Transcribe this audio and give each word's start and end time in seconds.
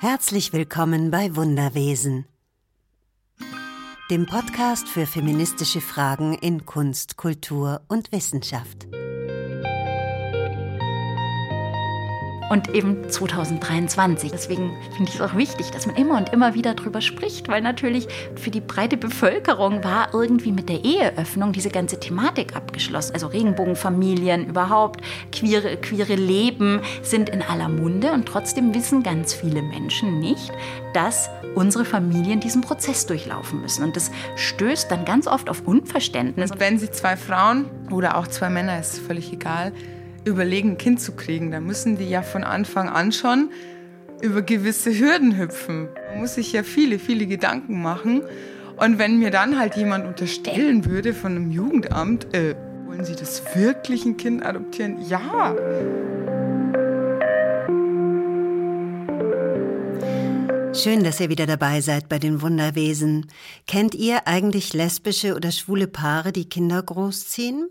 Herzlich 0.00 0.52
willkommen 0.52 1.10
bei 1.10 1.34
Wunderwesen, 1.34 2.24
dem 4.12 4.26
Podcast 4.26 4.86
für 4.86 5.06
feministische 5.06 5.80
Fragen 5.80 6.34
in 6.34 6.64
Kunst, 6.64 7.16
Kultur 7.16 7.80
und 7.88 8.12
Wissenschaft. 8.12 8.86
Und 12.50 12.74
eben 12.74 13.08
2023. 13.08 14.30
Deswegen 14.30 14.76
finde 14.96 15.10
ich 15.10 15.16
es 15.16 15.20
auch 15.20 15.36
wichtig, 15.36 15.70
dass 15.70 15.86
man 15.86 15.96
immer 15.96 16.16
und 16.16 16.32
immer 16.32 16.54
wieder 16.54 16.74
darüber 16.74 17.00
spricht, 17.00 17.48
weil 17.48 17.60
natürlich 17.60 18.08
für 18.36 18.50
die 18.50 18.60
breite 18.60 18.96
Bevölkerung 18.96 19.84
war 19.84 20.14
irgendwie 20.14 20.52
mit 20.52 20.68
der 20.68 20.84
Eheöffnung 20.84 21.52
diese 21.52 21.70
ganze 21.70 22.00
Thematik 22.00 22.56
abgeschlossen. 22.56 23.14
Also 23.14 23.26
Regenbogenfamilien 23.28 24.46
überhaupt, 24.46 25.00
queere, 25.32 25.76
queere 25.76 26.14
Leben 26.14 26.80
sind 27.02 27.28
in 27.28 27.42
aller 27.42 27.68
Munde 27.68 28.12
und 28.12 28.26
trotzdem 28.26 28.74
wissen 28.74 29.02
ganz 29.02 29.34
viele 29.34 29.62
Menschen 29.62 30.20
nicht, 30.20 30.52
dass 30.94 31.30
unsere 31.54 31.84
Familien 31.84 32.40
diesen 32.40 32.62
Prozess 32.62 33.06
durchlaufen 33.06 33.60
müssen. 33.60 33.84
Und 33.84 33.96
das 33.96 34.10
stößt 34.36 34.90
dann 34.90 35.04
ganz 35.04 35.26
oft 35.26 35.50
auf 35.50 35.66
Unverständnis. 35.66 36.52
Und 36.52 36.60
wenn 36.60 36.78
sie 36.78 36.90
zwei 36.90 37.16
Frauen 37.16 37.66
oder 37.90 38.16
auch 38.16 38.26
zwei 38.26 38.48
Männer, 38.48 38.78
ist 38.78 38.98
völlig 39.00 39.32
egal, 39.32 39.72
überlegen, 40.24 40.72
ein 40.72 40.78
Kind 40.78 41.00
zu 41.00 41.12
kriegen, 41.12 41.50
dann 41.50 41.64
müssen 41.64 41.96
die 41.96 42.08
ja 42.08 42.22
von 42.22 42.44
Anfang 42.44 42.88
an 42.88 43.12
schon 43.12 43.50
über 44.20 44.42
gewisse 44.42 44.96
Hürden 44.98 45.38
hüpfen. 45.38 45.88
Man 46.10 46.20
muss 46.20 46.34
sich 46.34 46.52
ja 46.52 46.62
viele, 46.62 46.98
viele 46.98 47.26
Gedanken 47.26 47.80
machen. 47.80 48.22
Und 48.76 48.98
wenn 48.98 49.18
mir 49.18 49.30
dann 49.30 49.58
halt 49.58 49.76
jemand 49.76 50.06
unterstellen 50.06 50.84
würde 50.84 51.12
von 51.12 51.32
einem 51.32 51.50
Jugendamt, 51.50 52.32
äh, 52.34 52.54
wollen 52.86 53.04
Sie 53.04 53.16
das 53.16 53.42
wirklich 53.54 54.04
ein 54.04 54.16
Kind 54.16 54.44
adoptieren? 54.44 54.96
Ja. 55.08 55.54
Schön, 60.74 61.02
dass 61.02 61.18
ihr 61.18 61.28
wieder 61.28 61.46
dabei 61.46 61.80
seid 61.80 62.08
bei 62.08 62.20
den 62.20 62.40
Wunderwesen. 62.40 63.26
Kennt 63.66 63.96
ihr 63.96 64.28
eigentlich 64.28 64.74
lesbische 64.74 65.34
oder 65.34 65.50
schwule 65.50 65.88
Paare, 65.88 66.30
die 66.30 66.48
Kinder 66.48 66.80
großziehen? 66.80 67.68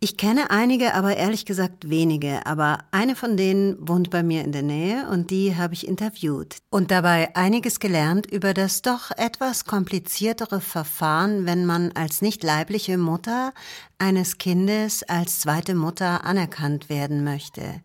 Ich 0.00 0.16
kenne 0.16 0.50
einige, 0.50 0.94
aber 0.94 1.16
ehrlich 1.16 1.44
gesagt 1.44 1.88
wenige. 1.90 2.46
Aber 2.46 2.78
eine 2.90 3.16
von 3.16 3.36
denen 3.36 3.76
wohnt 3.80 4.10
bei 4.10 4.22
mir 4.22 4.44
in 4.44 4.52
der 4.52 4.62
Nähe 4.62 5.08
und 5.08 5.30
die 5.30 5.56
habe 5.56 5.74
ich 5.74 5.86
interviewt. 5.86 6.56
Und 6.70 6.90
dabei 6.90 7.34
einiges 7.36 7.80
gelernt 7.80 8.26
über 8.26 8.54
das 8.54 8.82
doch 8.82 9.10
etwas 9.16 9.64
kompliziertere 9.64 10.60
Verfahren, 10.60 11.46
wenn 11.46 11.66
man 11.66 11.92
als 11.92 12.22
nicht 12.22 12.42
leibliche 12.42 12.98
Mutter 12.98 13.52
eines 13.98 14.38
Kindes 14.38 15.02
als 15.04 15.40
zweite 15.40 15.74
Mutter 15.74 16.24
anerkannt 16.24 16.88
werden 16.88 17.24
möchte. 17.24 17.82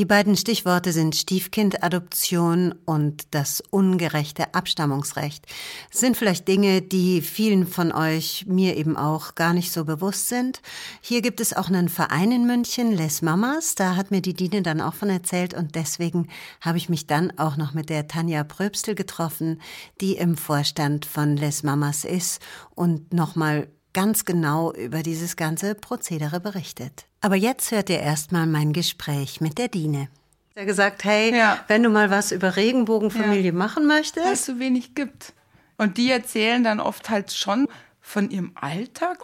Die 0.00 0.06
beiden 0.06 0.34
Stichworte 0.34 0.92
sind 0.92 1.14
Stiefkindadoption 1.14 2.74
und 2.86 3.24
das 3.32 3.60
ungerechte 3.68 4.54
Abstammungsrecht. 4.54 5.44
Sind 5.90 6.16
vielleicht 6.16 6.48
Dinge, 6.48 6.80
die 6.80 7.20
vielen 7.20 7.66
von 7.66 7.92
euch, 7.92 8.46
mir 8.48 8.78
eben 8.78 8.96
auch, 8.96 9.34
gar 9.34 9.52
nicht 9.52 9.70
so 9.70 9.84
bewusst 9.84 10.28
sind. 10.28 10.62
Hier 11.02 11.20
gibt 11.20 11.38
es 11.38 11.52
auch 11.52 11.68
einen 11.68 11.90
Verein 11.90 12.32
in 12.32 12.46
München, 12.46 12.92
Les 12.92 13.20
Mamas. 13.20 13.74
Da 13.74 13.94
hat 13.94 14.10
mir 14.10 14.22
die 14.22 14.32
Dine 14.32 14.62
dann 14.62 14.80
auch 14.80 14.94
von 14.94 15.10
erzählt 15.10 15.52
und 15.52 15.74
deswegen 15.74 16.28
habe 16.62 16.78
ich 16.78 16.88
mich 16.88 17.06
dann 17.06 17.38
auch 17.38 17.58
noch 17.58 17.74
mit 17.74 17.90
der 17.90 18.08
Tanja 18.08 18.42
Pröbstel 18.42 18.94
getroffen, 18.94 19.60
die 20.00 20.14
im 20.16 20.38
Vorstand 20.38 21.04
von 21.04 21.36
Les 21.36 21.62
Mamas 21.62 22.06
ist 22.06 22.40
und 22.74 23.12
nochmal 23.12 23.68
ganz 23.92 24.24
genau 24.24 24.72
über 24.72 25.02
dieses 25.02 25.36
ganze 25.36 25.74
Prozedere 25.74 26.40
berichtet. 26.40 27.09
Aber 27.20 27.36
jetzt 27.36 27.70
hört 27.70 27.90
ihr 27.90 28.00
erstmal 28.00 28.46
mein 28.46 28.72
Gespräch 28.72 29.40
mit 29.40 29.58
der 29.58 29.68
Dine. 29.68 30.08
Er 30.54 30.66
gesagt, 30.66 31.04
hey, 31.04 31.34
ja. 31.36 31.62
wenn 31.68 31.82
du 31.82 31.90
mal 31.90 32.10
was 32.10 32.32
über 32.32 32.56
Regenbogenfamilie 32.56 33.52
ja. 33.52 33.52
machen 33.52 33.86
möchtest. 33.86 34.26
Weil 34.26 34.32
es 34.32 34.46
so 34.46 34.58
wenig 34.58 34.94
gibt. 34.94 35.32
Und 35.78 35.96
die 35.96 36.10
erzählen 36.10 36.62
dann 36.64 36.80
oft 36.80 37.08
halt 37.08 37.32
schon 37.32 37.68
von 38.00 38.30
ihrem 38.30 38.52
Alltag. 38.54 39.18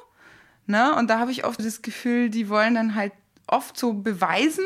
Ne? 0.66 0.94
Und 0.94 1.10
da 1.10 1.18
habe 1.18 1.32
ich 1.32 1.44
oft 1.44 1.60
das 1.60 1.82
Gefühl, 1.82 2.30
die 2.30 2.48
wollen 2.48 2.74
dann 2.74 2.94
halt 2.94 3.12
oft 3.46 3.78
so 3.78 3.92
beweisen, 3.92 4.64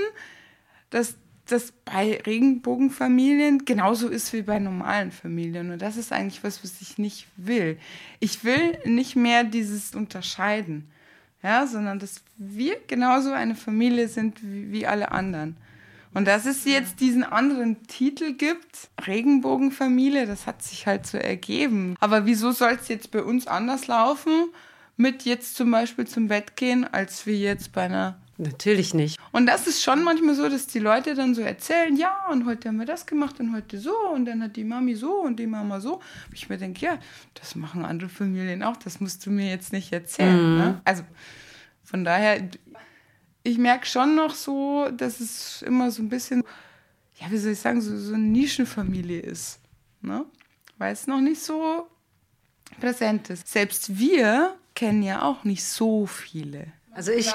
dass 0.91 1.15
das 1.47 1.73
bei 1.85 2.21
Regenbogenfamilien 2.25 3.65
genauso 3.65 4.09
ist 4.09 4.33
wie 4.33 4.43
bei 4.43 4.59
normalen 4.59 5.11
Familien. 5.11 5.73
Und 5.73 5.83
das 5.83 5.97
ist 5.97 6.13
eigentlich 6.13 6.45
was, 6.45 6.63
was 6.63 6.81
ich 6.81 6.99
nicht 6.99 7.27
will. 7.37 7.79
Ich 8.21 8.45
will 8.45 8.79
nicht 8.85 9.17
mehr 9.17 9.45
dieses 9.45 9.95
Unterscheiden, 9.95 10.91
ja, 11.43 11.67
sondern 11.67 11.99
dass 11.99 12.23
wir 12.37 12.77
genauso 12.87 13.33
eine 13.33 13.55
Familie 13.55 14.09
sind 14.09 14.43
wie, 14.43 14.73
wie 14.73 14.87
alle 14.87 15.13
anderen. 15.13 15.57
Und 16.13 16.27
dass 16.27 16.45
es 16.45 16.65
jetzt 16.65 17.01
diesen 17.01 17.23
anderen 17.23 17.87
Titel 17.87 18.33
gibt, 18.33 18.91
Regenbogenfamilie, 19.07 20.27
das 20.27 20.47
hat 20.47 20.63
sich 20.63 20.87
halt 20.87 21.07
so 21.07 21.19
ergeben. 21.19 21.95
Aber 22.01 22.27
wieso 22.27 22.51
soll 22.51 22.73
es 22.73 22.89
jetzt 22.89 23.13
bei 23.13 23.23
uns 23.23 23.47
anders 23.47 23.87
laufen, 23.87 24.51
mit 24.97 25.25
jetzt 25.25 25.57
zum 25.57 25.71
Beispiel 25.71 26.07
zum 26.07 26.29
Bett 26.29 26.57
gehen, 26.57 26.85
als 26.85 27.27
wir 27.27 27.37
jetzt 27.37 27.73
bei 27.73 27.83
einer 27.83 28.20
Natürlich 28.41 28.95
nicht. 28.95 29.19
Und 29.33 29.45
das 29.45 29.67
ist 29.67 29.83
schon 29.83 30.03
manchmal 30.03 30.35
so, 30.35 30.49
dass 30.49 30.67
die 30.67 30.79
Leute 30.79 31.15
dann 31.15 31.35
so 31.35 31.43
erzählen, 31.43 31.95
ja, 31.95 32.27
und 32.31 32.47
heute 32.47 32.69
haben 32.69 32.79
wir 32.79 32.87
das 32.87 33.05
gemacht 33.05 33.39
und 33.39 33.55
heute 33.55 33.79
so 33.79 33.95
und 34.15 34.25
dann 34.25 34.43
hat 34.43 34.57
die 34.57 34.65
Mami 34.65 34.95
so 34.95 35.13
und 35.13 35.37
die 35.39 35.47
Mama 35.47 35.79
so. 35.79 35.97
Und 35.97 36.33
ich 36.33 36.49
mir 36.49 36.57
denke, 36.57 36.87
ja, 36.87 36.99
das 37.35 37.55
machen 37.55 37.85
andere 37.85 38.09
Familien 38.09 38.63
auch, 38.63 38.79
das 38.79 38.99
musst 38.99 39.27
du 39.27 39.31
mir 39.31 39.51
jetzt 39.51 39.75
nicht 39.75 39.93
erzählen. 39.93 40.53
Mhm. 40.53 40.59
Ne? 40.59 40.81
Also 40.87 41.03
von 41.85 42.03
daher, 42.03 42.49
ich 43.43 43.59
merke 43.59 43.85
schon 43.85 44.15
noch 44.15 44.35
so, 44.35 44.89
dass 44.89 45.21
es 45.21 45.61
immer 45.61 45.91
so 45.91 46.03
ein 46.03 46.09
bisschen, 46.09 46.43
ja, 47.21 47.31
wie 47.31 47.37
soll 47.37 47.53
ich 47.53 47.59
sagen, 47.59 47.83
so, 47.83 47.95
so 47.99 48.15
eine 48.15 48.25
Nischenfamilie 48.25 49.21
ist. 49.21 49.61
Ne? 50.01 50.25
Weil 50.79 50.95
es 50.95 51.07
noch 51.07 51.21
nicht 51.21 51.43
so 51.43 51.89
präsent 52.81 53.29
ist. 53.29 53.49
Selbst 53.49 53.99
wir 53.99 54.57
kennen 54.75 55.03
ja 55.03 55.21
auch 55.21 55.45
nicht 55.45 55.63
so 55.63 56.07
viele. 56.07 56.73
Also 56.93 57.13
ich 57.13 57.33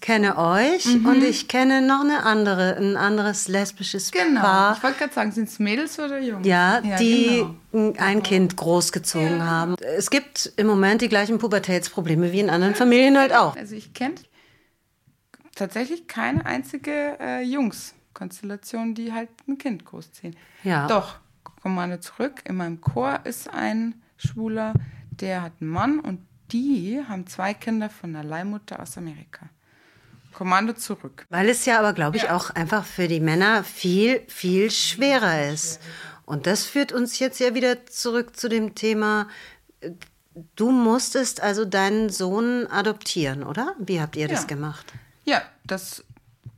kenne 0.00 0.38
euch 0.38 0.86
mhm. 0.86 1.06
und 1.06 1.22
ich 1.22 1.46
kenne 1.46 1.82
noch 1.82 2.00
eine 2.00 2.24
andere, 2.24 2.76
ein 2.76 2.96
anderes 2.96 3.48
lesbisches 3.48 4.10
genau. 4.10 4.40
Paar. 4.40 4.76
Ich 4.76 4.82
wollte 4.82 4.98
gerade 4.98 5.12
sagen, 5.12 5.32
sind 5.32 5.48
es 5.48 5.58
Mädels 5.58 5.98
oder 5.98 6.18
Jungs? 6.18 6.46
Ja, 6.46 6.80
ja 6.82 6.96
die 6.96 7.44
genau. 7.70 7.92
ein 7.98 8.22
Kind 8.22 8.56
großgezogen 8.56 9.38
ja. 9.38 9.44
haben. 9.44 9.76
Es 9.96 10.08
gibt 10.08 10.52
im 10.56 10.66
Moment 10.66 11.02
die 11.02 11.08
gleichen 11.08 11.38
Pubertätsprobleme 11.38 12.32
wie 12.32 12.40
in 12.40 12.48
anderen 12.48 12.74
Familien 12.74 13.18
halt 13.18 13.34
auch. 13.34 13.56
Also 13.56 13.74
ich 13.74 13.92
kenne 13.92 14.14
tatsächlich 15.54 16.08
keine 16.08 16.46
einzige 16.46 17.18
äh, 17.20 17.42
Jungs-Konstellation, 17.42 18.94
die 18.94 19.12
halt 19.12 19.28
ein 19.46 19.58
Kind 19.58 19.84
großziehen. 19.84 20.34
Ja. 20.62 20.86
Doch, 20.86 21.16
komm 21.62 21.74
mal 21.74 22.00
zurück. 22.00 22.40
In 22.44 22.56
meinem 22.56 22.80
Chor 22.80 23.20
ist 23.24 23.52
ein 23.52 24.02
Schwuler, 24.16 24.72
der 25.10 25.42
hat 25.42 25.52
einen 25.60 25.70
Mann 25.70 26.00
und 26.00 26.20
die 26.52 27.02
haben 27.08 27.26
zwei 27.26 27.54
Kinder 27.54 27.90
von 27.90 28.14
einer 28.14 28.24
Leihmutter 28.24 28.80
aus 28.80 28.96
Amerika. 28.98 29.48
Kommando 30.32 30.72
zurück. 30.72 31.26
Weil 31.30 31.48
es 31.48 31.64
ja 31.64 31.78
aber, 31.78 31.92
glaube 31.92 32.16
ich, 32.16 32.24
ja. 32.24 32.36
auch 32.36 32.50
einfach 32.50 32.84
für 32.84 33.08
die 33.08 33.20
Männer 33.20 33.62
viel, 33.62 34.20
viel 34.26 34.70
schwerer 34.70 35.48
ist. 35.48 35.80
Und 36.26 36.46
das 36.46 36.64
führt 36.64 36.92
uns 36.92 37.18
jetzt 37.18 37.38
ja 37.38 37.54
wieder 37.54 37.86
zurück 37.86 38.36
zu 38.36 38.48
dem 38.48 38.74
Thema, 38.74 39.28
du 40.56 40.70
musstest 40.70 41.40
also 41.40 41.64
deinen 41.64 42.10
Sohn 42.10 42.66
adoptieren, 42.66 43.44
oder? 43.44 43.74
Wie 43.78 44.00
habt 44.00 44.16
ihr 44.16 44.26
ja. 44.26 44.28
das 44.28 44.46
gemacht? 44.46 44.92
Ja, 45.24 45.42
das 45.64 46.04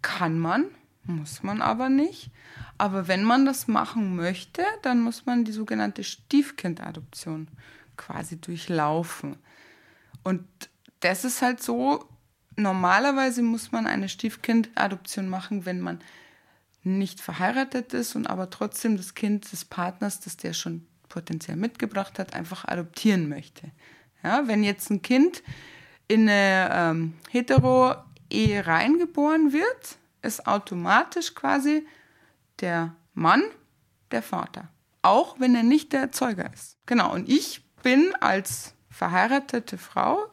kann 0.03 0.39
man, 0.39 0.67
muss 1.05 1.43
man 1.43 1.63
aber 1.63 1.89
nicht. 1.89 2.31
Aber 2.79 3.09
wenn 3.09 3.25
man 3.25 3.47
das 3.47 3.69
machen 3.69 4.17
möchte, 4.17 4.63
dann 4.83 5.01
muss 5.01 5.27
man 5.27 5.45
die 5.45 5.53
sogenannte 5.53 6.05
Stiefkindadoption 6.05 7.49
quasi 7.97 8.39
durchlaufen. 8.39 9.37
Und 10.27 10.45
das 10.99 11.25
ist 11.25 11.41
halt 11.41 11.63
so, 11.63 12.05
normalerweise 12.57 13.43
muss 13.43 13.71
man 13.71 13.87
eine 13.87 14.09
Stiefkindadoption 14.09 15.29
machen, 15.29 15.67
wenn 15.67 15.81
man 15.81 16.01
nicht 16.83 17.21
verheiratet 17.21 17.95
ist 17.95 18.17
und 18.17 18.27
aber 18.27 18.51
trotzdem 18.51 18.97
das 18.97 19.15
Kind 19.15 19.53
des 19.53 19.65
Partners, 19.65 20.19
das 20.19 20.37
der 20.37 20.53
schon 20.53 20.85
potenziell 21.09 21.57
mitgebracht 21.57 22.19
hat, 22.19 22.35
einfach 22.35 22.65
adoptieren 22.65 23.29
möchte. 23.29 23.71
Ja, 24.25 24.49
wenn 24.49 24.65
jetzt 24.65 24.91
ein 24.91 25.01
Kind 25.01 25.45
in 26.09 26.23
eine 26.23 26.71
ähm, 26.73 27.15
Hetero-Ehe 27.31 28.67
reingeboren 28.67 29.53
wird, 29.53 29.99
ist 30.23 30.49
automatisch 30.49 31.37
quasi 31.37 31.87
der 32.59 32.97
Mann 33.15 33.45
der 34.11 34.23
Vater. 34.23 34.71
Auch 35.03 35.39
wenn 35.39 35.55
er 35.55 35.63
nicht 35.63 35.93
der 35.93 36.01
Erzeuger 36.01 36.53
ist. 36.53 36.79
Genau, 36.85 37.15
und 37.15 37.29
ich 37.29 37.65
bin 37.85 38.13
als 38.17 38.76
verheiratete 38.97 39.77
Frau 39.77 40.27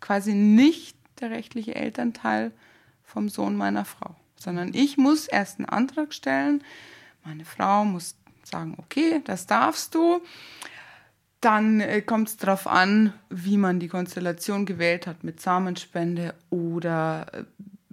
quasi 0.00 0.32
nicht 0.32 0.96
der 1.20 1.30
rechtliche 1.30 1.74
Elternteil 1.74 2.52
vom 3.02 3.28
Sohn 3.28 3.56
meiner 3.56 3.84
Frau, 3.84 4.14
sondern 4.36 4.74
ich 4.74 4.96
muss 4.96 5.26
erst 5.26 5.58
einen 5.58 5.68
Antrag 5.68 6.14
stellen. 6.14 6.62
Meine 7.24 7.44
Frau 7.44 7.84
muss 7.84 8.14
sagen, 8.44 8.76
okay, 8.78 9.20
das 9.24 9.46
darfst 9.46 9.94
du. 9.94 10.20
Dann 11.40 11.80
äh, 11.80 12.00
kommt 12.00 12.28
es 12.28 12.36
darauf 12.36 12.66
an, 12.66 13.12
wie 13.28 13.56
man 13.56 13.80
die 13.80 13.88
Konstellation 13.88 14.66
gewählt 14.66 15.06
hat 15.06 15.24
mit 15.24 15.40
Samenspende 15.40 16.34
oder 16.50 17.26
äh, 17.32 17.44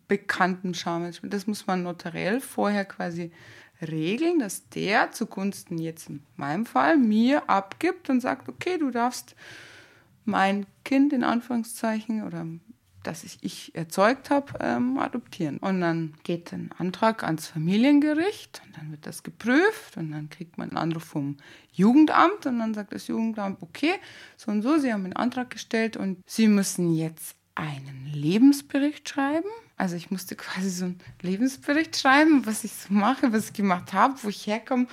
bekannten 0.07 0.75
Samenspende. 0.75 1.35
Das 1.35 1.47
muss 1.47 1.65
man 1.65 1.83
notariell 1.83 2.39
vorher 2.39 2.85
quasi 2.85 3.31
regeln, 3.81 4.39
dass 4.39 4.69
der 4.69 5.11
zugunsten 5.11 5.77
jetzt 5.79 6.09
in 6.09 6.23
meinem 6.35 6.65
Fall 6.67 6.97
mir 6.97 7.49
abgibt 7.49 8.09
und 8.09 8.21
sagt, 8.21 8.47
okay, 8.47 8.77
du 8.77 8.91
darfst 8.91 9.35
mein 10.25 10.65
Kind 10.83 11.13
in 11.13 11.23
Anführungszeichen 11.23 12.23
oder 12.23 12.45
das 13.03 13.23
ich, 13.23 13.37
ich 13.41 13.75
erzeugt 13.75 14.29
habe, 14.29 14.53
ähm, 14.59 14.97
adoptieren. 14.97 15.57
Und 15.57 15.81
dann 15.81 16.13
geht 16.23 16.53
ein 16.53 16.71
Antrag 16.77 17.23
ans 17.23 17.47
Familiengericht 17.47 18.61
und 18.65 18.77
dann 18.77 18.91
wird 18.91 19.05
das 19.05 19.23
geprüft 19.23 19.97
und 19.97 20.11
dann 20.11 20.29
kriegt 20.29 20.57
man 20.57 20.69
einen 20.69 20.77
Anruf 20.77 21.03
vom 21.03 21.37
Jugendamt 21.71 22.45
und 22.45 22.59
dann 22.59 22.73
sagt 22.73 22.93
das 22.93 23.07
Jugendamt, 23.07 23.61
okay, 23.61 23.93
so 24.37 24.51
und 24.51 24.61
so, 24.61 24.77
Sie 24.77 24.91
haben 24.91 25.03
einen 25.03 25.15
Antrag 25.15 25.49
gestellt 25.49 25.97
und 25.97 26.19
Sie 26.25 26.47
müssen 26.47 26.93
jetzt 26.93 27.35
einen 27.55 28.09
Lebensbericht 28.11 29.07
schreiben. 29.07 29.49
Also 29.77 29.95
ich 29.95 30.09
musste 30.09 30.35
quasi 30.37 30.69
so 30.69 30.85
einen 30.85 30.99
Lebensbericht 31.21 31.97
schreiben, 31.97 32.45
was 32.45 32.63
ich 32.63 32.73
so 32.73 32.93
mache, 32.93 33.33
was 33.33 33.49
ich 33.49 33.53
gemacht 33.53 33.93
habe, 33.93 34.15
wo 34.21 34.29
ich 34.29 34.47
herkomme, 34.47 34.87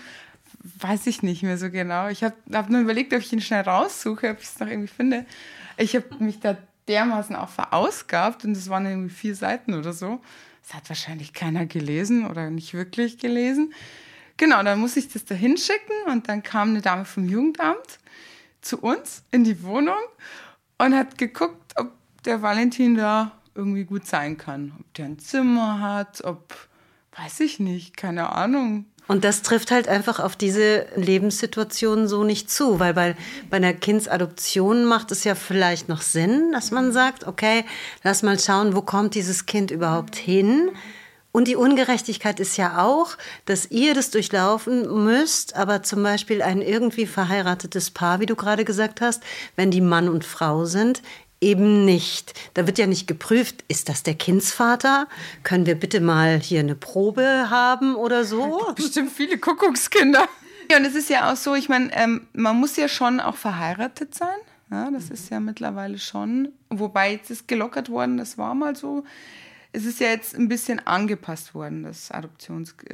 weiß 0.63 1.07
ich 1.07 1.23
nicht 1.23 1.43
mehr 1.43 1.59
so 1.59 1.71
genau. 1.71 2.09
Ich 2.09 2.23
habe 2.23 2.35
hab 2.53 2.69
nur 2.69 2.81
überlegt, 2.81 3.13
ob 3.15 3.21
ich 3.21 3.33
ihn 3.33 3.41
schnell 3.41 3.63
raussuche, 3.63 4.31
ob 4.31 4.41
ich 4.41 4.47
es 4.47 4.61
noch 4.61 4.69
irgendwie 4.69 4.89
finde. 4.89 5.27
Ich 5.77 5.95
habe 5.97 6.07
mich 6.19 6.41
da 6.41 6.57
dermaßen 6.89 7.37
auch 7.37 7.49
verausgabt 7.49 8.45
und 8.45 8.53
es 8.53 8.69
waren 8.69 8.87
irgendwie 8.87 9.15
vier 9.15 9.35
Seiten 9.35 9.75
oder 9.75 9.93
so. 9.93 10.21
Das 10.63 10.75
hat 10.75 10.89
wahrscheinlich 10.89 11.33
keiner 11.33 11.67
gelesen 11.67 12.27
oder 12.27 12.51
nicht 12.51 12.75
wirklich 12.75 13.19
gelesen. 13.19 13.73
Genau, 14.37 14.63
dann 14.63 14.79
muss 14.79 14.97
ich 14.97 15.09
das 15.09 15.25
da 15.25 15.35
hinschicken 15.35 15.95
und 16.07 16.29
dann 16.29 16.43
kam 16.43 16.71
eine 16.71 16.81
Dame 16.81 17.05
vom 17.05 17.29
Jugendamt 17.29 17.99
zu 18.61 18.79
uns 18.79 19.23
in 19.31 19.45
die 19.45 19.63
Wohnung 19.63 19.99
und 20.79 20.95
hat 20.95 21.19
geguckt, 21.19 21.75
ob 21.77 21.93
der 22.25 22.43
Valentin 22.43 22.97
da 22.97 23.33
irgendwie 23.55 23.85
gut 23.85 24.07
sein 24.07 24.37
kann. 24.37 24.73
Ob 24.79 24.95
der 24.95 25.07
ein 25.07 25.19
Zimmer 25.19 25.81
hat, 25.81 26.25
ob, 26.25 26.55
weiß 27.17 27.41
ich 27.41 27.61
nicht, 27.61 27.97
keine 27.97 28.31
Ahnung, 28.31 28.87
und 29.11 29.25
das 29.25 29.43
trifft 29.43 29.73
halt 29.73 29.89
einfach 29.89 30.21
auf 30.21 30.37
diese 30.37 30.87
Lebenssituation 30.95 32.07
so 32.07 32.23
nicht 32.23 32.49
zu, 32.49 32.79
weil 32.79 32.95
bei, 32.95 33.17
bei 33.51 33.57
einer 33.57 33.73
Kindsadoption 33.73 34.85
macht 34.85 35.11
es 35.11 35.25
ja 35.25 35.35
vielleicht 35.35 35.89
noch 35.89 36.01
Sinn, 36.01 36.53
dass 36.53 36.71
man 36.71 36.93
sagt, 36.93 37.27
okay, 37.27 37.65
lass 38.05 38.23
mal 38.23 38.39
schauen, 38.39 38.77
wo 38.77 38.83
kommt 38.83 39.17
dieses 39.17 39.47
Kind 39.47 39.73
überhaupt 39.73 40.15
hin? 40.15 40.71
Und 41.33 41.49
die 41.49 41.57
Ungerechtigkeit 41.57 42.39
ist 42.39 42.57
ja 42.57 42.85
auch, 42.85 43.17
dass 43.47 43.73
ihr 43.73 43.95
das 43.95 44.13
durchlaufen 44.13 45.05
müsst, 45.05 45.57
aber 45.57 45.83
zum 45.83 46.05
Beispiel 46.05 46.41
ein 46.41 46.63
irgendwie 46.63 47.07
verheiratetes 47.07 47.91
Paar, 47.91 48.21
wie 48.21 48.27
du 48.27 48.37
gerade 48.37 48.65
gesagt 48.65 49.01
hast, 49.01 49.25
wenn 49.57 49.73
die 49.73 49.81
Mann 49.81 50.09
und 50.09 50.25
Frau 50.25 50.67
sind, 50.67 51.03
eben 51.41 51.85
nicht. 51.85 52.35
Da 52.55 52.67
wird 52.67 52.79
ja 52.79 52.87
nicht 52.87 53.07
geprüft, 53.07 53.65
ist 53.69 53.89
das 53.89 54.03
der 54.03 54.15
Kindsvater? 54.15 55.09
Können 55.43 55.67
wir 55.67 55.75
bitte 55.75 56.01
mal 56.01 56.39
hier 56.41 56.61
eine 56.61 56.75
Probe 56.75 57.49
haben 57.51 57.95
oder 57.97 58.25
so? 58.25 58.61
Bestimmt 58.75 59.13
viele 59.13 59.39
Kuckuckskinder. 59.39 60.29
Ja, 60.71 60.77
und 60.77 60.85
es 60.85 60.95
ist 60.95 61.11
ja 61.11 61.33
auch 61.33 61.37
so, 61.37 61.55
ich 61.55 61.69
meine, 61.69 61.91
ähm, 61.95 62.27
man 62.33 62.57
muss 62.57 62.77
ja 62.77 62.89
schon 62.89 63.21
auch 63.21 63.37
verheiratet 63.37 64.15
sein. 64.15 64.29
Ja, 64.71 64.91
das 64.91 65.11
ist 65.11 65.31
ja 65.31 65.41
mittlerweile 65.41 65.99
schon, 65.99 66.53
wobei 66.69 67.13
jetzt 67.13 67.31
ist 67.31 67.49
gelockert 67.49 67.89
worden, 67.89 68.19
das 68.19 68.39
war 68.39 68.55
mal 68.55 68.77
so. 68.77 69.03
Es 69.73 69.85
ist 69.85 69.99
ja 69.99 70.09
jetzt 70.09 70.37
ein 70.37 70.49
bisschen 70.49 70.79
angepasst 70.87 71.55
worden, 71.55 71.83
das 71.83 72.13
Adoptionsrecht. 72.13 72.89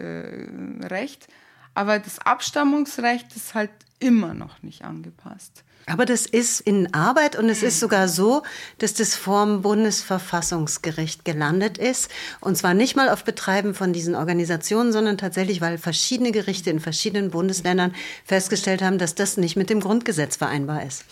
Äh, 1.28 1.32
Aber 1.74 1.98
das 1.98 2.18
Abstammungsrecht 2.18 3.36
ist 3.36 3.54
halt 3.54 3.70
immer 3.98 4.32
noch 4.32 4.62
nicht 4.62 4.84
angepasst. 4.84 5.64
Aber 5.88 6.04
das 6.04 6.26
ist 6.26 6.60
in 6.60 6.92
Arbeit 6.94 7.36
und 7.36 7.48
es 7.48 7.62
ist 7.62 7.78
sogar 7.78 8.08
so, 8.08 8.42
dass 8.78 8.94
das 8.94 9.14
vorm 9.14 9.62
Bundesverfassungsgericht 9.62 11.24
gelandet 11.24 11.78
ist. 11.78 12.10
Und 12.40 12.58
zwar 12.58 12.74
nicht 12.74 12.96
mal 12.96 13.08
auf 13.08 13.22
Betreiben 13.22 13.72
von 13.72 13.92
diesen 13.92 14.16
Organisationen, 14.16 14.92
sondern 14.92 15.16
tatsächlich, 15.16 15.60
weil 15.60 15.78
verschiedene 15.78 16.32
Gerichte 16.32 16.70
in 16.70 16.80
verschiedenen 16.80 17.30
Bundesländern 17.30 17.94
festgestellt 18.24 18.82
haben, 18.82 18.98
dass 18.98 19.14
das 19.14 19.36
nicht 19.36 19.54
mit 19.54 19.70
dem 19.70 19.78
Grundgesetz 19.78 20.34
vereinbar 20.34 20.84
ist. 20.84 21.04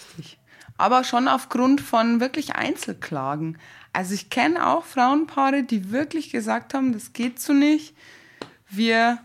Aber 0.77 1.05
schon 1.05 1.29
aufgrund 1.29 1.81
von 1.81 2.19
wirklich 2.19 2.57
Einzelklagen. 2.57 3.59
Also 3.93 4.13
ich 4.15 4.29
kenne 4.29 4.67
auch 4.67 4.85
Frauenpaare, 4.85 5.63
die 5.63 5.93
wirklich 5.93 6.31
gesagt 6.31 6.75
haben, 6.75 6.93
das 6.93 7.13
geht 7.13 7.39
so 7.39 7.53
nicht. 7.53 7.95
Wir 8.69 9.21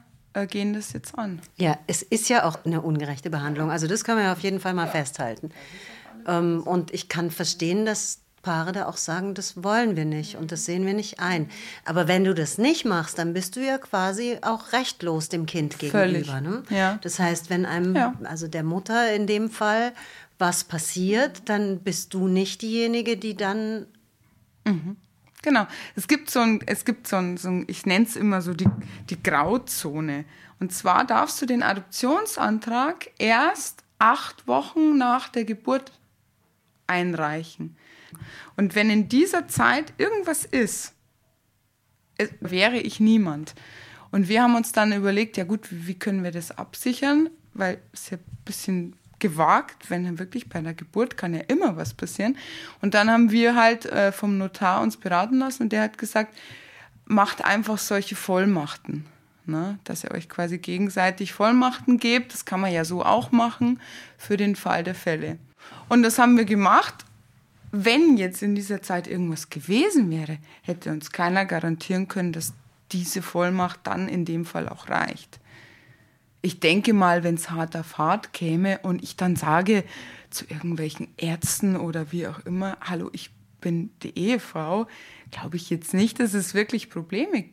gehen 0.46 0.74
das 0.74 0.94
jetzt 0.94 1.18
an. 1.18 1.42
Ja, 1.58 1.78
es 1.88 2.02
ist 2.02 2.30
ja 2.30 2.46
auch 2.46 2.66
eine 2.66 2.82
ungerechte 2.82 3.30
Behandlung. 3.30 3.72
Also 3.72 3.88
das 3.88 4.04
können 4.04 4.22
wir 4.22 4.32
auf 4.32 4.40
jeden 4.40 4.60
Fall 4.60 4.74
mal 4.74 4.88
festhalten. 4.88 5.52
Ähm, 6.28 6.64
und 6.64 6.94
ich 6.94 7.10
kann 7.10 7.32
verstehen, 7.32 7.86
dass 7.86 8.20
Paare 8.42 8.72
da 8.72 8.88
auch 8.88 8.98
sagen, 8.98 9.34
das 9.34 9.64
wollen 9.64 9.96
wir 9.96 10.06
nicht 10.06 10.38
und 10.38 10.52
das 10.52 10.66
sehen 10.66 10.86
wir 10.86 10.94
nicht 10.94 11.20
ein. 11.20 11.50
Aber 11.86 12.08
wenn 12.08 12.24
du 12.24 12.34
das 12.34 12.58
nicht 12.58 12.86
machst, 12.86 13.18
dann 13.18 13.34
bist 13.34 13.56
du 13.56 13.66
ja 13.66 13.78
quasi 13.78 14.38
auch 14.42 14.72
rechtlos 14.72 15.30
dem 15.30 15.46
Kind 15.46 15.78
gegenüber. 15.78 16.40
Ne? 16.40 16.64
Ja. 16.70 17.00
Das 17.02 17.20
heißt, 17.20 17.50
wenn 17.50 17.66
einem, 17.66 17.96
ja. 17.96 18.14
also 18.24 18.48
der 18.48 18.64
Mutter 18.64 19.14
in 19.14 19.28
dem 19.28 19.50
Fall, 19.50 19.92
was 20.38 20.64
passiert, 20.64 21.50
dann 21.50 21.80
bist 21.80 22.14
du 22.14 22.28
nicht 22.28 22.62
diejenige, 22.62 23.18
die 23.18 23.36
dann 23.36 23.88
mhm. 24.66 24.96
Genau. 25.42 25.68
Es 25.96 26.08
gibt 26.08 26.30
so 26.30 26.40
ein, 26.40 26.62
es 26.66 26.84
gibt 26.84 27.08
so 27.08 27.16
ein, 27.16 27.38
so 27.38 27.50
ein 27.50 27.66
ich 27.68 27.86
nenne 27.86 28.06
es 28.06 28.16
immer 28.16 28.42
so 28.42 28.54
die, 28.54 28.70
die 29.10 29.22
Grauzone. 29.22 30.26
Und 30.60 30.74
zwar 30.74 31.06
darfst 31.06 31.42
du 31.42 31.46
den 31.46 31.64
Adoptionsantrag 31.64 33.12
erst 33.18 33.84
acht 34.00 34.48
Wochen 34.48 34.98
nach 34.98 35.30
der 35.30 35.46
Geburt 35.46 35.92
einreichen. 36.88 37.78
Und 38.58 38.76
wenn 38.76 38.90
in 38.90 39.08
dieser 39.08 39.48
Zeit 39.48 39.94
irgendwas 39.98 40.44
ist, 40.44 40.94
wäre 42.42 42.78
ich 42.78 43.00
niemand. 43.00 43.56
Und 44.12 44.28
wir 44.28 44.44
haben 44.44 44.56
uns 44.56 44.72
dann 44.72 44.92
überlegt, 44.92 45.38
ja 45.38 45.44
gut, 45.44 45.72
wie, 45.72 45.88
wie 45.88 46.00
können 46.00 46.24
wir 46.24 46.32
das 46.32 46.52
absichern? 46.52 47.30
Weil 47.54 47.80
es 47.94 48.10
ja 48.10 48.18
ein 48.18 48.44
bisschen 48.44 48.96
gewagt, 49.20 49.90
wenn 49.90 50.20
wirklich 50.20 50.50
bei 50.50 50.60
einer 50.60 50.74
Geburt 50.74 51.18
kann 51.18 51.34
ja 51.34 51.42
immer 51.48 51.78
was 51.78 51.94
passieren. 51.94 52.38
Und 52.82 52.94
dann 52.94 53.10
haben 53.10 53.32
wir 53.32 53.56
halt 53.56 53.86
äh, 53.86 54.12
vom 54.12 54.38
Notar 54.38 54.82
uns 54.82 54.98
beraten 54.98 55.40
lassen 55.40 55.64
und 55.64 55.72
der 55.72 55.84
hat 55.84 55.98
gesagt, 55.98 56.36
macht 57.06 57.44
einfach 57.44 57.78
solche 57.78 58.16
Vollmachten. 58.16 59.06
Ne? 59.46 59.80
Dass 59.84 60.04
ihr 60.04 60.12
euch 60.12 60.30
quasi 60.30 60.60
gegenseitig 60.60 61.34
Vollmachten 61.34 61.98
gebt. 61.98 62.34
Das 62.34 62.46
kann 62.46 62.62
man 62.62 62.72
ja 62.72 62.86
so 62.86 63.04
auch 63.04 63.32
machen 63.32 63.80
für 64.18 64.38
den 64.38 64.56
Fall 64.56 64.84
der 64.84 64.96
Fälle. 64.96 65.38
Und 65.88 66.04
das 66.04 66.20
haben 66.20 66.38
wir 66.38 66.46
gemacht. 66.46 67.06
Wenn 67.72 68.18
jetzt 68.18 68.42
in 68.42 68.56
dieser 68.56 68.82
Zeit 68.82 69.08
irgendwas 69.08 69.50
gewesen 69.50 70.10
wäre, 70.10 70.38
hätte 70.64 70.92
uns 70.92 71.12
keiner 71.12 71.46
garantieren 71.46 72.08
können, 72.08 72.32
dass 72.32 72.54
diese 72.92 73.22
Vollmacht 73.22 73.82
dann 73.84 74.08
in 74.08 74.26
dem 74.26 74.46
Fall 74.46 74.68
auch 74.68 74.90
reicht 74.90 75.39
ich 76.42 76.60
denke 76.60 76.94
mal, 76.94 77.24
wenn 77.24 77.36
es 77.36 77.50
hart 77.50 77.76
auf 77.76 77.98
hart 77.98 78.34
käme 78.34 78.80
und 78.80 79.04
ich 79.04 79.16
dann 79.16 79.36
sage 79.36 79.84
zu 80.30 80.46
irgendwelchen 80.46 81.10
Ärzten 81.18 81.76
oder 81.76 82.12
wie 82.12 82.28
auch 82.28 82.40
immer, 82.46 82.78
hallo, 82.82 83.10
ich 83.14 83.32
bin 83.62 83.92
die 84.04 84.18
Ehefrau, 84.18 84.88
glaube 85.32 85.58
ich 85.58 85.70
jetzt 85.70 85.94
nicht, 85.94 86.20
dass 86.20 86.34
es 86.34 86.54
wirklich 86.54 86.90
Probleme 86.90 87.46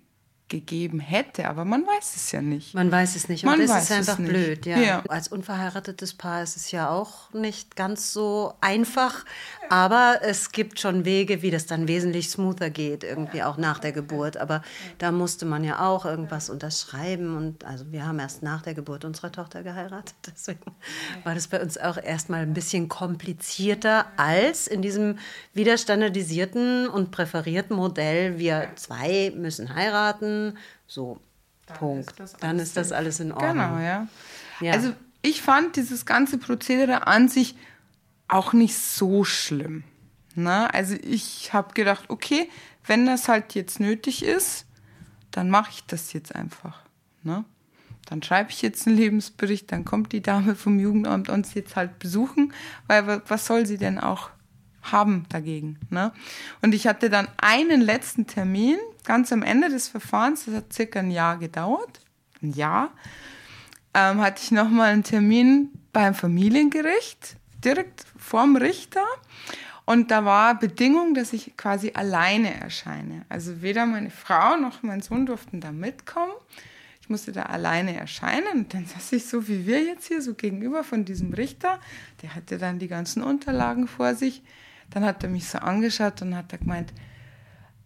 gegeben 0.49 1.01
hätte, 1.01 1.49
aber 1.49 1.65
man 1.65 1.85
weiß 1.85 2.15
es 2.15 2.31
ja 2.31 2.41
nicht. 2.41 2.73
Man 2.73 2.93
weiß 2.93 3.17
es 3.17 3.29
nicht 3.29 3.43
und 3.45 3.51
man 3.51 3.67
das 3.67 3.83
ist 3.83 3.91
einfach 3.91 4.17
blöd. 4.17 4.65
Ja. 4.65 4.79
ja. 4.79 5.03
Als 5.09 5.27
unverheiratetes 5.27 6.15
Paar 6.15 6.43
ist 6.43 6.57
es 6.57 6.71
ja 6.71 6.89
auch 6.89 7.33
nicht 7.33 7.75
ganz 7.75 8.13
so 8.13 8.55
einfach, 8.61 9.25
aber 9.71 10.21
es 10.23 10.53
gibt 10.53 10.79
schon 10.79 11.05
Wege, 11.05 11.43
wie 11.43 11.51
das 11.51 11.67
dann 11.67 11.89
wesentlich 11.89 12.31
smoother 12.31 12.71
geht, 12.71 13.03
irgendwie 13.03 13.43
auch 13.43 13.57
nach 13.57 13.81
der 13.81 13.91
Geburt. 13.91 14.37
Aber 14.37 14.63
da 14.99 15.11
musste 15.11 15.47
man 15.47 15.65
ja 15.65 15.85
auch 15.85 16.05
irgendwas 16.05 16.49
unterschreiben 16.49 17.37
und 17.37 17.65
also 17.65 17.91
wir 17.91 18.07
haben 18.07 18.21
erst 18.21 18.45
nach 18.45 18.63
der 18.63 18.75
Geburt 18.75 19.05
unserer 19.05 19.33
Tochter 19.33 19.65
geheiratet, 19.65 20.15
deswegen 20.27 20.61
war 21.25 21.35
das 21.35 21.49
bei 21.49 21.61
uns 21.61 21.77
auch 21.77 21.97
erstmal 21.97 22.43
ein 22.43 22.55
bisschen 22.55 22.89
komplizierter 22.89 24.07
als 24.17 24.69
in 24.69 24.81
diesem 24.81 25.19
wieder 25.55 25.77
standardisierten 25.77 26.89
und 26.89 27.11
präferierten 27.11 27.75
Modell. 27.75 28.39
Wir 28.39 28.69
zwei 28.77 29.33
müssen 29.35 29.75
heiraten 29.75 30.36
so, 30.87 31.21
dann 31.67 31.77
Punkt. 31.79 32.21
Ist 32.21 32.37
dann 32.41 32.59
ist 32.59 32.77
das 32.77 32.93
alles 32.93 33.21
in 33.21 33.33
Ordnung. 33.33 33.53
Genau, 33.53 33.79
ja. 33.79 34.09
ja. 34.61 34.73
Also 34.73 34.93
ich 35.23 35.43
fand 35.43 35.77
dieses 35.77 36.07
ganze 36.07 36.39
Prozedere 36.39 37.07
an 37.07 37.29
sich 37.29 37.57
auch 38.29 38.53
nicht 38.53 38.77
so 38.77 39.25
schlimm. 39.25 39.85
Na, 40.35 40.67
also 40.67 40.95
ich 41.03 41.53
habe 41.53 41.73
gedacht, 41.75 42.05
okay, 42.09 42.49
wenn 42.85 43.07
das 43.07 43.29
halt 43.29 43.55
jetzt 43.55 43.81
nötig 43.81 44.23
ist, 44.23 44.67
dann 45.31 45.51
mache 45.51 45.71
ich 45.73 45.85
das 45.87 46.13
jetzt 46.13 46.35
einfach. 46.35 46.83
Ne? 47.23 47.45
Dann 48.07 48.23
schreibe 48.23 48.51
ich 48.51 48.63
jetzt 48.63 48.87
einen 48.87 48.97
Lebensbericht, 48.97 49.73
dann 49.73 49.85
kommt 49.85 50.13
die 50.13 50.23
Dame 50.23 50.55
vom 50.55 50.79
Jugendamt 50.79 51.29
uns 51.29 51.55
jetzt 51.55 51.75
halt 51.75 51.99
besuchen, 51.99 52.53
weil 52.87 53.23
was 53.27 53.47
soll 53.47 53.67
sie 53.67 53.79
denn 53.79 53.99
auch 53.99 54.31
haben 54.83 55.27
dagegen? 55.29 55.79
Ne? 55.91 56.13
Und 56.63 56.75
ich 56.75 56.87
hatte 56.87 57.11
dann 57.11 57.29
einen 57.39 57.81
letzten 57.81 58.27
Termin, 58.27 58.79
ganz 59.07 59.33
am 59.33 59.43
Ende 59.43 59.71
des 59.71 59.89
Verfahrens, 59.89 60.45
das 60.45 60.55
hat 60.55 60.73
circa 60.73 60.99
ein 60.99 61.11
Jahr 61.11 61.39
gedauert, 61.39 62.01
ein 62.43 62.53
Jahr, 62.53 62.93
ähm, 63.95 64.21
hatte 64.21 64.43
ich 64.43 64.51
nochmal 64.51 64.93
einen 64.93 65.05
Termin 65.05 65.71
beim 65.93 66.15
Familiengericht, 66.15 67.37
direkt 67.65 68.05
vorm 68.19 68.57
Richter. 68.57 69.05
Und 69.87 70.11
da 70.11 70.25
war 70.25 70.59
Bedingung, 70.59 71.15
dass 71.15 71.33
ich 71.33 71.57
quasi 71.57 71.93
alleine 71.95 72.61
erscheine. 72.61 73.25
Also 73.29 73.63
weder 73.63 73.87
meine 73.87 74.11
Frau 74.11 74.57
noch 74.57 74.83
mein 74.83 75.01
Sohn 75.01 75.25
durften 75.25 75.61
da 75.61 75.71
mitkommen. 75.71 76.33
Ich 77.01 77.09
musste 77.09 77.31
da 77.31 77.45
alleine 77.45 77.97
erscheinen 77.97 78.49
und 78.53 78.75
dann 78.75 78.85
saß 78.85 79.13
ich 79.13 79.27
so 79.27 79.47
wie 79.47 79.65
wir 79.65 79.81
jetzt 79.81 80.09
hier, 80.09 80.21
so 80.21 80.35
gegenüber 80.35 80.83
von 80.83 81.05
diesem 81.05 81.33
Richter. 81.33 81.79
Der 82.21 82.35
hatte 82.35 82.59
dann 82.59 82.81
die 82.81 82.89
ganzen 82.89 83.23
Unterlagen 83.23 83.87
vor 83.87 84.17
sich. 84.17 84.43
Dann 84.91 85.05
hat 85.05 85.23
er 85.23 85.31
mich 85.31 85.49
so 85.49 85.59
angeschaut 85.59 86.21
und 86.21 86.35
hat 86.35 86.53
er 86.53 86.59
gemeint, 86.59 86.93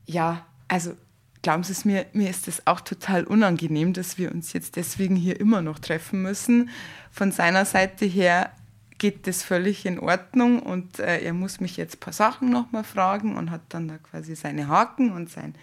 ja, 0.06 0.46
also 0.68 0.96
glauben 1.42 1.62
Sie 1.62 1.72
es 1.72 1.84
mir, 1.84 2.06
mir 2.12 2.30
ist 2.30 2.48
es 2.48 2.66
auch 2.66 2.80
total 2.80 3.24
unangenehm, 3.24 3.92
dass 3.92 4.18
wir 4.18 4.32
uns 4.32 4.52
jetzt 4.52 4.76
deswegen 4.76 5.16
hier 5.16 5.40
immer 5.40 5.62
noch 5.62 5.78
treffen 5.78 6.22
müssen. 6.22 6.70
Von 7.10 7.32
seiner 7.32 7.64
Seite 7.64 8.04
her 8.04 8.50
geht 8.98 9.26
das 9.26 9.42
völlig 9.42 9.86
in 9.86 9.98
Ordnung 9.98 10.60
und 10.60 10.98
äh, 10.98 11.20
er 11.20 11.32
muss 11.32 11.60
mich 11.60 11.76
jetzt 11.76 11.96
ein 11.96 12.00
paar 12.00 12.12
Sachen 12.12 12.50
nochmal 12.50 12.84
fragen 12.84 13.36
und 13.36 13.50
hat 13.50 13.62
dann 13.70 13.88
da 13.88 13.96
quasi 13.98 14.36
seine 14.36 14.68
Haken 14.68 15.12
und 15.12 15.30
sein 15.30 15.54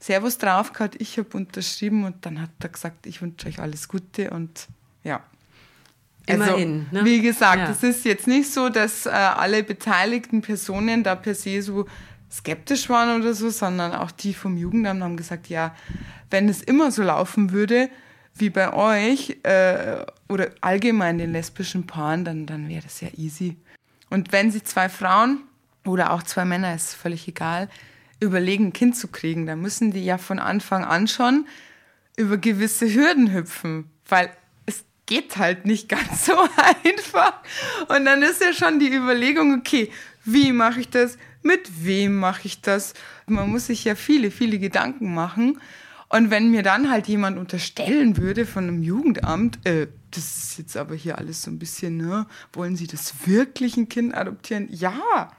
Servus 0.00 0.36
drauf 0.36 0.72
gehabt, 0.72 1.00
ich 1.00 1.16
habe 1.16 1.28
unterschrieben 1.36 2.04
und 2.04 2.26
dann 2.26 2.42
hat 2.42 2.50
er 2.58 2.70
gesagt, 2.70 3.06
ich 3.06 3.22
wünsche 3.22 3.46
euch 3.46 3.60
alles 3.60 3.86
Gute 3.86 4.30
und 4.30 4.66
ja. 5.04 5.22
Also, 6.28 6.44
Immerhin. 6.44 6.86
Ne? 6.90 7.04
Wie 7.04 7.20
gesagt, 7.20 7.58
Ja. 7.58 7.70
es 7.70 7.82
ist 7.84 8.04
jetzt 8.04 8.26
nicht 8.26 8.52
so, 8.52 8.68
dass 8.68 9.06
äh, 9.06 9.10
alle 9.10 9.62
beteiligten 9.62 10.40
Personen 10.40 11.04
da 11.04 11.14
per 11.14 11.34
se 11.34 11.62
so 11.62 11.86
skeptisch 12.32 12.88
waren 12.88 13.20
oder 13.20 13.34
so, 13.34 13.50
sondern 13.50 13.92
auch 13.92 14.10
die 14.10 14.32
vom 14.32 14.56
Jugendamt 14.56 15.02
haben 15.02 15.16
gesagt, 15.16 15.48
ja, 15.48 15.74
wenn 16.30 16.48
es 16.48 16.62
immer 16.62 16.90
so 16.90 17.02
laufen 17.02 17.52
würde 17.52 17.90
wie 18.34 18.48
bei 18.48 18.72
euch 18.72 19.38
äh, 19.42 20.04
oder 20.28 20.50
allgemein 20.62 21.18
den 21.18 21.32
lesbischen 21.32 21.86
Paaren, 21.86 22.24
dann, 22.24 22.46
dann 22.46 22.68
wäre 22.68 22.82
das 22.82 23.02
ja 23.02 23.08
easy. 23.16 23.56
Und 24.08 24.32
wenn 24.32 24.50
sich 24.50 24.64
zwei 24.64 24.88
Frauen 24.88 25.42
oder 25.84 26.12
auch 26.12 26.22
zwei 26.22 26.46
Männer, 26.46 26.74
ist 26.74 26.94
völlig 26.94 27.28
egal, 27.28 27.68
überlegen, 28.20 28.68
ein 28.68 28.72
Kind 28.72 28.96
zu 28.96 29.08
kriegen, 29.08 29.46
dann 29.46 29.60
müssen 29.60 29.90
die 29.90 30.04
ja 30.04 30.16
von 30.16 30.38
Anfang 30.38 30.84
an 30.84 31.08
schon 31.08 31.46
über 32.16 32.38
gewisse 32.38 32.92
Hürden 32.92 33.32
hüpfen, 33.32 33.90
weil 34.08 34.30
es 34.64 34.84
geht 35.04 35.36
halt 35.36 35.66
nicht 35.66 35.88
ganz 35.90 36.24
so 36.24 36.32
einfach. 36.84 37.34
Und 37.88 38.06
dann 38.06 38.22
ist 38.22 38.40
ja 38.40 38.54
schon 38.54 38.78
die 38.78 38.92
Überlegung, 38.94 39.58
okay, 39.58 39.90
wie 40.24 40.52
mache 40.52 40.80
ich 40.80 40.88
das? 40.88 41.18
Mit 41.42 41.84
wem 41.84 42.16
mache 42.16 42.42
ich 42.44 42.60
das? 42.60 42.94
Man 43.26 43.50
muss 43.50 43.66
sich 43.66 43.84
ja 43.84 43.94
viele, 43.94 44.30
viele 44.30 44.58
Gedanken 44.58 45.14
machen. 45.14 45.60
Und 46.08 46.30
wenn 46.30 46.50
mir 46.50 46.62
dann 46.62 46.90
halt 46.90 47.08
jemand 47.08 47.38
unterstellen 47.38 48.18
würde 48.18 48.44
von 48.44 48.64
einem 48.64 48.82
Jugendamt, 48.82 49.64
äh, 49.64 49.88
das 50.10 50.36
ist 50.36 50.58
jetzt 50.58 50.76
aber 50.76 50.94
hier 50.94 51.16
alles 51.16 51.40
so 51.42 51.50
ein 51.50 51.58
bisschen, 51.58 51.96
ne, 51.96 52.26
wollen 52.52 52.76
Sie 52.76 52.86
das 52.86 53.14
wirklich 53.24 53.78
ein 53.78 53.88
Kind 53.88 54.14
adoptieren? 54.14 54.68
Ja, 54.70 55.30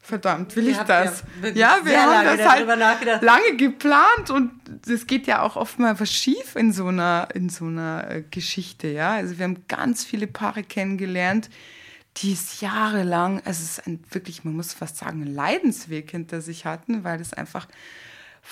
verdammt, 0.00 0.56
will 0.56 0.68
ich 0.68 0.78
ja 0.78 0.84
das? 0.84 1.24
wirklich 1.40 1.56
Ja, 1.56 1.80
wir 1.84 2.02
haben 2.02 2.24
lange 2.24 2.38
das 2.38 2.48
halt 2.48 3.22
lange 3.22 3.56
geplant 3.56 4.30
und 4.30 4.52
es 4.88 5.06
geht 5.06 5.26
ja 5.26 5.42
auch 5.42 5.56
oft 5.56 5.78
mal 5.78 6.00
was 6.00 6.10
schief 6.10 6.56
in 6.56 6.72
so 6.72 6.86
einer, 6.86 7.28
in 7.34 7.50
so 7.50 7.66
einer 7.66 8.10
äh, 8.10 8.22
Geschichte, 8.30 8.88
ja. 8.88 9.12
Also 9.12 9.38
wir 9.38 9.44
haben 9.44 9.64
ganz 9.68 10.04
viele 10.04 10.26
Paare 10.26 10.62
kennengelernt, 10.62 11.50
die 12.18 12.32
es 12.32 12.60
jahrelang, 12.60 13.38
also 13.38 13.62
es 13.62 13.78
ist 13.78 13.86
ein 13.86 14.00
wirklich, 14.10 14.44
man 14.44 14.54
muss 14.54 14.72
fast 14.72 14.98
sagen, 14.98 15.22
ein 15.22 15.34
Leidensweg 15.34 16.10
hinter 16.10 16.40
sich 16.40 16.64
hatten, 16.64 17.04
weil 17.04 17.20
es 17.20 17.32
einfach 17.32 17.66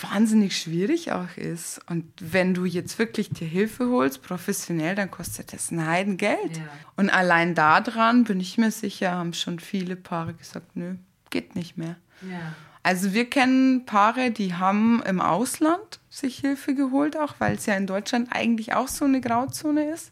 wahnsinnig 0.01 0.59
schwierig 0.59 1.13
auch 1.13 1.37
ist. 1.37 1.81
Und 1.89 2.05
wenn 2.19 2.55
du 2.55 2.65
jetzt 2.65 2.99
wirklich 2.99 3.31
dir 3.31 3.47
Hilfe 3.47 3.89
holst, 3.89 4.23
professionell, 4.23 4.95
dann 4.95 5.11
kostet 5.11 5.53
das 5.53 5.71
ein 5.71 5.87
Heidengeld. 5.87 6.57
Ja. 6.57 6.63
Und 6.97 7.11
allein 7.11 7.55
daran, 7.55 8.25
bin 8.25 8.41
ich 8.41 8.59
mir 8.59 8.71
sicher, 8.71 9.13
haben 9.13 9.35
schon 9.35 9.59
viele 9.59 9.97
Paare 9.97 10.35
gesagt, 10.35 10.77
nö, 10.77 10.95
geht 11.31 11.55
nicht 11.55 11.77
mehr. 11.77 11.97
Ja. 12.23 12.55
Also 12.83 13.13
wir 13.13 13.31
kennen 13.31 13.87
Paare, 13.87 14.31
die 14.31 14.55
haben 14.55 15.03
im 15.07 15.21
Ausland 15.21 16.01
sich 16.11 16.39
Hilfe 16.39 16.75
geholt, 16.75 17.17
auch 17.17 17.35
weil 17.39 17.55
es 17.55 17.67
ja 17.67 17.75
in 17.75 17.87
Deutschland 17.87 18.29
eigentlich 18.33 18.75
auch 18.75 18.89
so 18.89 19.05
eine 19.05 19.21
Grauzone 19.21 19.91
ist. 19.91 20.11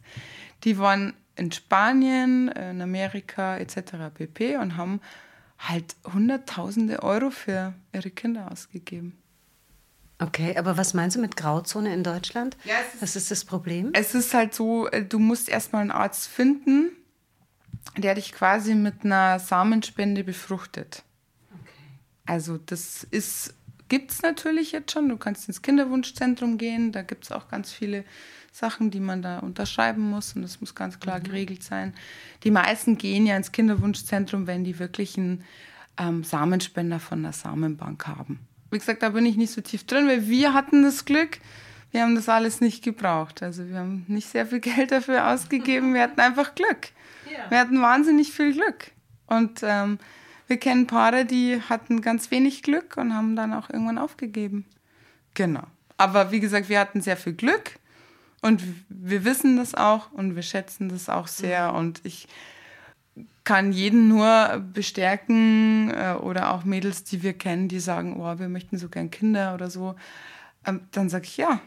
Die 0.63 0.79
waren 0.79 1.15
in 1.37 1.53
Spanien, 1.53 2.49
in 2.49 2.81
Amerika 2.83 3.57
etc. 3.59 4.11
pp. 4.15 4.57
und 4.57 4.77
haben 4.77 5.01
halt 5.59 5.95
Hunderttausende 6.13 7.03
Euro 7.03 7.31
für 7.31 7.75
ihre 7.93 8.11
Kinder 8.11 8.51
ausgegeben. 8.51 9.17
Okay, 10.19 10.57
aber 10.59 10.77
was 10.77 10.93
meinst 10.93 11.17
du 11.17 11.21
mit 11.21 11.37
Grauzone 11.37 11.95
in 11.95 12.05
Deutschland? 12.05 12.57
Ja, 12.65 12.79
ist- 12.81 13.01
was 13.03 13.17
ist 13.17 13.31
das 13.31 13.45
Problem? 13.45 13.91
Es 13.95 14.15
ist 14.15 14.35
halt 14.35 14.55
so, 14.55 14.87
äh, 14.89 15.05
du 15.05 15.19
musst 15.19 15.49
erstmal 15.49 15.81
einen 15.83 15.91
Arzt 15.91 16.29
finden, 16.29 16.91
der 17.97 18.15
dich 18.15 18.33
quasi 18.33 18.75
mit 18.75 19.05
einer 19.05 19.39
Samenspende 19.39 20.23
befruchtet. 20.25 21.05
Also 22.27 22.59
das 22.59 23.05
ist, 23.11 23.55
gibt 23.89 24.13
es 24.13 24.23
natürlich 24.23 24.73
jetzt 24.73 24.93
schon. 24.93 25.09
Du 25.09 25.17
kannst 25.17 25.49
ins 25.49 25.63
Kinderwunschzentrum 25.63 26.59
gehen, 26.59 26.93
da 26.93 27.03
gibt 27.03 27.25
es 27.25 27.33
auch 27.33 27.49
ganz 27.49 27.73
viele 27.73 28.05
Sachen, 28.53 28.91
die 28.91 29.01
man 29.01 29.23
da 29.23 29.39
unterschreiben 29.39 30.03
muss 30.03 30.35
und 30.35 30.43
das 30.43 30.61
muss 30.61 30.75
ganz 30.75 30.99
klar 31.01 31.21
geregelt 31.21 31.63
sein. 31.63 31.95
Die 32.43 32.51
meisten 32.51 32.99
gehen 32.99 33.27
ja 33.27 33.37
ins 33.37 33.53
Kinderwunschzentrum, 33.53 34.47
wenn 34.47 34.65
die 34.65 34.79
wirklich 34.79 35.17
einen 35.17 35.45
ähm, 35.99 36.25
Samenspender 36.25 37.01
von 37.01 37.23
der 37.23 37.33
Samenbank 37.33 38.07
haben. 38.07 38.41
Wie 38.71 38.79
gesagt, 38.79 39.03
da 39.03 39.11
bin 39.11 39.27
ich 39.27 39.37
nicht 39.37 39.53
so 39.53 39.61
tief 39.61 39.85
drin, 39.85 40.07
weil 40.09 40.29
wir 40.29 40.53
hatten 40.55 40.83
das 40.83 41.05
Glück, 41.05 41.39
wir 41.91 42.03
haben 42.03 42.15
das 42.15 42.29
alles 42.29 42.61
nicht 42.61 42.85
gebraucht. 42.85 43.43
Also 43.43 43.69
wir 43.69 43.79
haben 43.79 44.05
nicht 44.09 44.29
sehr 44.29 44.47
viel 44.47 44.61
Geld 44.61 44.93
dafür 44.93 45.29
ausgegeben, 45.29 45.95
wir 45.95 46.03
hatten 46.03 46.21
einfach 46.21 46.55
Glück. 46.55 46.89
Wir 47.49 47.61
hatten 47.61 47.81
wahnsinnig 47.81 48.33
viel 48.33 48.53
Glück. 48.53 48.91
Und 49.27 49.61
ähm, 49.63 49.99
wir 50.49 50.57
kennen 50.57 50.89
Paare, 50.89 51.25
die 51.25 51.61
hatten 51.69 52.01
ganz 52.01 52.33
wenig 52.33 52.63
Glück 52.63 52.97
und 52.97 53.15
haben 53.15 53.37
dann 53.37 53.55
auch 53.55 53.71
irgendwann 53.71 53.99
aufgegeben. 53.99 54.65
Genau. 55.35 55.63
Aber 55.97 56.33
wie 56.33 56.41
gesagt, 56.41 56.69
wir 56.69 56.81
hatten 56.81 57.01
sehr 57.01 57.17
viel 57.17 57.35
Glück 57.35 57.80
und 58.43 58.63
wir 58.89 59.25
wissen 59.25 59.57
das 59.57 59.75
auch 59.75 60.13
und 60.13 60.35
wir 60.35 60.43
schätzen 60.43 60.89
das 60.89 61.09
auch 61.09 61.27
sehr. 61.27 61.75
Und 61.75 62.01
ich 62.05 62.27
kann 63.45 63.73
jeden 63.73 64.09
nur 64.09 64.65
bestärken 64.73 65.91
äh, 65.91 66.15
oder 66.15 66.55
auch 66.55 66.65
Mädels, 66.65 67.05
die 67.05 67.23
wir 67.23 67.35
kennen, 67.35 67.69
die 67.69 67.81
sagen, 67.81 68.19
oh, 68.19 68.39
wir 68.39 68.49
möchten 68.49 68.79
so 68.79 68.89
gern 68.89 69.11
Kinder 69.11 69.55
oder 69.55 69.71
so. 69.71 69.95
Ähm, 70.65 70.81
dann 70.93 71.09
sage 71.09 71.25
ich 71.25 71.37
ja. 71.37 71.61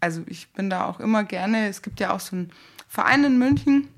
Also 0.00 0.22
ich 0.26 0.52
bin 0.52 0.70
da 0.70 0.84
auch 0.84 1.00
immer 1.00 1.24
gerne. 1.24 1.68
Es 1.68 1.82
gibt 1.82 2.00
ja 2.00 2.12
auch 2.12 2.20
so 2.20 2.36
einen 2.36 2.52
Verein 2.88 3.24
in 3.24 3.38
München, 3.38 3.88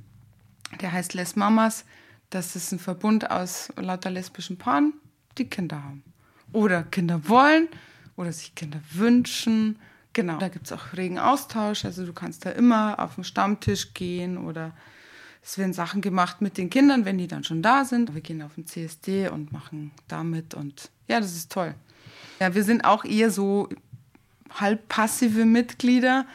der 0.80 0.92
heißt 0.92 1.14
Les 1.14 1.36
Mamas. 1.36 1.84
Das 2.30 2.56
ist 2.56 2.72
ein 2.72 2.78
Verbund 2.78 3.30
aus 3.30 3.72
lauter 3.76 4.10
lesbischen 4.10 4.56
Paaren, 4.56 4.94
die 5.38 5.46
Kinder 5.46 5.82
haben. 5.82 6.02
Oder 6.52 6.82
Kinder 6.82 7.28
wollen 7.28 7.68
oder 8.16 8.32
sich 8.32 8.54
Kinder 8.54 8.80
wünschen. 8.92 9.78
Genau, 10.12 10.38
da 10.38 10.48
gibt 10.48 10.66
es 10.66 10.72
auch 10.72 10.92
regen 10.96 11.18
Austausch. 11.18 11.84
Also 11.84 12.04
du 12.04 12.12
kannst 12.12 12.44
da 12.44 12.50
immer 12.50 12.98
auf 12.98 13.14
den 13.14 13.24
Stammtisch 13.24 13.94
gehen 13.94 14.38
oder 14.38 14.72
es 15.42 15.56
werden 15.56 15.72
Sachen 15.72 16.00
gemacht 16.00 16.40
mit 16.40 16.58
den 16.58 16.68
Kindern, 16.68 17.04
wenn 17.04 17.18
die 17.18 17.28
dann 17.28 17.44
schon 17.44 17.62
da 17.62 17.84
sind. 17.84 18.14
Wir 18.14 18.20
gehen 18.20 18.42
auf 18.42 18.54
den 18.54 18.66
CSD 18.66 19.28
und 19.28 19.52
machen 19.52 19.92
damit 20.08 20.54
und 20.54 20.90
ja, 21.08 21.20
das 21.20 21.34
ist 21.34 21.50
toll. 21.50 21.74
Ja, 22.40 22.54
wir 22.54 22.64
sind 22.64 22.84
auch 22.84 23.04
eher 23.04 23.30
so 23.30 23.68
halb 24.58 24.88
passive 24.88 25.44
Mitglieder. 25.44 26.26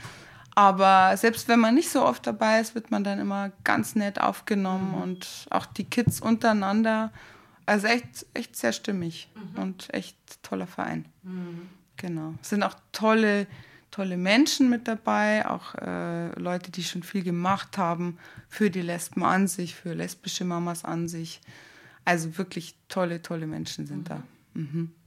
Aber 0.58 1.18
selbst 1.18 1.50
wenn 1.50 1.60
man 1.60 1.76
nicht 1.76 1.90
so 1.90 2.06
oft 2.06 2.26
dabei 2.26 2.62
ist, 2.62 2.76
wird 2.76 2.90
man 2.90 3.04
dann 3.04 3.20
immer 3.20 3.52
ganz 3.66 3.94
nett 3.96 4.22
aufgenommen 4.22 4.94
und 4.94 5.48
auch 5.50 5.66
die 5.66 5.84
Kids 5.84 6.22
untereinander. 6.22 7.12
Also 7.66 7.88
echt, 7.88 8.26
echt 8.34 8.56
sehr 8.56 8.72
stimmig 8.72 9.30
und 9.58 9.94
echt 9.94 10.18
toller 10.44 10.68
Verein. 10.68 11.06
Genau. 11.98 12.34
Es 12.42 12.50
sind 12.50 12.64
auch 12.64 12.76
tolle, 12.92 13.48
tolle 13.92 14.18
Menschen 14.18 14.70
mit 14.70 14.88
dabei, 14.88 15.48
auch 15.48 15.76
äh, 15.76 16.38
Leute, 16.40 16.72
die 16.72 16.84
schon 16.84 17.04
viel 17.04 17.24
gemacht 17.24 17.78
haben 17.78 18.18
für 18.50 18.70
die 18.70 18.82
Lesben 18.82 19.24
an 19.24 19.48
sich, 19.48 19.76
für 19.76 19.94
lesbische 19.94 20.46
Mamas 20.46 20.84
an 20.84 21.08
sich. 21.08 21.42
Also 22.04 22.38
wirklich 22.38 22.76
tolle, 22.88 23.22
tolle 23.22 23.48
Menschen 23.48 23.88
sind 23.88 24.10
da. 24.10 24.22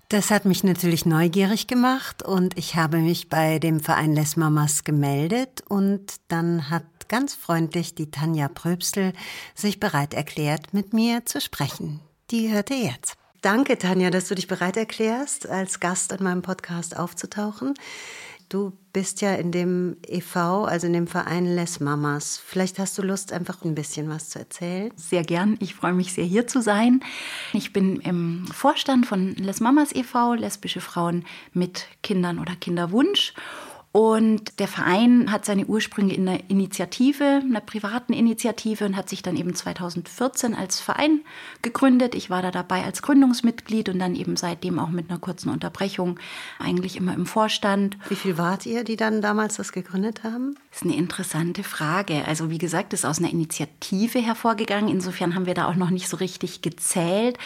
Das 0.09 0.31
hat 0.31 0.47
mich 0.47 0.65
natürlich 0.65 1.05
neugierig 1.05 1.67
gemacht 1.67 2.23
und 2.23 2.57
ich 2.57 2.77
habe 2.77 2.97
mich 2.97 3.29
bei 3.29 3.59
dem 3.59 3.81
Verein 3.81 4.15
Les 4.15 4.37
Mamas 4.37 4.85
gemeldet 4.85 5.63
und 5.69 6.15
dann 6.29 6.71
hat 6.71 7.09
ganz 7.09 7.35
freundlich 7.35 7.95
die 7.95 8.11
Tanja 8.11 8.49
Pröbstel 8.49 9.13
sich 9.55 9.81
bereit 9.81 10.15
erklärt, 10.15 10.73
mit 10.73 10.95
mir 10.95 11.27
zu 11.27 11.43
sprechen. 11.43 12.01
Die 12.31 12.51
hörte 12.51 12.73
jetzt. 12.73 13.18
Danke, 13.41 13.79
Tanja, 13.79 14.11
dass 14.11 14.27
du 14.27 14.35
dich 14.35 14.49
bereit 14.49 14.77
erklärst, 14.77 15.49
als 15.49 15.79
Gast 15.79 16.11
in 16.11 16.25
meinem 16.25 16.43
Podcast 16.43 16.97
aufzutauchen. 16.97 17.75
Du 18.49 18.73
bist 18.93 19.21
ja 19.21 19.35
in 19.35 19.53
dem 19.53 19.99
e.V., 20.07 20.65
also 20.65 20.87
in 20.87 20.95
dem 20.95 21.07
Verein 21.07 21.45
Les 21.45 21.79
Mamas. 21.81 22.41
Vielleicht 22.45 22.79
hast 22.79 22.97
du 22.99 23.03
Lust, 23.03 23.33
einfach 23.33 23.63
ein 23.63 23.75
bisschen 23.75 24.09
was 24.09 24.31
zu 24.31 24.39
erzählen. 24.39 24.91
Sehr 24.97 25.23
gern. 25.23 25.57
Ich 25.61 25.75
freue 25.75 25.93
mich 25.93 26.15
sehr, 26.15 26.25
hier 26.25 26.47
zu 26.47 26.63
sein. 26.63 27.01
Ich 27.53 27.73
bin 27.73 28.01
im 28.01 28.47
Vorstand 28.47 29.07
von 29.07 29.35
Les 29.35 29.61
Mamas 29.61 29.95
e.V., 29.95 30.35
lesbische 30.35 30.81
Frauen 30.81 31.25
mit 31.53 31.87
Kindern 32.03 32.39
oder 32.39 32.57
Kinderwunsch. 32.57 33.35
Und 33.99 34.61
der 34.61 34.69
Verein 34.69 35.33
hat 35.33 35.45
seine 35.45 35.67
Ursprünge 35.67 36.15
in 36.15 36.29
einer 36.29 36.39
Initiative, 36.49 37.43
einer 37.43 37.61
privaten 37.61 38.13
Initiative 38.13 38.85
und 38.85 38.97
hat 38.97 39.09
sich 39.09 39.25
dann 39.25 39.37
eben 39.37 39.57
2014 39.57 40.55
als 40.55 40.79
Verein 40.79 41.23
gegründet. 41.63 42.15
Ich 42.15 42.31
war 42.31 42.41
da 42.41 42.53
dabei 42.53 42.85
als 42.85 43.03
Gründungsmitglied 43.03 43.89
und 43.89 43.99
dann 43.99 44.15
eben 44.15 44.37
seitdem 44.37 44.79
auch 44.79 44.91
mit 44.91 45.11
einer 45.11 45.19
kurzen 45.19 45.51
Unterbrechung 45.51 46.21
eigentlich 46.61 46.95
immer 46.95 47.13
im 47.13 47.27
Vorstand. 47.27 47.99
Wie 48.09 48.15
viel 48.15 48.39
wart 48.39 48.67
ihr, 48.67 48.85
die 48.85 48.95
dann 48.95 49.21
damals 49.21 49.57
das 49.57 49.73
gegründet 49.73 50.23
haben? 50.23 50.55
Das 50.71 50.83
ist 50.83 50.87
eine 50.87 50.97
interessante 50.97 51.65
Frage. 51.65 52.25
Also 52.25 52.51
wie 52.51 52.59
gesagt, 52.59 52.93
ist 52.93 53.05
aus 53.05 53.19
einer 53.19 53.33
Initiative 53.33 54.21
hervorgegangen. 54.21 54.89
Insofern 54.89 55.35
haben 55.35 55.47
wir 55.47 55.55
da 55.55 55.67
auch 55.67 55.75
noch 55.75 55.91
nicht 55.91 56.09
so 56.09 56.19
richtig 56.19 56.63
gezählt. 56.63 57.37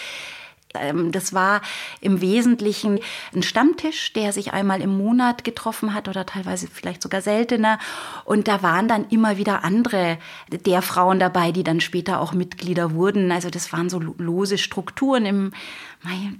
Ähm, 0.74 1.12
das 1.12 1.32
war 1.32 1.62
im 2.00 2.20
Wesentlichen 2.20 2.98
ein 3.34 3.42
Stammtisch, 3.42 4.12
der 4.12 4.32
sich 4.32 4.52
einmal 4.52 4.80
im 4.80 4.96
Monat 4.96 5.44
getroffen 5.44 5.94
hat 5.94 6.08
oder 6.08 6.26
teilweise 6.26 6.68
vielleicht 6.68 7.02
sogar 7.02 7.20
seltener. 7.20 7.78
Und 8.24 8.48
da 8.48 8.62
waren 8.62 8.88
dann 8.88 9.08
immer 9.08 9.36
wieder 9.36 9.64
andere 9.64 10.18
der 10.50 10.82
Frauen 10.82 11.18
dabei, 11.18 11.52
die 11.52 11.64
dann 11.64 11.80
später 11.80 12.20
auch 12.20 12.32
Mitglieder 12.32 12.92
wurden. 12.92 13.32
Also 13.32 13.50
das 13.50 13.72
waren 13.72 13.90
so 13.90 13.98
lose 13.98 14.58
Strukturen 14.58 15.26
im 15.26 15.52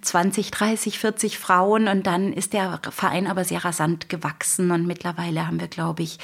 20, 0.03 0.51
30, 0.51 0.99
40 0.99 1.39
Frauen. 1.39 1.89
Und 1.89 2.07
dann 2.07 2.33
ist 2.33 2.53
der 2.53 2.81
Verein 2.91 3.27
aber 3.27 3.45
sehr 3.45 3.65
rasant 3.65 4.09
gewachsen. 4.09 4.71
Und 4.71 4.87
mittlerweile 4.87 5.47
haben 5.47 5.61
wir, 5.61 5.69
glaube 5.69 6.03
ich, 6.03 6.19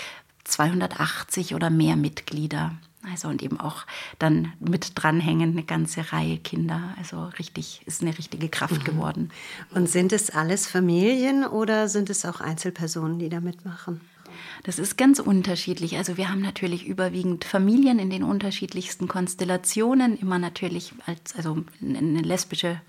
280 0.45 1.55
oder 1.55 1.71
mehr 1.71 1.97
Mitglieder. 1.97 2.73
Also 3.03 3.29
und 3.29 3.43
eben 3.43 3.61
auch 3.61 3.87
dann 4.19 4.53
mit 4.61 4.93
dranhängen 4.95 5.53
eine 5.53 5.63
ganze 5.63 6.13
Reihe 6.13 6.39
Kinder. 6.39 6.95
Also 6.99 7.27
richtig, 7.39 7.83
ist 7.87 8.03
eine 8.03 8.17
richtige 8.17 8.49
Kraft 8.49 8.81
mhm. 8.81 8.85
geworden. 8.85 9.31
Und 9.71 9.89
sind 9.89 10.13
es 10.13 10.31
alles 10.31 10.67
Familien 10.67 11.45
oder 11.45 11.89
sind 11.89 12.11
es 12.11 12.25
auch 12.25 12.41
Einzelpersonen, 12.41 13.19
die 13.19 13.29
da 13.29 13.41
mitmachen? 13.41 14.01
Das 14.65 14.79
ist 14.79 14.99
ganz 14.99 15.19
unterschiedlich. 15.21 15.97
Also 15.97 16.17
wir 16.17 16.29
haben 16.29 16.41
natürlich 16.41 16.87
überwiegend 16.87 17.45
Familien 17.45 17.99
in 17.99 18.11
den 18.11 18.23
unterschiedlichsten 18.23 19.09
Konstellationen, 19.09 20.19
immer 20.19 20.39
natürlich 20.39 20.93
als 21.07 21.35
also 21.37 21.65
eine 21.81 22.23
lesbische 22.23 22.81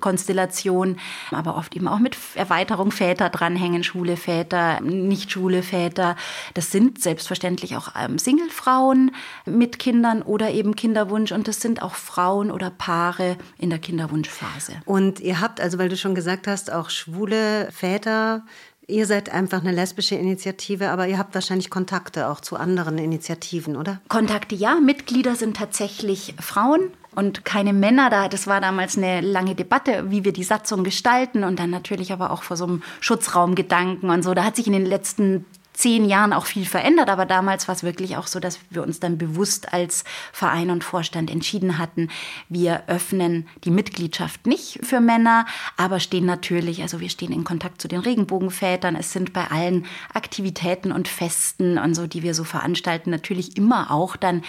Konstellation, 0.00 0.98
aber 1.30 1.56
oft 1.56 1.74
eben 1.76 1.88
auch 1.88 1.98
mit 1.98 2.16
Erweiterung 2.34 2.90
Väter 2.90 3.30
dranhängen, 3.30 3.84
Schule 3.84 4.16
Väter, 4.16 4.80
nicht 4.80 5.30
Schule 5.30 5.62
Väter. 5.62 6.16
Das 6.54 6.70
sind 6.70 7.00
selbstverständlich 7.00 7.76
auch 7.76 7.88
ähm, 7.98 8.18
Singlefrauen 8.18 9.12
mit 9.46 9.78
Kindern 9.78 10.22
oder 10.22 10.50
eben 10.50 10.76
Kinderwunsch 10.76 11.32
und 11.32 11.48
das 11.48 11.60
sind 11.60 11.82
auch 11.82 11.94
Frauen 11.94 12.50
oder 12.50 12.70
Paare 12.70 13.36
in 13.58 13.70
der 13.70 13.78
Kinderwunschphase. 13.78 14.74
Und 14.84 15.20
ihr 15.20 15.40
habt 15.40 15.60
also, 15.60 15.78
weil 15.78 15.88
du 15.88 15.96
schon 15.96 16.14
gesagt 16.14 16.46
hast, 16.46 16.72
auch 16.72 16.90
schwule 16.90 17.68
Väter 17.72 18.44
Ihr 18.86 19.06
seid 19.06 19.30
einfach 19.30 19.62
eine 19.62 19.72
lesbische 19.72 20.14
Initiative, 20.14 20.90
aber 20.90 21.06
ihr 21.06 21.18
habt 21.18 21.34
wahrscheinlich 21.34 21.70
Kontakte 21.70 22.28
auch 22.28 22.40
zu 22.40 22.56
anderen 22.56 22.98
Initiativen, 22.98 23.76
oder? 23.76 24.02
Kontakte 24.08 24.54
ja, 24.54 24.74
Mitglieder 24.74 25.36
sind 25.36 25.56
tatsächlich 25.56 26.34
Frauen 26.38 26.90
und 27.14 27.44
keine 27.44 27.72
Männer. 27.72 28.10
Da, 28.10 28.28
das 28.28 28.46
war 28.46 28.60
damals 28.60 28.96
eine 28.96 29.20
lange 29.20 29.54
Debatte, 29.54 30.10
wie 30.10 30.24
wir 30.24 30.32
die 30.32 30.44
Satzung 30.44 30.84
gestalten 30.84 31.44
und 31.44 31.58
dann 31.58 31.70
natürlich 31.70 32.12
aber 32.12 32.30
auch 32.30 32.42
vor 32.42 32.56
so 32.56 32.64
einem 32.64 32.82
Schutzraumgedanken 33.00 34.10
und 34.10 34.22
so. 34.22 34.34
Da 34.34 34.44
hat 34.44 34.56
sich 34.56 34.66
in 34.66 34.72
den 34.72 34.86
letzten 34.86 35.44
zehn 35.74 36.04
Jahren 36.04 36.32
auch 36.32 36.46
viel 36.46 36.64
verändert, 36.64 37.10
aber 37.10 37.26
damals 37.26 37.68
war 37.68 37.74
es 37.74 37.82
wirklich 37.82 38.16
auch 38.16 38.28
so, 38.28 38.40
dass 38.40 38.60
wir 38.70 38.82
uns 38.82 39.00
dann 39.00 39.18
bewusst 39.18 39.72
als 39.72 40.04
Verein 40.32 40.70
und 40.70 40.84
Vorstand 40.84 41.30
entschieden 41.30 41.78
hatten, 41.78 42.08
wir 42.48 42.84
öffnen 42.86 43.46
die 43.64 43.70
Mitgliedschaft 43.70 44.46
nicht 44.46 44.78
für 44.82 45.00
Männer, 45.00 45.46
aber 45.76 46.00
stehen 46.00 46.24
natürlich, 46.24 46.80
also 46.82 47.00
wir 47.00 47.10
stehen 47.10 47.32
in 47.32 47.44
Kontakt 47.44 47.82
zu 47.82 47.88
den 47.88 48.00
Regenbogenvätern. 48.00 48.96
Es 48.96 49.12
sind 49.12 49.32
bei 49.32 49.50
allen 49.50 49.86
Aktivitäten 50.14 50.92
und 50.92 51.08
Festen 51.08 51.76
und 51.76 51.94
so, 51.94 52.06
die 52.06 52.22
wir 52.22 52.34
so 52.34 52.44
veranstalten, 52.44 53.10
natürlich 53.10 53.56
immer 53.56 53.90
auch 53.90 54.16
dann 54.16 54.42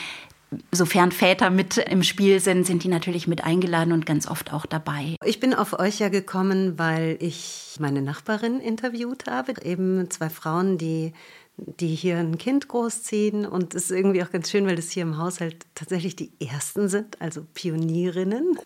sofern 0.72 1.12
Väter 1.12 1.50
mit 1.50 1.78
im 1.78 2.04
Spiel 2.04 2.40
sind, 2.40 2.66
sind 2.66 2.84
die 2.84 2.88
natürlich 2.88 3.28
mit 3.28 3.44
eingeladen 3.44 3.92
und 3.92 4.06
ganz 4.06 4.28
oft 4.28 4.54
auch 4.54 4.66
dabei. 4.66 5.16
Ich 5.26 5.40
bin 5.40 5.54
auf 5.54 5.78
euch 5.80 6.00
ja 6.00 6.10
gekommen, 6.10 6.78
weil 6.78 7.18
ich 7.20 7.76
meine 7.80 8.02
Nachbarin 8.02 8.60
interviewt 8.60 9.26
habe. 9.28 9.54
Eben 9.64 10.10
zwei 10.10 10.30
Frauen, 10.30 10.78
die 10.78 11.14
die 11.58 11.96
hier 11.96 12.18
ein 12.18 12.38
Kind 12.38 12.68
großziehen. 12.68 13.46
Und 13.46 13.76
es 13.76 13.86
ist 13.86 13.92
irgendwie 13.92 14.24
auch 14.24 14.32
ganz 14.32 14.52
schön, 14.52 14.66
weil 14.66 14.76
das 14.76 14.92
hier 14.92 15.04
im 15.04 15.18
Haushalt 15.18 15.66
tatsächlich 15.74 16.16
die 16.16 16.32
ersten 16.40 16.90
sind, 16.90 17.22
also 17.22 17.46
Pionierinnen. 17.54 18.60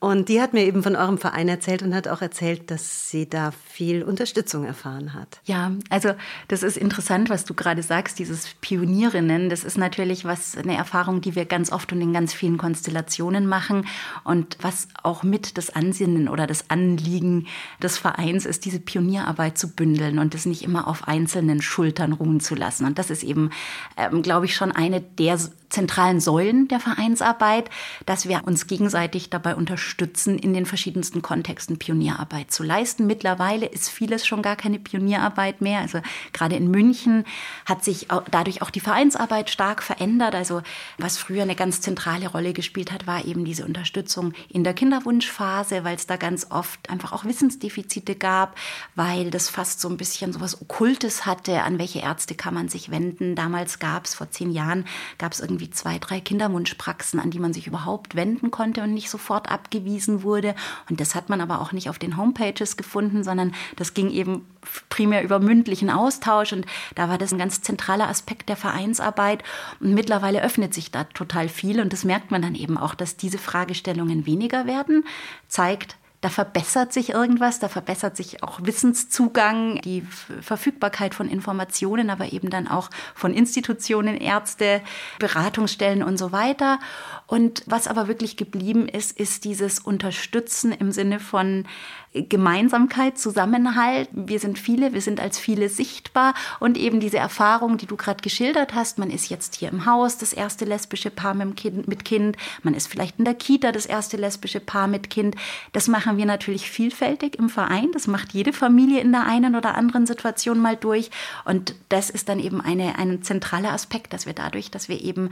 Und 0.00 0.28
die 0.28 0.40
hat 0.40 0.54
mir 0.54 0.64
eben 0.64 0.82
von 0.82 0.96
eurem 0.96 1.18
Verein 1.18 1.48
erzählt 1.48 1.82
und 1.82 1.94
hat 1.94 2.08
auch 2.08 2.22
erzählt, 2.22 2.70
dass 2.70 3.10
sie 3.10 3.28
da 3.28 3.50
viel 3.50 4.02
Unterstützung 4.02 4.64
erfahren 4.64 5.12
hat. 5.12 5.40
Ja, 5.44 5.72
also 5.90 6.12
das 6.48 6.62
ist 6.62 6.76
interessant, 6.76 7.30
was 7.30 7.44
du 7.44 7.54
gerade 7.54 7.82
sagst, 7.82 8.18
dieses 8.18 8.54
Pionierinnen. 8.60 9.50
Das 9.50 9.64
ist 9.64 9.76
natürlich 9.76 10.24
was 10.24 10.56
eine 10.56 10.76
Erfahrung, 10.76 11.20
die 11.20 11.34
wir 11.34 11.44
ganz 11.44 11.70
oft 11.70 11.92
und 11.92 12.00
in 12.00 12.12
ganz 12.12 12.32
vielen 12.32 12.58
Konstellationen 12.58 13.46
machen 13.46 13.86
und 14.24 14.56
was 14.62 14.88
auch 15.02 15.22
mit 15.22 15.58
das 15.58 15.70
Ansinnen 15.70 16.28
oder 16.28 16.46
das 16.46 16.70
Anliegen 16.70 17.46
des 17.82 17.98
Vereins 17.98 18.46
ist, 18.46 18.64
diese 18.64 18.80
Pionierarbeit 18.80 19.58
zu 19.58 19.68
bündeln 19.74 20.18
und 20.18 20.34
das 20.34 20.46
nicht 20.46 20.62
immer 20.62 20.88
auf 20.88 21.06
einzelnen 21.06 21.60
Schultern 21.60 21.97
ruhen 22.12 22.40
zu 22.40 22.54
lassen. 22.54 22.84
Und 22.86 22.98
das 22.98 23.10
ist 23.10 23.22
eben, 23.22 23.50
ähm, 23.96 24.22
glaube 24.22 24.46
ich, 24.46 24.54
schon 24.54 24.72
eine 24.72 25.00
der 25.00 25.38
zentralen 25.68 26.20
Säulen 26.20 26.68
der 26.68 26.80
Vereinsarbeit, 26.80 27.68
dass 28.06 28.28
wir 28.28 28.42
uns 28.46 28.66
gegenseitig 28.66 29.30
dabei 29.30 29.54
unterstützen, 29.54 30.38
in 30.38 30.54
den 30.54 30.66
verschiedensten 30.66 31.22
Kontexten 31.22 31.78
Pionierarbeit 31.78 32.50
zu 32.50 32.62
leisten. 32.62 33.06
Mittlerweile 33.06 33.66
ist 33.66 33.90
vieles 33.90 34.26
schon 34.26 34.42
gar 34.42 34.56
keine 34.56 34.78
Pionierarbeit 34.78 35.60
mehr. 35.60 35.80
Also 35.80 36.00
gerade 36.32 36.56
in 36.56 36.70
München 36.70 37.24
hat 37.66 37.84
sich 37.84 38.08
dadurch 38.30 38.62
auch 38.62 38.70
die 38.70 38.80
Vereinsarbeit 38.80 39.50
stark 39.50 39.82
verändert. 39.82 40.34
Also 40.34 40.62
was 40.96 41.18
früher 41.18 41.42
eine 41.42 41.54
ganz 41.54 41.80
zentrale 41.80 42.28
Rolle 42.28 42.52
gespielt 42.52 42.92
hat, 42.92 43.06
war 43.06 43.24
eben 43.24 43.44
diese 43.44 43.64
Unterstützung 43.64 44.32
in 44.48 44.64
der 44.64 44.74
Kinderwunschphase, 44.74 45.84
weil 45.84 45.96
es 45.96 46.06
da 46.06 46.16
ganz 46.16 46.46
oft 46.50 46.88
einfach 46.88 47.12
auch 47.12 47.24
Wissensdefizite 47.24 48.14
gab, 48.14 48.56
weil 48.94 49.30
das 49.30 49.50
fast 49.50 49.80
so 49.80 49.88
ein 49.88 49.96
bisschen 49.96 50.32
so 50.32 50.40
was 50.40 50.60
Okkultes 50.62 51.26
hatte, 51.26 51.62
an 51.62 51.78
welche 51.88 52.06
Ärzte 52.06 52.34
kann 52.34 52.52
man 52.52 52.68
sich 52.68 52.90
wenden. 52.90 53.34
Damals 53.34 53.78
gab 53.78 54.04
es, 54.04 54.14
vor 54.14 54.30
zehn 54.30 54.50
Jahren, 54.50 54.84
gab 55.16 55.32
es 55.32 55.40
irgendwie 55.40 55.70
zwei, 55.70 55.98
drei 55.98 56.20
Kinderwunschpraxen, 56.20 57.18
an 57.18 57.30
die 57.30 57.38
man 57.38 57.54
sich 57.54 57.66
überhaupt 57.66 58.14
wenden 58.14 58.50
konnte 58.50 58.82
und 58.82 58.92
nicht 58.92 59.08
sofort 59.08 59.50
abgewiesen 59.50 60.22
wurde. 60.22 60.54
Und 60.90 61.00
das 61.00 61.14
hat 61.14 61.30
man 61.30 61.40
aber 61.40 61.62
auch 61.62 61.72
nicht 61.72 61.88
auf 61.88 61.98
den 61.98 62.18
Homepages 62.18 62.76
gefunden, 62.76 63.24
sondern 63.24 63.54
das 63.76 63.94
ging 63.94 64.10
eben 64.10 64.46
primär 64.90 65.22
über 65.22 65.38
mündlichen 65.38 65.88
Austausch. 65.88 66.52
Und 66.52 66.66
da 66.94 67.08
war 67.08 67.16
das 67.16 67.32
ein 67.32 67.38
ganz 67.38 67.62
zentraler 67.62 68.08
Aspekt 68.08 68.50
der 68.50 68.56
Vereinsarbeit. 68.56 69.42
Und 69.80 69.94
mittlerweile 69.94 70.42
öffnet 70.42 70.74
sich 70.74 70.90
da 70.90 71.04
total 71.04 71.48
viel. 71.48 71.80
Und 71.80 71.94
das 71.94 72.04
merkt 72.04 72.30
man 72.30 72.42
dann 72.42 72.54
eben 72.54 72.76
auch, 72.76 72.94
dass 72.94 73.16
diese 73.16 73.38
Fragestellungen 73.38 74.26
weniger 74.26 74.66
werden, 74.66 75.04
zeigt, 75.48 75.96
da 76.20 76.28
verbessert 76.30 76.92
sich 76.92 77.10
irgendwas, 77.10 77.60
da 77.60 77.68
verbessert 77.68 78.16
sich 78.16 78.42
auch 78.42 78.60
Wissenszugang, 78.62 79.80
die 79.82 80.02
Verfügbarkeit 80.40 81.14
von 81.14 81.28
Informationen, 81.28 82.10
aber 82.10 82.32
eben 82.32 82.50
dann 82.50 82.66
auch 82.66 82.90
von 83.14 83.32
Institutionen, 83.32 84.16
Ärzte, 84.16 84.82
Beratungsstellen 85.20 86.02
und 86.02 86.18
so 86.18 86.32
weiter. 86.32 86.80
Und 87.28 87.62
was 87.66 87.86
aber 87.86 88.08
wirklich 88.08 88.38
geblieben 88.38 88.88
ist, 88.88 89.12
ist 89.12 89.44
dieses 89.44 89.78
Unterstützen 89.78 90.72
im 90.72 90.92
Sinne 90.92 91.20
von 91.20 91.66
Gemeinsamkeit, 92.14 93.18
Zusammenhalt. 93.18 94.08
Wir 94.12 94.40
sind 94.40 94.58
viele, 94.58 94.94
wir 94.94 95.02
sind 95.02 95.20
als 95.20 95.38
viele 95.38 95.68
sichtbar 95.68 96.32
und 96.58 96.78
eben 96.78 97.00
diese 97.00 97.18
Erfahrung, 97.18 97.76
die 97.76 97.84
du 97.84 97.96
gerade 97.96 98.22
geschildert 98.22 98.74
hast. 98.74 98.98
Man 98.98 99.10
ist 99.10 99.28
jetzt 99.28 99.56
hier 99.56 99.68
im 99.68 99.84
Haus 99.84 100.16
das 100.16 100.32
erste 100.32 100.64
lesbische 100.64 101.10
Paar 101.10 101.34
mit 101.34 101.54
kind, 101.54 101.86
mit 101.86 102.06
kind. 102.06 102.38
Man 102.62 102.72
ist 102.72 102.86
vielleicht 102.86 103.18
in 103.18 103.26
der 103.26 103.34
Kita 103.34 103.72
das 103.72 103.84
erste 103.84 104.16
lesbische 104.16 104.60
Paar 104.60 104.88
mit 104.88 105.10
Kind. 105.10 105.36
Das 105.72 105.86
machen 105.86 106.16
wir 106.16 106.24
natürlich 106.24 106.70
vielfältig 106.70 107.38
im 107.38 107.50
Verein. 107.50 107.90
Das 107.92 108.06
macht 108.06 108.32
jede 108.32 108.54
Familie 108.54 109.02
in 109.02 109.12
der 109.12 109.26
einen 109.26 109.54
oder 109.54 109.74
anderen 109.74 110.06
Situation 110.06 110.60
mal 110.60 110.76
durch. 110.76 111.10
Und 111.44 111.74
das 111.90 112.08
ist 112.08 112.30
dann 112.30 112.40
eben 112.40 112.62
eine, 112.62 112.98
ein 112.98 113.22
zentraler 113.22 113.72
Aspekt, 113.72 114.14
dass 114.14 114.24
wir 114.24 114.32
dadurch, 114.32 114.70
dass 114.70 114.88
wir 114.88 115.02
eben 115.02 115.28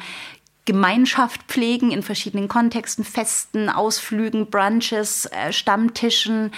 Gemeinschaft 0.67 1.43
pflegen 1.45 1.91
in 1.91 2.03
verschiedenen 2.03 2.49
Kontexten, 2.49 3.05
Festen, 3.05 3.71
Ausflügen, 3.71 4.51
Brunches, 4.51 5.27
äh, 5.27 5.53
Stammtischen, 5.53 6.53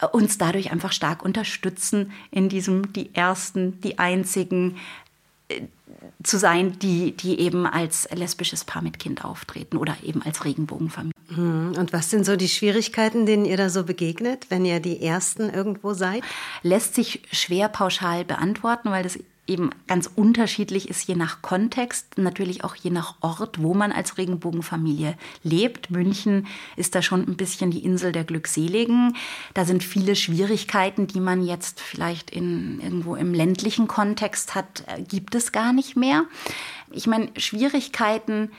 äh, 0.00 0.06
uns 0.06 0.38
dadurch 0.38 0.70
einfach 0.70 0.92
stark 0.92 1.24
unterstützen 1.24 2.12
in 2.30 2.48
diesem 2.48 2.92
die 2.92 3.14
ersten, 3.14 3.80
die 3.80 3.98
einzigen 3.98 4.76
äh, 5.48 5.62
zu 6.22 6.38
sein, 6.38 6.78
die, 6.78 7.12
die 7.12 7.40
eben 7.40 7.66
als 7.66 8.08
lesbisches 8.12 8.64
Paar 8.64 8.82
mit 8.82 8.98
Kind 8.98 9.24
auftreten 9.24 9.76
oder 9.76 9.96
eben 10.02 10.22
als 10.22 10.44
Regenbogenfamilie. 10.44 11.14
Hm, 11.28 11.74
und 11.76 11.92
was 11.92 12.10
sind 12.10 12.26
so 12.26 12.36
die 12.36 12.48
Schwierigkeiten, 12.48 13.26
denen 13.26 13.44
ihr 13.44 13.56
da 13.56 13.70
so 13.70 13.84
begegnet, 13.84 14.46
wenn 14.50 14.64
ihr 14.64 14.80
die 14.80 15.02
Ersten 15.02 15.50
irgendwo 15.50 15.94
seid? 15.94 16.22
Lässt 16.62 16.94
sich 16.94 17.22
schwer 17.32 17.68
pauschal 17.68 18.24
beantworten, 18.24 18.90
weil 18.90 19.02
das 19.02 19.18
eben 19.46 19.70
ganz 19.86 20.10
unterschiedlich 20.14 20.88
ist, 20.88 21.06
je 21.06 21.14
nach 21.14 21.42
Kontext, 21.42 22.18
natürlich 22.18 22.64
auch 22.64 22.74
je 22.74 22.90
nach 22.90 23.14
Ort, 23.20 23.62
wo 23.62 23.74
man 23.74 23.92
als 23.92 24.18
Regenbogenfamilie 24.18 25.16
lebt. 25.42 25.90
München 25.90 26.46
ist 26.76 26.94
da 26.94 27.02
schon 27.02 27.26
ein 27.26 27.36
bisschen 27.36 27.70
die 27.70 27.84
Insel 27.84 28.12
der 28.12 28.24
Glückseligen. 28.24 29.16
Da 29.54 29.64
sind 29.64 29.84
viele 29.84 30.16
Schwierigkeiten, 30.16 31.06
die 31.06 31.20
man 31.20 31.44
jetzt 31.44 31.80
vielleicht 31.80 32.30
in, 32.30 32.80
irgendwo 32.80 33.14
im 33.14 33.34
ländlichen 33.34 33.86
Kontext 33.88 34.54
hat, 34.54 34.84
äh, 34.86 35.02
gibt 35.02 35.34
es 35.34 35.52
gar 35.52 35.72
nicht 35.72 35.96
mehr. 35.96 36.24
Ich 36.90 37.06
meine, 37.06 37.28
Schwierigkeiten 37.36 38.50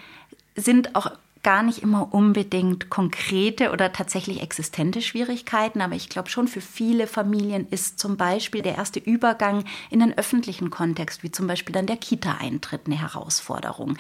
sind 0.56 0.96
auch 0.96 1.12
gar 1.44 1.64
nicht 1.64 1.84
immer 1.84 2.14
unbedingt 2.14 2.90
konkrete 2.90 3.72
oder 3.72 3.94
tatsächlich 3.94 4.42
existente 4.42 5.02
Schwierigkeiten, 5.02 5.82
aber 5.82 5.96
ich 5.96 6.10
glaube 6.10 6.30
schon 6.30 6.48
für 6.48 6.62
viele 6.62 7.08
Familien 7.08 7.68
ist 7.70 8.00
zum 8.00 8.18
Beispiel 8.18 8.62
der 8.62 8.76
erste 8.76 9.00
Übergang 9.00 9.64
in 9.90 10.00
den 10.00 10.18
öffentlichen 10.18 10.70
Kontext, 10.70 11.24
wie 11.24 11.32
zum 11.32 11.48
Beispiel 11.48 11.74
dann 11.74 11.88
der 11.88 11.98
Kita-Eintritt, 11.98 12.82
eine 12.86 13.00
Herausforderung 13.00 13.98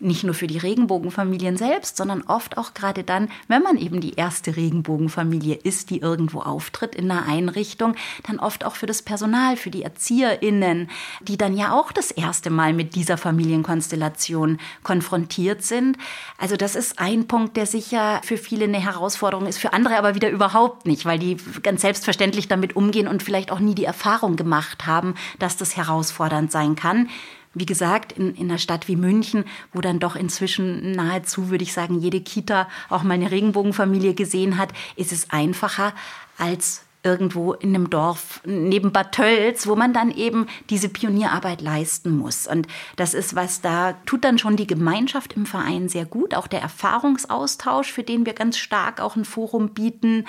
nicht 0.00 0.22
nur 0.22 0.34
für 0.34 0.46
die 0.46 0.58
Regenbogenfamilien 0.58 1.56
selbst, 1.56 1.96
sondern 1.96 2.22
oft 2.22 2.56
auch 2.56 2.72
gerade 2.72 3.02
dann, 3.02 3.28
wenn 3.48 3.62
man 3.62 3.76
eben 3.76 4.00
die 4.00 4.14
erste 4.14 4.56
Regenbogenfamilie 4.56 5.56
ist, 5.56 5.90
die 5.90 5.98
irgendwo 5.98 6.40
auftritt 6.40 6.94
in 6.94 7.10
einer 7.10 7.26
Einrichtung, 7.26 7.94
dann 8.26 8.38
oft 8.38 8.64
auch 8.64 8.76
für 8.76 8.86
das 8.86 9.02
Personal, 9.02 9.56
für 9.56 9.70
die 9.70 9.82
ErzieherInnen, 9.82 10.88
die 11.20 11.36
dann 11.36 11.56
ja 11.56 11.72
auch 11.72 11.90
das 11.90 12.12
erste 12.12 12.50
Mal 12.50 12.74
mit 12.74 12.94
dieser 12.94 13.16
Familienkonstellation 13.16 14.58
konfrontiert 14.84 15.62
sind. 15.62 15.98
Also 16.38 16.56
das 16.56 16.76
ist 16.76 17.00
ein 17.00 17.26
Punkt, 17.26 17.56
der 17.56 17.66
sicher 17.66 18.20
für 18.22 18.36
viele 18.36 18.64
eine 18.64 18.80
Herausforderung 18.80 19.46
ist, 19.46 19.58
für 19.58 19.72
andere 19.72 19.96
aber 19.96 20.14
wieder 20.14 20.30
überhaupt 20.30 20.86
nicht, 20.86 21.06
weil 21.06 21.18
die 21.18 21.38
ganz 21.62 21.80
selbstverständlich 21.80 22.46
damit 22.46 22.76
umgehen 22.76 23.08
und 23.08 23.24
vielleicht 23.24 23.50
auch 23.50 23.60
nie 23.60 23.74
die 23.74 23.84
Erfahrung 23.84 24.36
gemacht 24.36 24.86
haben, 24.86 25.14
dass 25.40 25.56
das 25.56 25.76
herausfordernd 25.76 26.52
sein 26.52 26.76
kann 26.76 27.08
wie 27.54 27.66
gesagt, 27.66 28.12
in, 28.12 28.34
in 28.34 28.50
einer 28.50 28.58
Stadt 28.58 28.88
wie 28.88 28.96
München, 28.96 29.44
wo 29.72 29.80
dann 29.80 29.98
doch 29.98 30.16
inzwischen 30.16 30.92
nahezu, 30.92 31.50
würde 31.50 31.64
ich 31.64 31.72
sagen, 31.72 31.98
jede 31.98 32.20
Kita 32.20 32.68
auch 32.88 33.02
mal 33.02 33.14
eine 33.14 33.30
Regenbogenfamilie 33.30 34.14
gesehen 34.14 34.58
hat, 34.58 34.72
ist 34.96 35.12
es 35.12 35.30
einfacher 35.30 35.92
als 36.36 36.82
irgendwo 37.04 37.52
in 37.52 37.74
einem 37.74 37.90
Dorf 37.90 38.40
neben 38.44 38.92
Bad 38.92 39.12
Tölz, 39.12 39.66
wo 39.66 39.76
man 39.76 39.92
dann 39.92 40.10
eben 40.10 40.46
diese 40.68 40.88
Pionierarbeit 40.88 41.60
leisten 41.60 42.16
muss. 42.16 42.46
Und 42.46 42.66
das 42.96 43.14
ist 43.14 43.34
was, 43.34 43.60
da 43.60 43.94
tut 44.04 44.24
dann 44.24 44.38
schon 44.38 44.56
die 44.56 44.66
Gemeinschaft 44.66 45.34
im 45.34 45.46
Verein 45.46 45.88
sehr 45.88 46.04
gut, 46.04 46.34
auch 46.34 46.48
der 46.48 46.60
Erfahrungsaustausch, 46.60 47.92
für 47.92 48.02
den 48.02 48.26
wir 48.26 48.32
ganz 48.32 48.58
stark 48.58 49.00
auch 49.00 49.16
ein 49.16 49.24
Forum 49.24 49.70
bieten. 49.70 50.26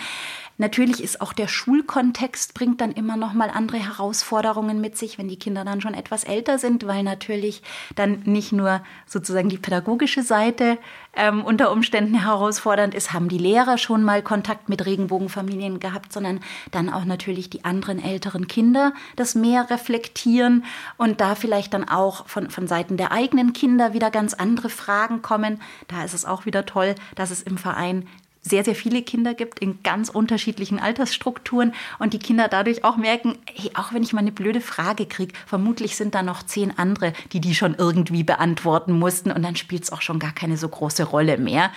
Natürlich 0.60 1.02
ist 1.02 1.22
auch 1.22 1.32
der 1.32 1.48
Schulkontext 1.48 2.54
bringt 2.54 2.82
dann 2.82 2.91
immer 2.91 3.15
noch 3.15 3.32
mal 3.32 3.50
andere 3.50 3.78
Herausforderungen 3.78 4.82
mit 4.82 4.98
sich, 4.98 5.17
wenn 5.17 5.30
die 5.30 5.39
Kinder 5.39 5.63
dann 5.63 5.80
schon 5.80 5.93
etwas 5.93 6.26
älter 6.26 6.60
sind, 6.60 6.86
weil 6.86 7.04
natürlich 7.04 7.63
dann 7.95 8.24
nicht 8.26 8.52
nur 8.52 8.82
sozusagen 9.06 9.48
die 9.48 9.58
pädagogische 9.58 10.22
Seite 10.22 10.78
ähm, 11.15 11.45
unter 11.45 11.72
Umständen 11.72 12.13
herausfordernd 12.13 12.93
ist, 12.93 13.13
haben 13.13 13.30
die 13.30 13.38
Lehrer 13.38 13.78
schon 13.78 14.04
mal 14.04 14.22
Kontakt 14.22 14.67
mit 14.67 14.86
Regenbogenfamilien 14.86 15.80
gehabt, 15.80 16.12
sondern 16.12 16.41
dann 16.72 16.89
auch 16.89 17.06
natürlich 17.06 17.50
die 17.50 17.63
anderen 17.63 18.04
älteren 18.04 18.48
Kinder 18.48 18.91
das 19.15 19.36
mehr 19.36 19.69
reflektieren 19.69 20.65
und 20.98 21.22
da 21.22 21.36
vielleicht 21.36 21.74
dann 21.74 21.88
auch 21.88 22.28
von, 22.28 22.50
von 22.50 22.67
Seiten 22.67 22.98
der 22.98 23.13
eigenen 23.13 23.54
Kinder 23.54 23.93
wieder 23.93 24.12
ganz 24.12 24.34
andere 24.34 24.67
Fragen 24.67 25.22
kommen. 25.22 25.62
Da 25.88 26.04
ist 26.04 26.13
es 26.13 26.26
auch 26.26 26.45
wieder 26.45 26.65
toll, 26.65 26.95
dass 27.15 27.32
es 27.32 27.41
im 27.41 27.58
Verein 27.58 28.10
sehr, 28.41 28.63
sehr 28.63 28.75
viele 28.75 29.02
Kinder 29.02 29.34
gibt 29.34 29.60
in 29.60 29.84
ganz 29.84 30.10
unterschiedlichen 30.10 30.80
Altersstrukturen 30.80 31.73
und 31.99 32.13
die 32.13 32.19
Kinder 32.19 32.47
dadurch 32.47 32.84
auch 32.84 32.97
merken, 32.97 33.38
hey, 33.54 33.71
auch 33.75 33.93
wenn 33.93 34.04
ich 34.04 34.13
mal 34.13 34.21
eine 34.21 34.32
blöde 34.32 34.62
Frage 34.62 35.06
kriege, 35.06 35.34
vermutlich 35.45 35.95
sind 35.95 36.15
da 36.15 36.23
noch 36.23 36.43
zehn 36.43 36.78
andere, 36.78 37.13
die 37.34 37.41
die 37.41 37.56
schon 37.56 37.75
irgendwie 37.75 38.23
beantworten 38.23 38.97
mussten 38.97 39.32
und 39.32 39.43
dann 39.43 39.56
spielt 39.56 39.84
es 39.84 39.91
auch 39.91 40.02
schon 40.02 40.19
gar 40.19 40.34
keine 40.34 40.58
so 40.58 40.69
große 40.69 41.04
Rolle 41.04 41.38
mehr. 41.38 41.71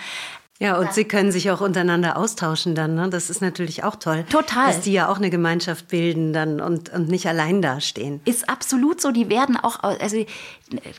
Ja, 0.59 0.77
und 0.77 0.85
ja. 0.85 0.91
sie 0.91 1.05
können 1.05 1.31
sich 1.31 1.49
auch 1.49 1.61
untereinander 1.61 2.15
austauschen 2.15 2.75
dann. 2.75 2.93
Ne? 2.93 3.09
Das 3.09 3.29
ist 3.29 3.41
natürlich 3.41 3.83
auch 3.83 3.95
toll. 3.95 4.23
Total. 4.29 4.67
Dass 4.67 4.81
die 4.81 4.93
ja 4.93 5.09
auch 5.09 5.17
eine 5.17 5.31
Gemeinschaft 5.31 5.87
bilden 5.87 6.31
dann 6.31 6.61
und, 6.61 6.89
und 6.89 7.09
nicht 7.09 7.27
allein 7.27 7.61
dastehen. 7.61 8.21
Ist 8.25 8.47
absolut 8.49 9.01
so. 9.01 9.11
Die 9.11 9.29
werden 9.29 9.57
auch, 9.57 9.81
also 9.81 10.23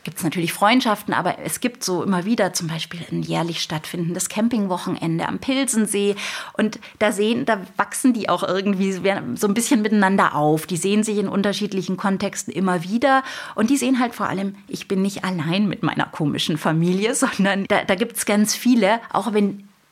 gibt 0.03 0.17
es 0.17 0.23
natürlich 0.23 0.51
Freundschaften, 0.51 1.13
aber 1.13 1.39
es 1.39 1.61
gibt 1.61 1.83
so 1.83 2.03
immer 2.03 2.25
wieder 2.25 2.53
zum 2.53 2.67
Beispiel 2.67 2.99
ein 3.11 3.21
jährlich 3.21 3.61
stattfindendes 3.61 4.27
Campingwochenende 4.27 5.27
am 5.27 5.39
Pilsensee. 5.39 6.15
Und 6.53 6.79
da 6.99 7.13
sehen, 7.13 7.45
da 7.45 7.61
wachsen 7.77 8.13
die 8.13 8.27
auch 8.27 8.43
irgendwie 8.43 8.91
so 9.35 9.47
ein 9.47 9.53
bisschen 9.53 9.81
miteinander 9.81 10.35
auf. 10.35 10.67
Die 10.67 10.77
sehen 10.77 11.03
sich 11.03 11.17
in 11.17 11.29
unterschiedlichen 11.29 11.95
Kontexten 11.95 12.53
immer 12.53 12.83
wieder. 12.83 13.23
Und 13.55 13.69
die 13.69 13.77
sehen 13.77 13.99
halt 13.99 14.15
vor 14.15 14.27
allem, 14.27 14.55
ich 14.67 14.87
bin 14.87 15.01
nicht 15.01 15.23
allein 15.23 15.67
mit 15.67 15.81
meiner 15.81 16.05
komischen 16.05 16.57
Familie, 16.57 17.15
sondern 17.15 17.65
da, 17.65 17.83
da 17.85 17.95
gibt 17.95 18.17
es 18.17 18.25
ganz 18.25 18.53
viele, 18.53 18.99
auch 19.11 19.33
wenn 19.33 19.44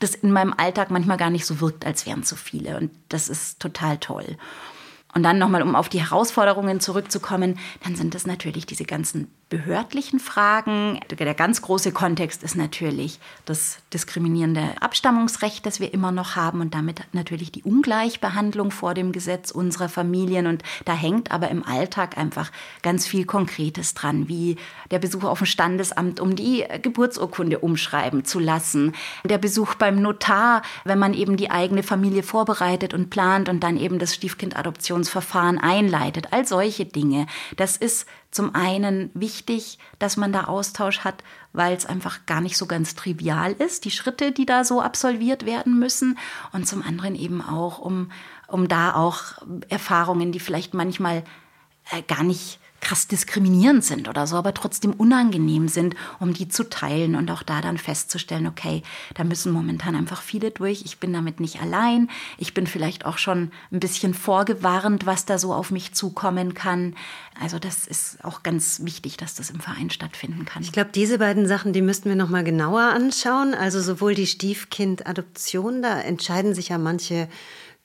das 0.03 0.15
in 0.15 0.31
meinem 0.31 0.53
Alltag 0.55 0.91
manchmal 0.91 1.17
gar 1.17 1.29
nicht 1.29 1.45
so 1.45 1.59
wirkt, 1.61 1.85
als 1.85 2.05
wären 2.05 2.23
zu 2.23 2.35
viele. 2.35 2.77
Und 2.77 2.91
das 3.09 3.29
ist 3.29 3.59
total 3.59 3.97
toll. 3.97 4.37
Und 5.13 5.23
dann 5.23 5.37
nochmal, 5.37 5.61
um 5.61 5.75
auf 5.75 5.89
die 5.89 6.01
Herausforderungen 6.01 6.79
zurückzukommen, 6.79 7.59
dann 7.83 7.95
sind 7.95 8.15
es 8.15 8.25
natürlich 8.25 8.65
diese 8.65 8.85
ganzen 8.85 9.27
behördlichen 9.53 10.19
Fragen. 10.19 10.99
Der 11.11 11.35
ganz 11.35 11.61
große 11.61 11.91
Kontext 11.91 12.41
ist 12.41 12.55
natürlich 12.55 13.19
das 13.45 13.77
diskriminierende 13.93 14.63
Abstammungsrecht, 14.81 15.63
das 15.67 15.79
wir 15.79 15.93
immer 15.93 16.11
noch 16.11 16.35
haben 16.35 16.59
und 16.59 16.73
damit 16.73 17.03
natürlich 17.11 17.51
die 17.51 17.61
Ungleichbehandlung 17.61 18.71
vor 18.71 18.95
dem 18.95 19.11
Gesetz 19.11 19.51
unserer 19.51 19.89
Familien. 19.89 20.47
Und 20.47 20.63
da 20.85 20.95
hängt 20.95 21.31
aber 21.31 21.49
im 21.49 21.63
Alltag 21.63 22.17
einfach 22.17 22.51
ganz 22.81 23.05
viel 23.05 23.25
Konkretes 23.25 23.93
dran, 23.93 24.27
wie 24.27 24.55
der 24.89 24.97
Besuch 24.97 25.23
auf 25.23 25.37
dem 25.37 25.45
Standesamt, 25.45 26.19
um 26.19 26.35
die 26.35 26.65
Geburtsurkunde 26.81 27.59
umschreiben 27.59 28.25
zu 28.25 28.39
lassen, 28.39 28.93
der 29.23 29.37
Besuch 29.37 29.75
beim 29.75 30.01
Notar, 30.01 30.63
wenn 30.83 30.97
man 30.97 31.13
eben 31.13 31.37
die 31.37 31.51
eigene 31.51 31.83
Familie 31.83 32.23
vorbereitet 32.23 32.95
und 32.95 33.11
plant 33.11 33.49
und 33.49 33.59
dann 33.59 33.77
eben 33.77 33.99
das 33.99 34.15
Stiefkindadoptionsverfahren 34.15 35.59
einleitet. 35.59 36.29
All 36.31 36.47
solche 36.47 36.85
Dinge. 36.85 37.27
Das 37.55 37.77
ist 37.77 38.07
zum 38.33 38.55
einen 38.55 39.11
wichtig, 39.13 39.77
dass 39.99 40.17
man 40.17 40.33
da 40.33 40.45
Austausch 40.45 40.99
hat, 40.99 41.23
weil 41.53 41.75
es 41.75 41.85
einfach 41.85 42.25
gar 42.25 42.41
nicht 42.41 42.57
so 42.57 42.65
ganz 42.65 42.95
trivial 42.95 43.51
ist, 43.53 43.85
die 43.85 43.91
Schritte, 43.91 44.31
die 44.31 44.47
da 44.47 44.63
so 44.63 44.81
absolviert 44.81 45.45
werden 45.45 45.77
müssen. 45.77 46.17
Und 46.51 46.67
zum 46.67 46.81
anderen 46.81 47.15
eben 47.15 47.41
auch, 47.41 47.77
um, 47.77 48.11
um 48.47 48.67
da 48.67 48.95
auch 48.95 49.21
Erfahrungen, 49.69 50.31
die 50.31 50.39
vielleicht 50.39 50.73
manchmal 50.73 51.23
äh, 51.91 52.01
gar 52.01 52.23
nicht 52.23 52.59
krass 52.83 53.07
diskriminierend 53.07 53.83
sind 53.83 54.09
oder 54.09 54.27
so, 54.27 54.35
aber 54.35 54.53
trotzdem 54.53 54.91
unangenehm 54.91 55.69
sind, 55.69 55.95
um 56.19 56.33
die 56.33 56.49
zu 56.49 56.69
teilen 56.69 57.15
und 57.15 57.31
auch 57.31 57.41
da 57.41 57.61
dann 57.61 57.77
festzustellen, 57.77 58.45
okay, 58.45 58.83
da 59.13 59.23
müssen 59.23 59.53
momentan 59.53 59.95
einfach 59.95 60.21
viele 60.21 60.51
durch. 60.51 60.83
Ich 60.85 60.99
bin 60.99 61.13
damit 61.13 61.39
nicht 61.39 61.61
allein. 61.61 62.09
Ich 62.37 62.53
bin 62.53 62.67
vielleicht 62.67 63.05
auch 63.05 63.17
schon 63.17 63.51
ein 63.71 63.79
bisschen 63.79 64.13
vorgewarnt, 64.13 65.05
was 65.05 65.25
da 65.25 65.39
so 65.39 65.53
auf 65.53 65.71
mich 65.71 65.93
zukommen 65.93 66.53
kann. 66.53 66.95
Also 67.39 67.57
das 67.57 67.87
ist 67.87 68.23
auch 68.23 68.43
ganz 68.43 68.81
wichtig, 68.83 69.15
dass 69.15 69.33
das 69.33 69.49
im 69.49 69.61
Verein 69.61 69.89
stattfinden 69.89 70.43
kann. 70.43 70.61
Ich 70.61 70.73
glaube, 70.73 70.91
diese 70.93 71.19
beiden 71.19 71.47
Sachen, 71.47 71.71
die 71.71 71.81
müssten 71.81 72.09
wir 72.09 72.17
noch 72.17 72.29
mal 72.29 72.43
genauer 72.43 72.81
anschauen. 72.81 73.53
Also 73.53 73.81
sowohl 73.81 74.13
die 74.13 74.27
Stiefkind-Adoption, 74.27 75.81
da 75.81 76.01
entscheiden 76.01 76.53
sich 76.53 76.69
ja 76.69 76.77
manche 76.77 77.29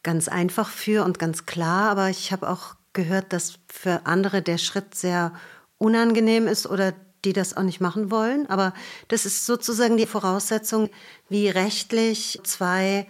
ganz 0.03 0.27
einfach 0.27 0.69
für 0.69 1.05
und 1.05 1.19
ganz 1.19 1.47
klar, 1.47 1.91
aber 1.91 2.11
ich 2.11 2.33
habe 2.33 2.49
auch 2.49 2.78
gehört, 2.99 3.33
dass 3.33 3.55
für 3.69 4.07
andere 4.07 4.43
der 4.43 4.59
Schritt 4.59 4.97
sehr 4.97 5.33
unangenehm 5.79 6.49
ist 6.49 6.67
oder 6.67 6.93
die 7.25 7.33
das 7.33 7.57
auch 7.57 7.63
nicht 7.63 7.81
machen 7.81 8.11
wollen. 8.11 8.51
Aber 8.51 8.75
das 9.07 9.25
ist 9.25 9.47
sozusagen 9.47 9.97
die 9.97 10.07
Voraussetzung, 10.07 10.91
wie 11.29 11.49
rechtlich 11.49 12.41
zwei 12.43 13.07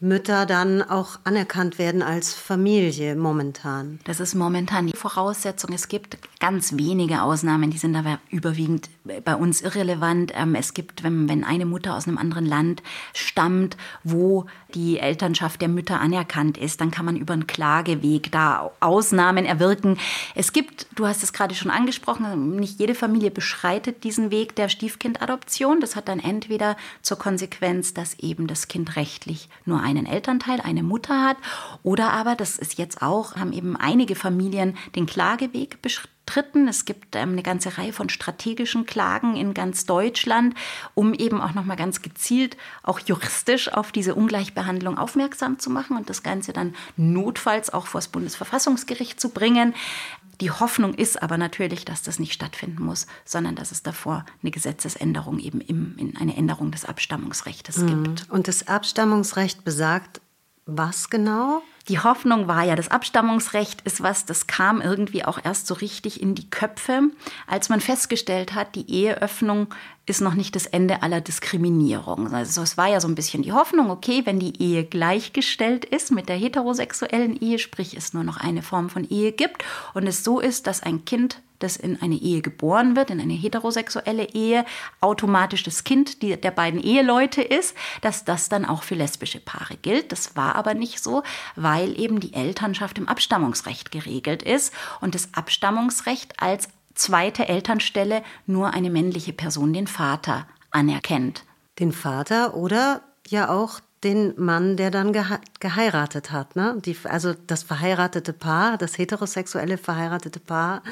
Mütter 0.00 0.46
dann 0.46 0.80
auch 0.80 1.18
anerkannt 1.24 1.76
werden 1.76 2.02
als 2.02 2.32
Familie 2.32 3.16
momentan. 3.16 3.98
Das 4.04 4.20
ist 4.20 4.36
momentan 4.36 4.86
die 4.86 4.96
Voraussetzung. 4.96 5.72
Es 5.72 5.88
gibt 5.88 6.18
ganz 6.38 6.76
wenige 6.76 7.22
Ausnahmen, 7.22 7.72
die 7.72 7.78
sind 7.78 7.96
aber 7.96 8.20
überwiegend 8.30 8.90
bei 9.24 9.34
uns 9.34 9.60
irrelevant. 9.60 10.32
Ähm, 10.36 10.54
es 10.54 10.72
gibt, 10.72 11.02
wenn, 11.02 11.42
eine 11.42 11.66
Mutter 11.66 11.96
aus 11.96 12.06
einem 12.06 12.16
anderen 12.16 12.46
Land 12.46 12.80
stammt, 13.12 13.76
wo 14.04 14.46
die 14.72 15.00
Elternschaft 15.00 15.60
der 15.60 15.68
Mütter 15.68 15.98
anerkannt 15.98 16.58
ist, 16.58 16.80
dann 16.80 16.92
kann 16.92 17.04
man 17.04 17.16
über 17.16 17.32
einen 17.32 17.48
Klageweg 17.48 18.30
da 18.30 18.70
Ausnahmen 18.78 19.46
erwirken. 19.46 19.98
Es 20.36 20.52
gibt, 20.52 20.86
du 20.94 21.08
hast 21.08 21.24
es 21.24 21.32
gerade 21.32 21.56
schon 21.56 21.72
angesprochen, 21.72 22.54
nicht 22.56 22.78
jede 22.78 22.94
Familie 22.94 23.32
beschreitet 23.32 24.04
diesen 24.04 24.30
Weg 24.30 24.54
der 24.54 24.68
Stiefkindadoption. 24.68 25.80
Das 25.80 25.96
hat 25.96 26.06
dann 26.06 26.20
entweder 26.20 26.76
zur 27.02 27.18
Konsequenz, 27.18 27.94
dass 27.94 28.14
eben 28.20 28.46
das 28.46 28.68
Kind 28.68 28.94
rechtlich 28.94 29.48
nur 29.64 29.87
einen 29.88 30.06
Elternteil, 30.06 30.60
eine 30.60 30.82
Mutter 30.82 31.22
hat. 31.22 31.36
Oder 31.82 32.12
aber, 32.12 32.36
das 32.36 32.58
ist 32.58 32.78
jetzt 32.78 33.02
auch, 33.02 33.36
haben 33.36 33.52
eben 33.52 33.76
einige 33.76 34.14
Familien 34.14 34.76
den 34.94 35.06
Klageweg 35.06 35.80
beschritten 35.82 36.17
umstritten. 36.28 36.68
Es 36.68 36.84
gibt 36.84 37.16
ähm, 37.16 37.32
eine 37.32 37.42
ganze 37.42 37.78
Reihe 37.78 37.92
von 37.92 38.08
strategischen 38.10 38.84
Klagen 38.84 39.36
in 39.36 39.54
ganz 39.54 39.86
Deutschland, 39.86 40.54
um 40.94 41.14
eben 41.14 41.40
auch 41.40 41.54
nochmal 41.54 41.76
ganz 41.76 42.02
gezielt, 42.02 42.56
auch 42.82 43.00
juristisch 43.00 43.72
auf 43.72 43.92
diese 43.92 44.14
Ungleichbehandlung 44.14 44.98
aufmerksam 44.98 45.58
zu 45.58 45.70
machen 45.70 45.96
und 45.96 46.10
das 46.10 46.22
Ganze 46.22 46.52
dann 46.52 46.74
notfalls 46.96 47.72
auch 47.72 47.86
vor 47.86 48.00
das 48.00 48.08
Bundesverfassungsgericht 48.08 49.18
zu 49.18 49.30
bringen. 49.30 49.74
Die 50.40 50.50
Hoffnung 50.50 50.94
ist 50.94 51.20
aber 51.20 51.36
natürlich, 51.36 51.84
dass 51.84 52.02
das 52.02 52.18
nicht 52.18 52.34
stattfinden 52.34 52.84
muss, 52.84 53.06
sondern 53.24 53.56
dass 53.56 53.72
es 53.72 53.82
davor 53.82 54.24
eine 54.42 54.52
Gesetzesänderung 54.52 55.40
eben 55.40 55.60
im, 55.60 55.96
in 55.96 56.16
eine 56.16 56.36
Änderung 56.36 56.70
des 56.70 56.84
Abstammungsrechts 56.84 57.78
mhm. 57.78 58.04
gibt. 58.04 58.30
Und 58.30 58.46
das 58.46 58.68
Abstammungsrecht 58.68 59.64
besagt 59.64 60.20
was 60.66 61.08
genau? 61.08 61.62
Die 61.88 61.98
Hoffnung 61.98 62.48
war 62.48 62.64
ja, 62.64 62.76
das 62.76 62.90
Abstammungsrecht 62.90 63.80
ist 63.82 64.02
was, 64.02 64.26
das 64.26 64.46
kam 64.46 64.82
irgendwie 64.82 65.24
auch 65.24 65.38
erst 65.42 65.66
so 65.66 65.74
richtig 65.74 66.20
in 66.20 66.34
die 66.34 66.50
Köpfe, 66.50 67.04
als 67.46 67.70
man 67.70 67.80
festgestellt 67.80 68.54
hat, 68.54 68.74
die 68.74 68.90
Eheöffnung 68.90 69.68
ist 70.04 70.20
noch 70.20 70.34
nicht 70.34 70.54
das 70.54 70.66
Ende 70.66 71.02
aller 71.02 71.20
Diskriminierung. 71.20 72.32
Also 72.32 72.62
es 72.62 72.76
war 72.76 72.88
ja 72.88 73.00
so 73.00 73.08
ein 73.08 73.14
bisschen 73.14 73.42
die 73.42 73.52
Hoffnung, 73.52 73.90
okay, 73.90 74.22
wenn 74.24 74.38
die 74.38 74.60
Ehe 74.62 74.84
gleichgestellt 74.84 75.84
ist 75.84 76.10
mit 76.10 76.28
der 76.28 76.36
heterosexuellen 76.36 77.40
Ehe, 77.40 77.58
sprich 77.58 77.96
es 77.96 78.12
nur 78.12 78.24
noch 78.24 78.38
eine 78.38 78.62
Form 78.62 78.90
von 78.90 79.08
Ehe 79.08 79.32
gibt 79.32 79.64
und 79.94 80.06
es 80.06 80.24
so 80.24 80.40
ist, 80.40 80.66
dass 80.66 80.82
ein 80.82 81.04
Kind 81.04 81.40
das 81.58 81.76
in 81.76 82.00
eine 82.00 82.16
Ehe 82.16 82.42
geboren 82.42 82.96
wird, 82.96 83.10
in 83.10 83.20
eine 83.20 83.34
heterosexuelle 83.34 84.24
Ehe, 84.34 84.64
automatisch 85.00 85.62
das 85.62 85.84
Kind 85.84 86.22
der 86.22 86.50
beiden 86.50 86.80
Eheleute 86.80 87.42
ist, 87.42 87.74
dass 88.00 88.24
das 88.24 88.48
dann 88.48 88.64
auch 88.64 88.82
für 88.82 88.94
lesbische 88.94 89.40
Paare 89.40 89.76
gilt. 89.76 90.12
Das 90.12 90.36
war 90.36 90.56
aber 90.56 90.74
nicht 90.74 91.02
so, 91.02 91.22
weil 91.56 91.98
eben 91.98 92.20
die 92.20 92.34
Elternschaft 92.34 92.98
im 92.98 93.08
Abstammungsrecht 93.08 93.90
geregelt 93.90 94.42
ist 94.42 94.72
und 95.00 95.14
das 95.14 95.28
Abstammungsrecht 95.32 96.40
als 96.40 96.68
zweite 96.94 97.48
Elternstelle 97.48 98.22
nur 98.46 98.74
eine 98.74 98.90
männliche 98.90 99.32
Person, 99.32 99.72
den 99.72 99.86
Vater, 99.86 100.46
anerkennt. 100.70 101.44
Den 101.78 101.92
Vater 101.92 102.54
oder 102.54 103.02
ja 103.28 103.50
auch 103.50 103.80
den 104.04 104.34
Mann, 104.36 104.76
der 104.76 104.90
dann 104.90 105.12
geheiratet 105.60 106.30
hat. 106.30 106.56
Ne? 106.56 106.80
Die, 106.84 106.96
also 107.04 107.34
das 107.46 107.62
verheiratete 107.62 108.32
Paar, 108.32 108.78
das 108.78 108.96
heterosexuelle 108.96 109.78
verheiratete 109.78 110.40
Paar 110.40 110.82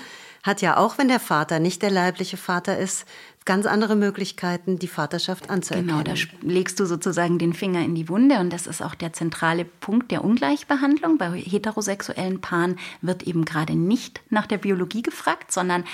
hat 0.47 0.63
ja 0.63 0.77
auch, 0.77 0.99
wenn 0.99 1.09
der 1.09 1.21
Vater 1.21 1.59
nicht 1.59 1.83
der 1.83 1.91
leibliche 1.91 2.37
Vater 2.37 2.79
ist, 2.79 3.07
ganz 3.47 3.65
andere 3.65 3.97
Möglichkeiten, 3.97 4.79
die 4.79 4.89
Vaterschaft 4.89 5.49
anzuerkennen. 5.49 6.03
Genau, 6.03 6.03
da 6.03 6.15
legst 6.43 6.79
du 6.81 6.85
sozusagen 6.85 7.39
den 7.39 7.55
Finger 7.55 7.81
in 7.85 7.95
die 7.95 8.09
Wunde 8.09 8.41
und 8.41 8.53
das 8.53 8.67
ist 8.67 8.83
auch 8.83 8.95
der 8.95 9.13
zentrale 9.13 9.65
Punkt 9.65 10.11
der 10.11 10.25
Ungleichbehandlung. 10.25 11.17
Bei 11.17 11.31
heterosexuellen 11.31 12.41
Paaren 12.41 12.79
wird 13.03 13.23
eben 13.23 13.45
gerade 13.45 13.75
nicht 13.75 14.21
nach 14.31 14.47
der 14.47 14.59
Biologie 14.59 15.03
gefragt, 15.03 15.53
sondern 15.53 15.85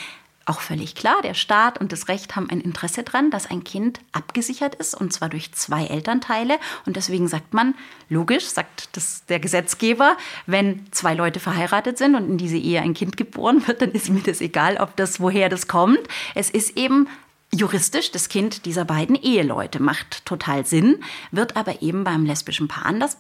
auch 0.45 0.61
völlig 0.61 0.95
klar, 0.95 1.23
der 1.23 1.35
Staat 1.35 1.79
und 1.79 1.93
das 1.93 2.09
Recht 2.09 2.35
haben 2.35 2.51
ein 2.51 2.61
Interesse 2.61 3.03
daran, 3.03 3.31
dass 3.31 3.51
ein 3.51 3.65
Kind 3.65 4.01
abgesichert 4.13 4.75
ist 4.75 4.95
und 4.95 5.13
zwar 5.13 5.29
durch 5.29 5.53
zwei 5.53 5.87
Elternteile. 5.87 6.59
Und 6.85 6.97
deswegen 6.97 7.29
sagt 7.29 7.55
man, 7.55 7.75
logisch, 8.09 8.47
sagt 8.47 8.97
das 8.97 9.25
der 9.27 9.41
Gesetzgeber, 9.41 10.17
wenn 10.47 10.87
zwei 10.91 11.15
Leute 11.15 11.41
verheiratet 11.41 11.99
sind 11.99 12.15
und 12.15 12.29
in 12.29 12.39
diese 12.39 12.57
Ehe 12.57 12.81
ein 12.81 12.95
Kind 12.95 13.17
geboren 13.17 13.67
wird, 13.67 13.83
dann 13.83 13.93
ist 13.93 14.09
mir 14.09 14.23
das 14.23 14.41
egal, 14.41 14.79
ob 14.79 14.97
das 14.97 15.21
woher 15.21 15.49
das 15.49 15.69
kommt. 15.69 16.01
Es 16.35 16.51
ist 16.51 16.77
eben 16.77 17.09
juristisch 17.55 18.11
das 18.11 18.29
Kind 18.29 18.65
dieser 18.65 18.85
beiden 18.85 19.17
Eheleute. 19.17 19.83
Macht 19.83 20.25
total 20.25 20.65
Sinn, 20.65 21.03
wird 21.31 21.57
aber 21.57 21.83
eben 21.83 22.05
beim 22.05 22.25
lesbischen 22.25 22.69
Paar 22.69 22.87
anders 22.87 23.19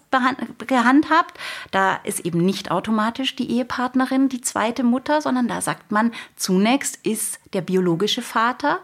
gehandhabt. 0.66 1.38
Da 1.70 1.96
ist 2.04 2.20
eben 2.20 2.44
nicht 2.44 2.70
automatisch 2.70 3.36
die 3.36 3.50
Ehepartnerin 3.50 4.28
die 4.28 4.40
zweite 4.40 4.84
Mutter, 4.84 5.20
sondern 5.20 5.48
da 5.48 5.60
sagt 5.60 5.92
man, 5.92 6.12
zunächst 6.36 6.98
ist 7.04 7.40
der 7.52 7.60
biologische 7.60 8.22
Vater, 8.22 8.80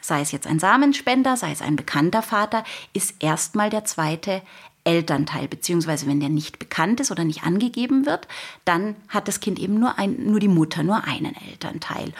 sei 0.00 0.20
es 0.20 0.32
jetzt 0.32 0.46
ein 0.46 0.58
Samenspender, 0.58 1.36
sei 1.36 1.52
es 1.52 1.62
ein 1.62 1.76
bekannter 1.76 2.22
Vater, 2.22 2.64
ist 2.92 3.16
erstmal 3.20 3.70
der 3.70 3.84
zweite 3.84 4.42
Elternteil, 4.84 5.46
beziehungsweise 5.46 6.06
wenn 6.06 6.18
der 6.18 6.28
nicht 6.28 6.58
bekannt 6.58 6.98
ist 7.00 7.12
oder 7.12 7.24
nicht 7.24 7.44
angegeben 7.44 8.04
wird, 8.04 8.26
dann 8.64 8.96
hat 9.08 9.28
das 9.28 9.38
Kind 9.40 9.58
eben 9.60 9.78
nur, 9.78 9.98
ein, 9.98 10.24
nur 10.24 10.40
die 10.40 10.48
Mutter, 10.48 10.82
nur 10.82 11.04
einen 11.04 11.36
Elternteil. 11.48 12.12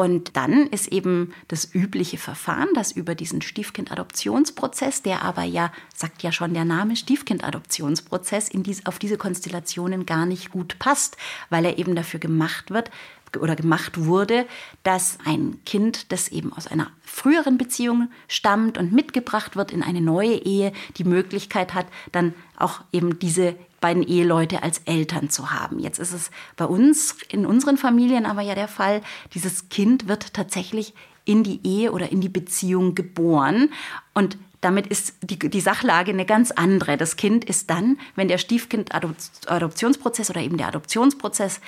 Und 0.00 0.34
dann 0.34 0.66
ist 0.68 0.88
eben 0.88 1.34
das 1.48 1.74
übliche 1.74 2.16
Verfahren, 2.16 2.68
dass 2.72 2.90
über 2.90 3.14
diesen 3.14 3.42
Stiefkind-Adoptionsprozess, 3.42 5.02
der 5.02 5.20
aber 5.20 5.42
ja, 5.42 5.70
sagt 5.94 6.22
ja 6.22 6.32
schon 6.32 6.54
der 6.54 6.64
Name, 6.64 6.96
Stiefkind-Adoptionsprozess, 6.96 8.48
in 8.48 8.62
dies, 8.62 8.86
auf 8.86 8.98
diese 8.98 9.18
Konstellationen 9.18 10.06
gar 10.06 10.24
nicht 10.24 10.52
gut 10.52 10.78
passt, 10.78 11.18
weil 11.50 11.66
er 11.66 11.76
eben 11.76 11.94
dafür 11.94 12.18
gemacht 12.18 12.70
wird, 12.70 12.90
oder 13.38 13.54
gemacht 13.54 14.06
wurde, 14.06 14.46
dass 14.82 15.18
ein 15.24 15.58
Kind, 15.64 16.10
das 16.10 16.28
eben 16.28 16.52
aus 16.52 16.66
einer 16.66 16.90
früheren 17.02 17.58
Beziehung 17.58 18.10
stammt 18.26 18.78
und 18.78 18.92
mitgebracht 18.92 19.54
wird 19.54 19.70
in 19.70 19.82
eine 19.82 20.00
neue 20.00 20.34
Ehe, 20.34 20.72
die 20.96 21.04
Möglichkeit 21.04 21.74
hat, 21.74 21.86
dann 22.10 22.34
auch 22.56 22.80
eben 22.90 23.18
diese 23.18 23.54
beiden 23.80 24.02
Eheleute 24.02 24.62
als 24.62 24.78
Eltern 24.84 25.30
zu 25.30 25.50
haben. 25.50 25.78
Jetzt 25.78 25.98
ist 25.98 26.12
es 26.12 26.30
bei 26.56 26.64
uns, 26.64 27.16
in 27.30 27.46
unseren 27.46 27.76
Familien 27.76 28.26
aber 28.26 28.42
ja 28.42 28.54
der 28.54 28.68
Fall, 28.68 29.02
dieses 29.34 29.68
Kind 29.68 30.08
wird 30.08 30.34
tatsächlich 30.34 30.94
in 31.24 31.42
die 31.42 31.60
Ehe 31.64 31.92
oder 31.92 32.10
in 32.10 32.20
die 32.20 32.28
Beziehung 32.28 32.94
geboren 32.94 33.70
und 34.14 34.38
damit 34.60 34.86
ist 34.86 35.14
die, 35.22 35.38
die 35.38 35.60
Sachlage 35.60 36.12
eine 36.12 36.26
ganz 36.26 36.50
andere. 36.50 36.98
Das 36.98 37.16
Kind 37.16 37.46
ist 37.46 37.70
dann, 37.70 37.98
wenn 38.14 38.28
der 38.28 38.36
Stiefkind-Adoptionsprozess 38.36 40.28
oder 40.28 40.42
eben 40.42 40.58
der 40.58 40.68
Adoptionsprozess 40.68 41.60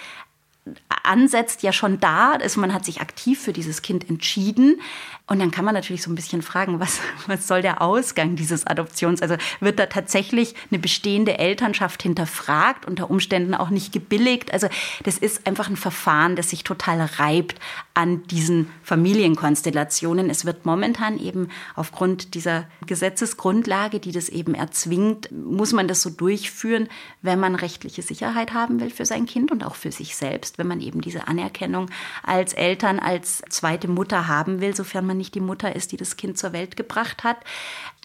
ansetzt, 1.02 1.62
ja 1.62 1.72
schon 1.72 2.00
da 2.00 2.34
ist. 2.34 2.56
Man 2.56 2.74
hat 2.74 2.84
sich 2.84 3.00
aktiv 3.00 3.40
für 3.40 3.52
dieses 3.52 3.82
Kind 3.82 4.08
entschieden. 4.08 4.80
Und 5.26 5.38
dann 5.38 5.52
kann 5.52 5.64
man 5.64 5.74
natürlich 5.74 6.02
so 6.02 6.10
ein 6.10 6.16
bisschen 6.16 6.42
fragen, 6.42 6.80
was, 6.80 7.00
was 7.26 7.46
soll 7.46 7.62
der 7.62 7.80
Ausgang 7.80 8.34
dieses 8.36 8.66
Adoptions? 8.66 9.22
Also 9.22 9.36
wird 9.60 9.78
da 9.78 9.86
tatsächlich 9.86 10.54
eine 10.70 10.80
bestehende 10.80 11.38
Elternschaft 11.38 12.02
hinterfragt, 12.02 12.86
unter 12.86 13.08
Umständen 13.08 13.54
auch 13.54 13.70
nicht 13.70 13.92
gebilligt? 13.92 14.52
Also 14.52 14.68
das 15.04 15.18
ist 15.18 15.46
einfach 15.46 15.68
ein 15.68 15.76
Verfahren, 15.76 16.34
das 16.34 16.50
sich 16.50 16.64
total 16.64 17.00
reibt 17.18 17.60
an 17.94 18.24
diesen 18.24 18.70
Familienkonstellationen. 18.82 20.28
Es 20.28 20.44
wird 20.44 20.66
momentan 20.66 21.18
eben 21.18 21.48
aufgrund 21.76 22.34
dieser 22.34 22.64
Gesetzesgrundlage, 22.86 24.00
die 24.00 24.12
das 24.12 24.28
eben 24.28 24.54
erzwingt, 24.54 25.30
muss 25.30 25.72
man 25.72 25.88
das 25.88 26.02
so 26.02 26.10
durchführen, 26.10 26.88
wenn 27.20 27.38
man 27.38 27.54
rechtliche 27.54 28.02
Sicherheit 28.02 28.54
haben 28.54 28.80
will 28.80 28.90
für 28.90 29.04
sein 29.04 29.26
Kind 29.26 29.52
und 29.52 29.64
auch 29.64 29.76
für 29.76 29.92
sich 29.92 30.16
selbst, 30.16 30.58
wenn 30.58 30.66
man 30.66 30.80
eben 30.80 31.00
diese 31.00 31.28
Anerkennung 31.28 31.90
als 32.22 32.54
Eltern, 32.54 32.98
als 32.98 33.42
zweite 33.50 33.88
Mutter 33.88 34.26
haben 34.26 34.60
will, 34.60 34.74
sofern 34.74 35.06
man 35.12 35.18
nicht 35.18 35.34
die 35.34 35.40
Mutter 35.40 35.76
ist, 35.76 35.92
die 35.92 35.96
das 35.96 36.16
Kind 36.16 36.38
zur 36.38 36.52
Welt 36.52 36.76
gebracht 36.76 37.22
hat. 37.22 37.38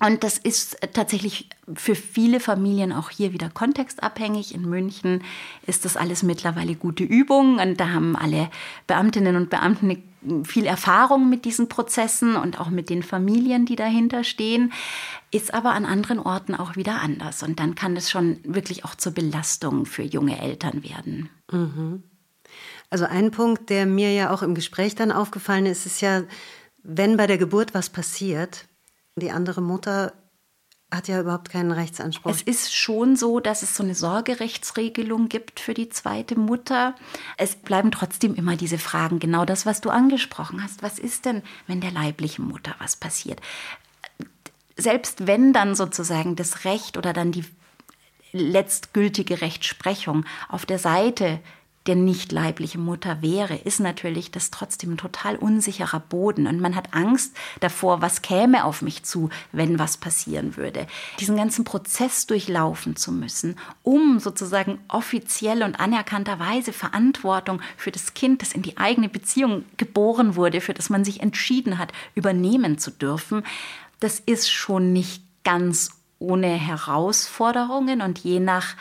Und 0.04 0.24
das 0.24 0.38
ist 0.38 0.78
tatsächlich 0.94 1.50
für 1.74 1.96
viele 1.96 2.40
Familien 2.40 2.92
auch 2.92 3.10
hier 3.10 3.34
wieder 3.34 3.50
kontextabhängig. 3.50 4.54
In 4.54 4.70
München 4.70 5.24
ist 5.66 5.86
das 5.86 5.98
alles 5.98 6.22
mittlerweile 6.22 6.76
gute 6.76 7.04
Übung 7.04 7.60
und 7.60 7.80
da 7.80 7.90
haben 7.90 8.16
alle 8.16 8.50
Beamtinnen 8.86 9.36
und 9.36 9.50
Beamten 9.50 10.04
viel 10.44 10.66
Erfahrung 10.66 11.30
mit 11.30 11.46
diesen 11.46 11.70
Prozessen 11.70 12.36
und 12.36 12.60
auch 12.60 12.70
mit 12.70 12.90
den 12.90 13.04
Familien, 13.04 13.66
die 13.66 13.76
dahinter 13.76 14.24
stehen, 14.24 14.74
ist 15.32 15.54
aber 15.54 15.72
an 15.72 15.86
anderen 15.86 16.20
Orten 16.20 16.54
auch 16.56 16.76
wieder 16.76 17.02
anders. 17.02 17.44
Und 17.44 17.60
dann 17.60 17.76
kann 17.76 17.96
es 17.96 18.10
schon 18.10 18.40
wirklich 18.44 18.84
auch 18.84 18.96
zur 18.96 19.14
Belastung 19.14 19.86
für 19.86 20.04
junge 20.04 20.40
Eltern 20.42 20.84
werden. 20.84 21.30
Mhm. 21.52 22.04
Also 22.90 23.06
ein 23.06 23.32
Punkt, 23.32 23.70
der 23.70 23.86
mir 23.86 24.14
ja 24.14 24.32
auch 24.32 24.42
im 24.42 24.56
Gespräch 24.56 24.96
dann 24.96 25.12
aufgefallen 25.12 25.66
ist, 25.66 25.86
ist 25.86 26.02
ja, 26.02 26.24
wenn 26.84 27.18
bei 27.18 27.28
der 27.28 27.38
Geburt 27.38 27.74
was 27.74 27.90
passiert, 27.90 28.68
die 29.16 29.32
andere 29.32 29.62
Mutter 29.62 30.14
hat 30.90 31.10
ja 31.10 31.20
überhaupt 31.20 31.50
keinen 31.50 31.72
Rechtsanspruch. 31.72 32.32
Es 32.32 32.42
ist 32.42 32.74
schon 32.74 33.18
so, 33.18 33.42
dass 33.42 33.62
es 33.62 33.76
so 33.76 33.84
eine 33.84 33.94
Sorgerechtsregelung 33.96 35.28
gibt 35.28 35.60
für 35.60 35.74
die 35.74 35.90
zweite 35.90 36.40
Mutter. 36.40 36.96
Es 37.36 37.58
bleiben 37.58 37.92
trotzdem 37.92 38.36
immer 38.36 38.56
diese 38.56 38.78
Fragen, 38.78 39.20
genau 39.20 39.44
das, 39.44 39.66
was 39.66 39.82
du 39.82 39.90
angesprochen 39.90 40.64
hast. 40.64 40.84
Was 40.84 40.98
ist 40.98 41.26
denn, 41.26 41.44
wenn 41.68 41.82
der 41.82 41.92
leiblichen 41.92 42.48
Mutter 42.48 42.74
was 42.80 42.96
passiert? 42.96 43.42
Selbst 44.78 45.28
wenn 45.28 45.52
dann 45.52 45.76
sozusagen 45.76 46.38
das 46.38 46.64
Recht 46.64 46.98
oder 46.98 47.12
dann 47.12 47.34
die 47.34 47.44
letztgültige 48.32 49.42
Rechtsprechung 49.42 50.26
auf 50.48 50.66
der 50.66 50.80
Seite 50.80 51.40
der 51.88 51.96
nicht 51.96 52.32
leibliche 52.32 52.78
Mutter 52.78 53.22
wäre, 53.22 53.56
ist 53.56 53.80
natürlich 53.80 54.30
das 54.30 54.52
trotzdem 54.52 54.94
ein 54.94 54.98
total 54.98 55.38
unsicherer 55.38 56.00
Boden. 56.00 56.48
Und 56.48 56.60
man 56.60 56.76
hat 56.76 56.94
Angst 56.94 57.36
davor, 57.62 58.02
was 58.02 58.22
käme 58.22 58.66
auf 58.66 58.82
mich 58.82 59.04
zu, 59.04 59.30
wenn 59.52 59.80
was 59.80 59.98
passieren 59.98 60.58
würde. 60.58 60.88
Diesen 61.20 61.38
ganzen 61.38 61.64
Prozess 61.64 62.28
durchlaufen 62.28 62.96
zu 62.96 63.12
müssen, 63.12 63.56
um 63.84 64.20
sozusagen 64.20 64.80
offiziell 64.90 65.64
und 65.64 65.80
anerkannterweise 65.80 66.74
Verantwortung 66.74 67.62
für 67.78 67.92
das 67.92 68.14
Kind, 68.14 68.42
das 68.42 68.52
in 68.52 68.62
die 68.62 68.78
eigene 68.78 69.10
Beziehung 69.10 69.64
geboren 69.78 70.36
wurde, 70.36 70.62
für 70.62 70.74
das 70.74 70.90
man 70.90 71.06
sich 71.06 71.22
entschieden 71.22 71.78
hat, 71.78 71.94
übernehmen 72.16 72.78
zu 72.78 72.92
dürfen, 72.92 73.44
das 74.00 74.20
ist 74.20 74.52
schon 74.52 74.94
nicht 74.94 75.24
ganz 75.44 75.92
ohne 76.20 76.48
Herausforderungen 76.48 78.02
und 78.02 78.20
je 78.20 78.40
nach 78.40 78.76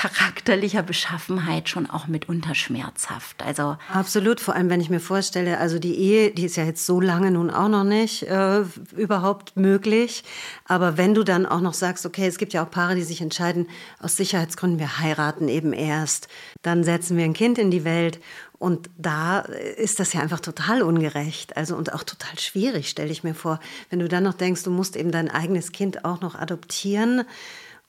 charakterlicher 0.00 0.82
Beschaffenheit 0.82 1.68
schon 1.68 1.88
auch 1.88 2.06
mitunter 2.06 2.54
schmerzhaft. 2.54 3.42
Also 3.44 3.76
absolut, 3.92 4.40
vor 4.40 4.54
allem 4.54 4.70
wenn 4.70 4.80
ich 4.80 4.88
mir 4.88 4.98
vorstelle, 4.98 5.58
also 5.58 5.78
die 5.78 5.94
Ehe, 5.94 6.30
die 6.30 6.46
ist 6.46 6.56
ja 6.56 6.64
jetzt 6.64 6.86
so 6.86 7.02
lange 7.02 7.30
nun 7.30 7.50
auch 7.50 7.68
noch 7.68 7.84
nicht 7.84 8.22
äh, 8.22 8.62
überhaupt 8.96 9.58
möglich. 9.58 10.24
Aber 10.64 10.96
wenn 10.96 11.12
du 11.12 11.22
dann 11.22 11.44
auch 11.44 11.60
noch 11.60 11.74
sagst, 11.74 12.06
okay, 12.06 12.26
es 12.26 12.38
gibt 12.38 12.54
ja 12.54 12.64
auch 12.64 12.70
Paare, 12.70 12.94
die 12.94 13.02
sich 13.02 13.20
entscheiden, 13.20 13.68
aus 14.00 14.16
Sicherheitsgründen, 14.16 14.78
wir 14.78 15.00
heiraten 15.00 15.48
eben 15.48 15.74
erst, 15.74 16.28
dann 16.62 16.82
setzen 16.82 17.18
wir 17.18 17.26
ein 17.26 17.34
Kind 17.34 17.58
in 17.58 17.70
die 17.70 17.84
Welt 17.84 18.20
und 18.60 18.90
da 18.98 19.40
ist 19.40 20.00
das 20.00 20.12
ja 20.12 20.20
einfach 20.20 20.40
total 20.40 20.82
ungerecht, 20.82 21.56
also 21.56 21.76
und 21.76 21.94
auch 21.94 22.02
total 22.02 22.38
schwierig, 22.38 22.90
stelle 22.90 23.10
ich 23.10 23.24
mir 23.24 23.34
vor, 23.34 23.58
wenn 23.88 24.00
du 24.00 24.08
dann 24.08 24.22
noch 24.22 24.34
denkst, 24.34 24.62
du 24.64 24.70
musst 24.70 24.96
eben 24.96 25.10
dein 25.10 25.30
eigenes 25.30 25.72
Kind 25.72 26.04
auch 26.04 26.20
noch 26.20 26.34
adoptieren. 26.34 27.24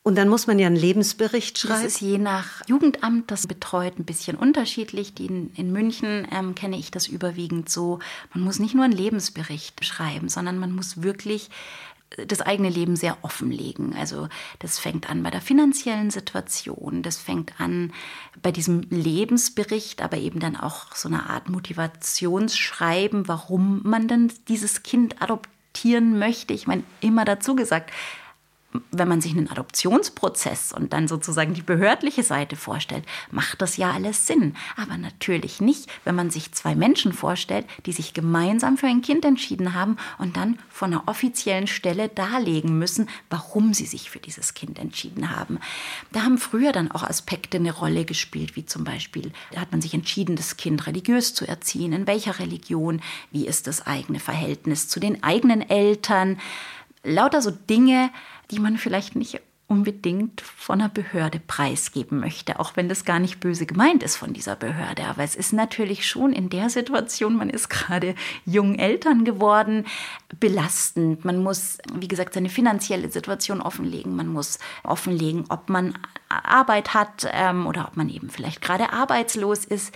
Und 0.03 0.15
dann 0.15 0.29
muss 0.29 0.47
man 0.47 0.57
ja 0.57 0.65
einen 0.65 0.75
Lebensbericht 0.75 1.59
schreiben. 1.59 1.83
Das 1.83 1.93
ist 1.93 2.01
je 2.01 2.17
nach 2.17 2.67
Jugendamt, 2.67 3.29
das 3.29 3.45
betreut 3.45 3.99
ein 3.99 4.05
bisschen 4.05 4.35
unterschiedlich. 4.35 5.13
Die 5.13 5.27
in, 5.27 5.51
in 5.55 5.71
München 5.71 6.27
ähm, 6.31 6.55
kenne 6.55 6.77
ich 6.77 6.89
das 6.89 7.07
überwiegend 7.07 7.69
so. 7.69 7.99
Man 8.33 8.43
muss 8.43 8.57
nicht 8.57 8.73
nur 8.73 8.83
einen 8.83 8.93
Lebensbericht 8.93 9.85
schreiben, 9.85 10.27
sondern 10.27 10.57
man 10.57 10.73
muss 10.73 11.03
wirklich 11.03 11.51
das 12.27 12.41
eigene 12.41 12.69
Leben 12.69 12.95
sehr 12.95 13.17
offenlegen. 13.21 13.95
Also 13.95 14.27
das 14.59 14.79
fängt 14.79 15.09
an 15.09 15.23
bei 15.23 15.31
der 15.31 15.41
finanziellen 15.41 16.11
Situation, 16.11 17.03
das 17.03 17.17
fängt 17.17 17.59
an 17.59 17.93
bei 18.41 18.51
diesem 18.51 18.81
Lebensbericht, 18.89 20.01
aber 20.01 20.17
eben 20.17 20.39
dann 20.39 20.57
auch 20.57 20.93
so 20.93 21.07
eine 21.07 21.29
Art 21.29 21.49
Motivationsschreiben, 21.49 23.27
warum 23.27 23.81
man 23.83 24.07
denn 24.07 24.31
dieses 24.49 24.83
Kind 24.83 25.21
adoptieren 25.21 26.19
möchte. 26.19 26.53
Ich 26.53 26.67
meine, 26.67 26.83
immer 26.99 27.23
dazu 27.23 27.55
gesagt, 27.55 27.91
wenn 28.91 29.07
man 29.07 29.21
sich 29.21 29.31
einen 29.31 29.49
Adoptionsprozess 29.49 30.71
und 30.71 30.93
dann 30.93 31.07
sozusagen 31.07 31.53
die 31.53 31.62
behördliche 31.62 32.23
Seite 32.23 32.55
vorstellt, 32.55 33.05
macht 33.29 33.62
das 33.62 33.77
ja 33.77 33.91
alles 33.91 34.27
Sinn. 34.27 34.55
Aber 34.77 34.97
natürlich 34.97 35.60
nicht, 35.60 35.89
wenn 36.03 36.15
man 36.15 36.29
sich 36.29 36.53
zwei 36.53 36.75
Menschen 36.75 37.12
vorstellt, 37.12 37.65
die 37.86 37.91
sich 37.91 38.13
gemeinsam 38.13 38.77
für 38.77 38.88
ein 38.88 39.01
Kind 39.01 39.25
entschieden 39.25 39.73
haben 39.73 39.97
und 40.17 40.38
dann 40.38 40.57
von 40.69 40.93
einer 40.93 41.07
offiziellen 41.07 41.67
Stelle 41.67 42.10
darlegen 42.10 42.77
müssen, 42.77 43.10
warum 43.29 43.73
sie 43.73 43.86
sich 43.86 44.10
für 44.10 44.19
dieses 44.19 44.53
Kind 44.53 44.79
entschieden 44.79 45.36
haben. 45.36 45.60
Da 46.12 46.23
haben 46.23 46.38
früher 46.38 46.71
dann 46.71 46.91
auch 46.91 47.03
Aspekte 47.03 47.57
eine 47.57 47.73
Rolle 47.73 48.05
gespielt, 48.05 48.55
wie 48.55 48.65
zum 48.65 48.84
Beispiel, 48.84 49.31
da 49.51 49.62
hat 49.62 49.71
man 49.71 49.81
sich 49.81 49.93
entschieden, 49.93 50.36
das 50.36 50.57
Kind 50.57 50.88
religiös 50.88 51.34
zu 51.34 51.47
erziehen, 51.47 51.93
in 51.93 52.07
welcher 52.07 52.39
Religion, 52.39 53.01
wie 53.31 53.47
ist 53.47 53.67
das 53.67 53.86
eigene 53.86 54.19
Verhältnis 54.19 54.88
zu 54.88 54.99
den 54.99 55.23
eigenen 55.23 55.62
Eltern. 55.62 56.39
Lauter 57.03 57.41
so 57.41 57.51
Dinge, 57.51 58.12
die 58.51 58.59
man 58.59 58.77
vielleicht 58.77 59.15
nicht 59.15 59.41
unbedingt 59.71 60.41
von 60.41 60.81
einer 60.81 60.89
Behörde 60.89 61.39
preisgeben 61.39 62.19
möchte, 62.19 62.59
auch 62.59 62.75
wenn 62.75 62.89
das 62.89 63.05
gar 63.05 63.19
nicht 63.19 63.39
böse 63.39 63.65
gemeint 63.65 64.03
ist 64.03 64.17
von 64.17 64.33
dieser 64.33 64.57
Behörde. 64.57 65.05
Aber 65.05 65.23
es 65.23 65.33
ist 65.33 65.53
natürlich 65.53 66.05
schon 66.05 66.33
in 66.33 66.49
der 66.49 66.69
Situation, 66.69 67.37
man 67.37 67.49
ist 67.49 67.69
gerade 67.69 68.13
jung 68.45 68.75
Eltern 68.75 69.23
geworden, 69.23 69.85
belastend. 70.41 71.23
Man 71.23 71.41
muss, 71.41 71.77
wie 71.95 72.09
gesagt, 72.09 72.33
seine 72.33 72.49
finanzielle 72.49 73.09
Situation 73.09 73.61
offenlegen. 73.61 74.13
Man 74.13 74.27
muss 74.27 74.59
offenlegen, 74.83 75.45
ob 75.47 75.69
man 75.69 75.97
Arbeit 76.27 76.93
hat 76.93 77.25
ähm, 77.31 77.65
oder 77.65 77.87
ob 77.87 77.95
man 77.95 78.09
eben 78.09 78.29
vielleicht 78.29 78.61
gerade 78.61 78.91
arbeitslos 78.91 79.63
ist 79.63 79.93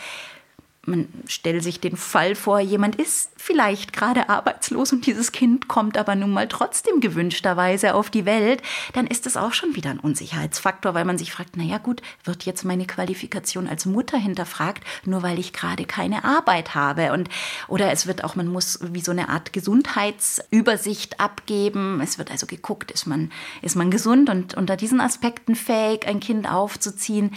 man 0.85 1.07
stellt 1.27 1.63
sich 1.63 1.79
den 1.79 1.97
Fall 1.97 2.35
vor, 2.35 2.59
jemand 2.59 2.95
ist 2.95 3.31
vielleicht 3.37 3.93
gerade 3.93 4.29
arbeitslos 4.29 4.91
und 4.91 5.05
dieses 5.05 5.31
Kind 5.31 5.67
kommt 5.67 5.97
aber 5.97 6.15
nun 6.15 6.31
mal 6.31 6.47
trotzdem 6.47 6.99
gewünschterweise 6.99 7.93
auf 7.93 8.09
die 8.09 8.25
Welt, 8.25 8.61
dann 8.93 9.07
ist 9.07 9.25
das 9.25 9.37
auch 9.37 9.53
schon 9.53 9.75
wieder 9.75 9.89
ein 9.89 9.99
Unsicherheitsfaktor, 9.99 10.93
weil 10.93 11.05
man 11.05 11.17
sich 11.17 11.31
fragt, 11.31 11.57
naja 11.57 11.77
gut, 11.77 12.01
wird 12.23 12.43
jetzt 12.43 12.65
meine 12.65 12.85
Qualifikation 12.85 13.67
als 13.67 13.85
Mutter 13.85 14.17
hinterfragt, 14.17 14.83
nur 15.05 15.23
weil 15.23 15.39
ich 15.39 15.53
gerade 15.53 15.85
keine 15.85 16.23
Arbeit 16.23 16.75
habe 16.75 17.13
und 17.13 17.29
oder 17.67 17.91
es 17.91 18.07
wird 18.07 18.23
auch, 18.23 18.35
man 18.35 18.47
muss 18.47 18.79
wie 18.81 19.01
so 19.01 19.11
eine 19.11 19.29
Art 19.29 19.53
Gesundheitsübersicht 19.53 21.19
abgeben. 21.19 22.01
Es 22.01 22.17
wird 22.17 22.31
also 22.31 22.45
geguckt, 22.45 22.91
ist 22.91 23.05
man, 23.05 23.31
ist 23.61 23.75
man 23.75 23.91
gesund 23.91 24.29
und 24.29 24.55
unter 24.55 24.75
diesen 24.77 25.01
Aspekten 25.01 25.55
fähig, 25.55 26.07
ein 26.07 26.19
Kind 26.19 26.49
aufzuziehen 26.49 27.31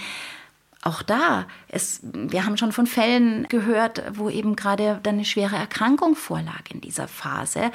auch 0.89 1.03
da, 1.03 1.47
es, 1.69 2.01
wir 2.03 2.45
haben 2.45 2.57
schon 2.57 2.73
von 2.73 2.87
Fällen 2.87 3.47
gehört, 3.49 4.03
wo 4.15 4.31
eben 4.31 4.57
gerade 4.57 5.01
eine 5.07 5.25
schwere 5.25 5.57
Erkrankung 5.57 6.17
vorlag 6.17 6.71
in 6.73 6.81
dieser 6.81 7.07
Phase 7.09 7.71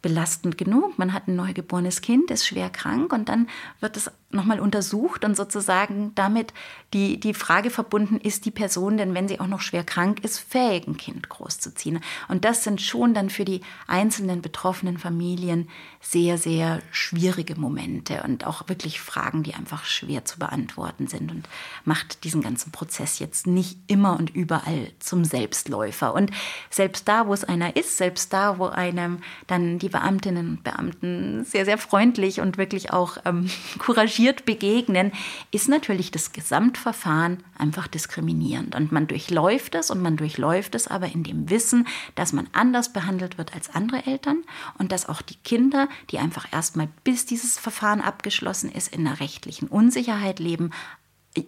belastend 0.00 0.58
genug. 0.58 0.98
Man 0.98 1.12
hat 1.12 1.28
ein 1.28 1.36
neugeborenes 1.36 2.00
Kind, 2.00 2.30
ist 2.30 2.46
schwer 2.46 2.70
krank 2.70 3.12
und 3.12 3.28
dann 3.28 3.48
wird 3.80 3.96
es 3.96 4.10
nochmal 4.34 4.60
untersucht 4.60 5.24
und 5.24 5.36
sozusagen 5.36 6.12
damit 6.14 6.52
die, 6.94 7.18
die 7.18 7.34
Frage 7.34 7.70
verbunden, 7.70 8.18
ist 8.18 8.44
die 8.44 8.50
Person 8.50 8.96
denn, 8.96 9.14
wenn 9.14 9.28
sie 9.28 9.40
auch 9.40 9.46
noch 9.46 9.60
schwer 9.60 9.84
krank 9.84 10.24
ist, 10.24 10.38
fähig, 10.38 10.86
ein 10.86 10.96
Kind 10.96 11.28
großzuziehen? 11.28 12.00
Und 12.28 12.44
das 12.44 12.64
sind 12.64 12.80
schon 12.82 13.14
dann 13.14 13.30
für 13.30 13.44
die 13.44 13.62
einzelnen 13.86 14.42
betroffenen 14.42 14.98
Familien 14.98 15.68
sehr, 16.00 16.36
sehr 16.36 16.80
schwierige 16.90 17.58
Momente 17.58 18.22
und 18.24 18.46
auch 18.46 18.68
wirklich 18.68 19.00
Fragen, 19.00 19.42
die 19.42 19.54
einfach 19.54 19.84
schwer 19.84 20.24
zu 20.24 20.38
beantworten 20.38 21.06
sind 21.06 21.30
und 21.30 21.48
macht 21.84 22.24
diesen 22.24 22.42
ganzen 22.42 22.72
Prozess 22.72 23.18
jetzt 23.18 23.46
nicht 23.46 23.78
immer 23.86 24.18
und 24.18 24.34
überall 24.34 24.90
zum 24.98 25.24
Selbstläufer. 25.24 26.12
Und 26.14 26.30
selbst 26.70 27.08
da, 27.08 27.26
wo 27.26 27.32
es 27.32 27.44
einer 27.44 27.76
ist, 27.76 27.96
selbst 27.96 28.32
da, 28.32 28.58
wo 28.58 28.66
einem 28.66 29.22
dann 29.46 29.78
die 29.78 29.88
Beamtinnen 29.88 30.48
und 30.48 30.64
Beamten 30.64 31.44
sehr, 31.44 31.64
sehr 31.64 31.78
freundlich 31.78 32.40
und 32.40 32.58
wirklich 32.58 32.92
auch 32.92 33.16
ähm, 33.24 33.48
couragiert 33.78 34.21
begegnen, 34.30 35.12
ist 35.50 35.68
natürlich 35.68 36.10
das 36.10 36.32
Gesamtverfahren 36.32 37.42
einfach 37.58 37.86
diskriminierend. 37.86 38.74
Und 38.74 38.92
man 38.92 39.06
durchläuft 39.06 39.74
es 39.74 39.90
und 39.90 40.00
man 40.00 40.16
durchläuft 40.16 40.74
es 40.74 40.88
aber 40.88 41.06
in 41.08 41.22
dem 41.22 41.50
Wissen, 41.50 41.86
dass 42.14 42.32
man 42.32 42.48
anders 42.52 42.92
behandelt 42.92 43.38
wird 43.38 43.54
als 43.54 43.74
andere 43.74 44.06
Eltern 44.06 44.42
und 44.78 44.92
dass 44.92 45.08
auch 45.08 45.22
die 45.22 45.36
Kinder, 45.36 45.88
die 46.10 46.18
einfach 46.18 46.52
erstmal 46.52 46.88
bis 47.04 47.26
dieses 47.26 47.58
Verfahren 47.58 48.00
abgeschlossen 48.00 48.70
ist, 48.70 48.88
in 48.94 49.06
einer 49.06 49.20
rechtlichen 49.20 49.68
Unsicherheit 49.68 50.38
leben, 50.38 50.70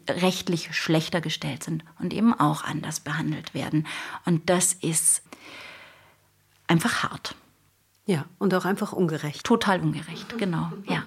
rechtlich 0.09 0.75
schlechter 0.75 1.21
gestellt 1.21 1.63
sind 1.63 1.85
und 1.99 2.13
eben 2.13 2.33
auch 2.33 2.65
anders 2.65 3.01
behandelt 3.01 3.55
werden. 3.55 3.87
Und 4.25 4.49
das 4.49 4.73
ist 4.73 5.23
einfach 6.67 7.03
hart. 7.03 7.35
Ja, 8.07 8.27
und 8.39 8.55
auch 8.55 8.65
einfach 8.65 8.93
ungerecht. 8.93 9.45
Total 9.45 9.81
ungerecht, 9.81 10.39
genau. 10.39 10.71
Ja. 10.87 11.05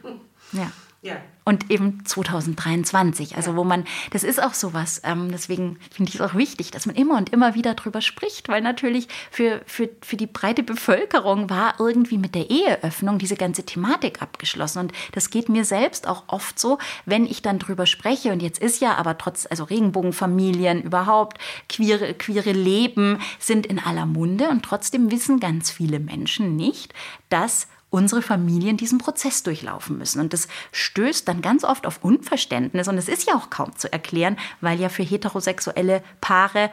ja. 0.52 0.72
Ja. 1.08 1.16
Und 1.46 1.72
eben 1.72 2.04
2023, 2.04 3.38
also 3.38 3.56
wo 3.56 3.64
man, 3.64 3.86
das 4.12 4.26
ist 4.26 4.44
auch 4.44 4.54
sowas, 4.54 5.00
ähm, 5.06 5.32
deswegen 5.32 5.80
finde 5.90 6.10
ich 6.10 6.16
es 6.16 6.22
auch 6.22 6.36
wichtig, 6.36 6.72
dass 6.72 6.86
man 6.86 6.98
immer 6.98 7.16
und 7.16 7.30
immer 7.30 7.56
wieder 7.56 7.74
drüber 7.74 8.02
spricht, 8.02 8.50
weil 8.50 8.62
natürlich 8.62 9.08
für, 9.32 9.62
für, 9.66 9.88
für 10.02 10.18
die 10.18 10.28
breite 10.28 10.62
Bevölkerung 10.62 11.50
war 11.50 11.76
irgendwie 11.80 12.18
mit 12.18 12.36
der 12.36 12.50
Eheöffnung 12.50 13.18
diese 13.18 13.38
ganze 13.38 13.64
Thematik 13.64 14.22
abgeschlossen. 14.22 14.80
Und 14.80 14.92
das 15.14 15.30
geht 15.30 15.48
mir 15.48 15.64
selbst 15.64 16.06
auch 16.06 16.26
oft 16.28 16.60
so, 16.60 16.80
wenn 17.06 17.26
ich 17.26 17.42
dann 17.42 17.60
drüber 17.60 17.86
spreche. 17.86 18.34
Und 18.34 18.42
jetzt 18.42 18.60
ist 18.60 18.82
ja 18.82 18.96
aber 18.96 19.18
trotz, 19.18 19.48
also 19.50 19.64
Regenbogenfamilien 19.64 20.82
überhaupt, 20.82 21.38
queere, 21.70 22.14
queere 22.14 22.52
Leben 22.52 23.20
sind 23.40 23.66
in 23.66 23.80
aller 23.80 24.06
Munde 24.06 24.50
und 24.50 24.64
trotzdem 24.64 25.12
wissen 25.12 25.40
ganz 25.40 25.72
viele 25.72 26.02
Menschen 26.02 26.58
nicht, 26.58 26.94
dass 27.30 27.70
unsere 27.90 28.22
Familien 28.22 28.78
diesen 28.78 28.98
Prozess 28.98 29.44
durchlaufen 29.44 29.98
müssen. 29.98 30.20
Und 30.20 30.34
das 30.34 30.48
stößt 30.72 31.28
dann 31.28 31.42
ganz 31.42 31.64
oft 31.64 31.88
auf 31.88 32.04
Unverständnis. 32.04 32.88
Und 32.88 32.98
es 32.98 33.08
ist 33.08 33.28
ja 33.28 33.36
auch 33.36 33.50
kaum 33.50 33.76
zu 33.76 33.92
erklären, 33.92 34.38
weil 34.62 34.80
ja 34.80 34.90
für 34.90 35.04
heterosexuelle 35.04 36.04
Paare 36.20 36.70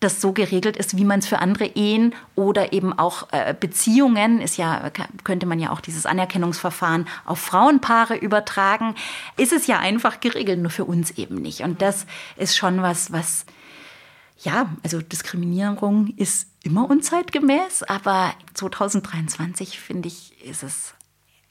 das 0.00 0.20
so 0.20 0.32
geregelt 0.32 0.76
ist, 0.76 0.96
wie 0.96 1.04
man 1.04 1.18
es 1.18 1.26
für 1.26 1.40
andere 1.40 1.66
Ehen 1.66 2.14
oder 2.36 2.72
eben 2.72 2.96
auch 2.96 3.32
äh, 3.32 3.54
Beziehungen, 3.58 4.40
ist 4.40 4.56
ja, 4.56 4.90
könnte 5.24 5.46
man 5.46 5.58
ja 5.58 5.70
auch 5.70 5.80
dieses 5.80 6.06
Anerkennungsverfahren 6.06 7.08
auf 7.24 7.40
Frauenpaare 7.40 8.16
übertragen, 8.16 8.94
ist 9.36 9.52
es 9.52 9.66
ja 9.66 9.80
einfach 9.80 10.20
geregelt, 10.20 10.60
nur 10.60 10.70
für 10.70 10.84
uns 10.84 11.10
eben 11.12 11.36
nicht. 11.36 11.62
Und 11.62 11.82
das 11.82 12.06
ist 12.36 12.56
schon 12.56 12.80
was, 12.80 13.10
was, 13.10 13.44
ja, 14.40 14.74
also 14.82 15.00
Diskriminierung 15.00 16.08
ist 16.16 16.48
immer 16.62 16.88
unzeitgemäß, 16.88 17.82
aber 17.84 18.34
2023 18.54 19.80
finde 19.80 20.08
ich, 20.08 20.44
ist 20.44 20.62
es 20.62 20.94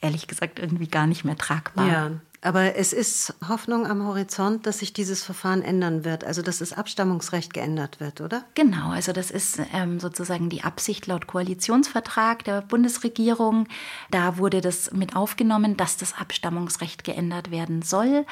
ehrlich 0.01 0.27
gesagt 0.27 0.59
irgendwie 0.59 0.87
gar 0.87 1.07
nicht 1.07 1.25
mehr 1.25 1.37
tragbar. 1.37 1.87
Ja, 1.87 2.11
aber 2.47 2.77
es 2.77 2.93
ist 2.93 3.33
Hoffnung 3.45 3.85
am 3.85 4.07
Horizont, 4.07 4.65
dass 4.65 4.79
sich 4.79 4.93
dieses 4.93 5.21
Verfahren 5.21 5.61
ändern 5.61 6.05
wird, 6.05 6.23
also 6.23 6.41
dass 6.41 6.59
das 6.59 6.71
Abstammungsrecht 6.71 7.53
geändert 7.53 7.99
wird, 7.99 8.21
oder? 8.21 8.45
Genau, 8.55 8.91
also 8.91 9.11
das 9.11 9.31
ist 9.31 9.59
ähm, 9.73 9.99
sozusagen 9.99 10.49
die 10.49 10.63
Absicht 10.63 11.07
laut 11.07 11.27
Koalitionsvertrag 11.27 12.45
der 12.45 12.61
Bundesregierung. 12.61 13.67
Da 14.11 14.37
wurde 14.37 14.61
das 14.61 14.93
mit 14.93 15.13
aufgenommen, 15.13 15.75
dass 15.75 15.97
das 15.97 16.17
Abstammungsrecht 16.17 17.03
geändert 17.03 17.51
werden 17.51 17.81
soll. 17.81 18.25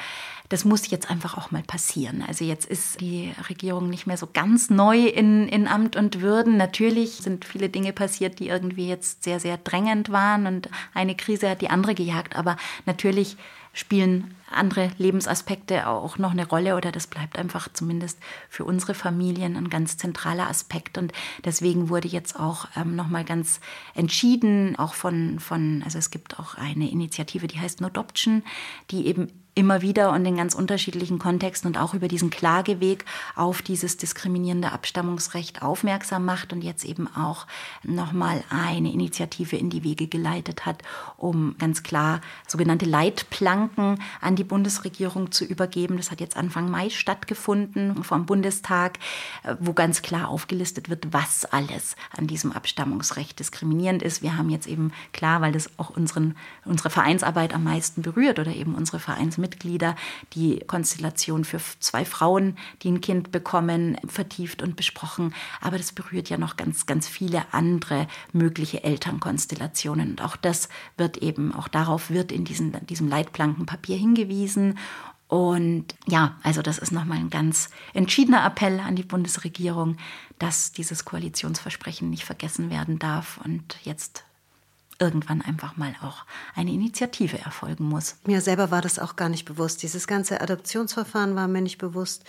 Das 0.48 0.64
muss 0.64 0.88
jetzt 0.88 1.10
einfach 1.10 1.36
auch 1.36 1.50
mal 1.50 1.62
passieren. 1.62 2.24
Also 2.26 2.46
jetzt 2.46 2.64
ist 2.64 3.02
die 3.02 3.34
Regierung 3.50 3.90
nicht 3.90 4.06
mehr 4.06 4.16
so 4.16 4.28
ganz 4.32 4.70
neu 4.70 5.08
in, 5.08 5.46
in 5.46 5.68
Amt 5.68 5.94
und 5.94 6.22
Würden. 6.22 6.56
Natürlich 6.56 7.16
sind 7.16 7.44
viele 7.44 7.68
Dinge 7.68 7.92
passiert, 7.92 8.38
die 8.38 8.48
irgendwie 8.48 8.88
jetzt 8.88 9.24
sehr, 9.24 9.40
sehr 9.40 9.58
drängend 9.58 10.10
waren 10.10 10.46
und 10.46 10.70
eine 10.94 11.16
Krise 11.16 11.50
hat 11.50 11.60
die 11.60 11.68
andere 11.68 11.94
gejagt. 11.94 12.34
Aber 12.34 12.56
natürlich 12.86 13.36
spielen 13.76 14.34
andere 14.50 14.90
Lebensaspekte 14.96 15.86
auch 15.86 16.16
noch 16.16 16.30
eine 16.30 16.48
Rolle 16.48 16.76
oder 16.76 16.92
das 16.92 17.06
bleibt 17.06 17.38
einfach 17.38 17.68
zumindest 17.70 18.18
für 18.48 18.64
unsere 18.64 18.94
Familien 18.94 19.54
ein 19.54 19.68
ganz 19.68 19.98
zentraler 19.98 20.48
Aspekt. 20.48 20.96
Und 20.96 21.12
deswegen 21.44 21.90
wurde 21.90 22.08
jetzt 22.08 22.40
auch 22.40 22.68
ähm, 22.74 22.96
nochmal 22.96 23.24
ganz 23.24 23.60
entschieden, 23.94 24.76
auch 24.76 24.94
von, 24.94 25.40
von, 25.40 25.82
also 25.84 25.98
es 25.98 26.10
gibt 26.10 26.40
auch 26.40 26.54
eine 26.54 26.90
Initiative, 26.90 27.48
die 27.48 27.60
heißt 27.60 27.82
Nodoption, 27.82 28.44
die 28.90 29.06
eben 29.06 29.30
immer 29.56 29.80
wieder 29.80 30.12
und 30.12 30.24
in 30.26 30.36
ganz 30.36 30.54
unterschiedlichen 30.54 31.18
Kontexten 31.18 31.66
und 31.66 31.78
auch 31.78 31.94
über 31.94 32.08
diesen 32.08 32.28
Klageweg 32.28 33.06
auf 33.34 33.62
dieses 33.62 33.96
diskriminierende 33.96 34.70
Abstammungsrecht 34.70 35.62
aufmerksam 35.62 36.26
macht 36.26 36.52
und 36.52 36.62
jetzt 36.62 36.84
eben 36.84 37.08
auch 37.16 37.46
nochmal 37.82 38.44
eine 38.50 38.92
Initiative 38.92 39.56
in 39.56 39.70
die 39.70 39.82
Wege 39.82 40.08
geleitet 40.08 40.66
hat, 40.66 40.82
um 41.16 41.56
ganz 41.58 41.82
klar 41.82 42.20
sogenannte 42.46 42.84
Leitplanken 42.84 43.98
an 44.20 44.36
die 44.36 44.44
Bundesregierung 44.44 45.32
zu 45.32 45.46
übergeben. 45.46 45.96
Das 45.96 46.10
hat 46.10 46.20
jetzt 46.20 46.36
Anfang 46.36 46.70
Mai 46.70 46.90
stattgefunden 46.90 48.04
vom 48.04 48.26
Bundestag, 48.26 48.98
wo 49.58 49.72
ganz 49.72 50.02
klar 50.02 50.28
aufgelistet 50.28 50.90
wird, 50.90 51.14
was 51.14 51.46
alles 51.46 51.96
an 52.14 52.26
diesem 52.26 52.52
Abstammungsrecht 52.52 53.38
diskriminierend 53.38 54.02
ist. 54.02 54.20
Wir 54.20 54.36
haben 54.36 54.50
jetzt 54.50 54.66
eben 54.66 54.92
klar, 55.14 55.40
weil 55.40 55.52
das 55.52 55.70
auch 55.78 55.88
unseren, 55.88 56.36
unsere 56.66 56.90
Vereinsarbeit 56.90 57.54
am 57.54 57.64
meisten 57.64 58.02
berührt 58.02 58.38
oder 58.38 58.54
eben 58.54 58.74
unsere 58.74 58.98
Vereinsmitglieder, 58.98 59.45
Mitglieder 59.46 59.94
die 60.32 60.58
Konstellation 60.66 61.44
für 61.44 61.60
zwei 61.78 62.04
Frauen, 62.04 62.56
die 62.82 62.90
ein 62.90 63.00
Kind 63.00 63.30
bekommen, 63.30 63.96
vertieft 64.08 64.60
und 64.60 64.74
besprochen. 64.74 65.34
Aber 65.60 65.78
das 65.78 65.92
berührt 65.92 66.28
ja 66.28 66.36
noch 66.36 66.56
ganz, 66.56 66.86
ganz 66.86 67.06
viele 67.06 67.44
andere 67.52 68.08
mögliche 68.32 68.82
Elternkonstellationen. 68.82 70.10
Und 70.10 70.22
auch 70.22 70.34
das 70.34 70.68
wird 70.96 71.18
eben, 71.18 71.54
auch 71.54 71.68
darauf 71.68 72.10
wird 72.10 72.32
in 72.32 72.44
diesen, 72.44 72.84
diesem 72.86 73.06
Leitplankenpapier 73.08 73.96
hingewiesen. 73.96 74.78
Und 75.28 75.94
ja, 76.06 76.36
also 76.42 76.60
das 76.62 76.78
ist 76.78 76.92
nochmal 76.92 77.18
ein 77.18 77.30
ganz 77.30 77.70
entschiedener 77.94 78.44
Appell 78.44 78.80
an 78.80 78.96
die 78.96 79.04
Bundesregierung, 79.04 79.96
dass 80.40 80.72
dieses 80.72 81.04
Koalitionsversprechen 81.04 82.10
nicht 82.10 82.24
vergessen 82.24 82.70
werden 82.70 82.98
darf 82.98 83.40
und 83.44 83.78
jetzt 83.84 84.25
irgendwann 84.98 85.42
einfach 85.42 85.76
mal 85.76 85.94
auch 86.02 86.24
eine 86.54 86.72
Initiative 86.72 87.38
erfolgen 87.38 87.84
muss. 87.84 88.16
Mir 88.24 88.40
selber 88.40 88.70
war 88.70 88.82
das 88.82 88.98
auch 88.98 89.16
gar 89.16 89.28
nicht 89.28 89.44
bewusst. 89.44 89.82
Dieses 89.82 90.06
ganze 90.06 90.40
Adoptionsverfahren 90.40 91.34
war 91.34 91.48
mir 91.48 91.62
nicht 91.62 91.78
bewusst. 91.78 92.24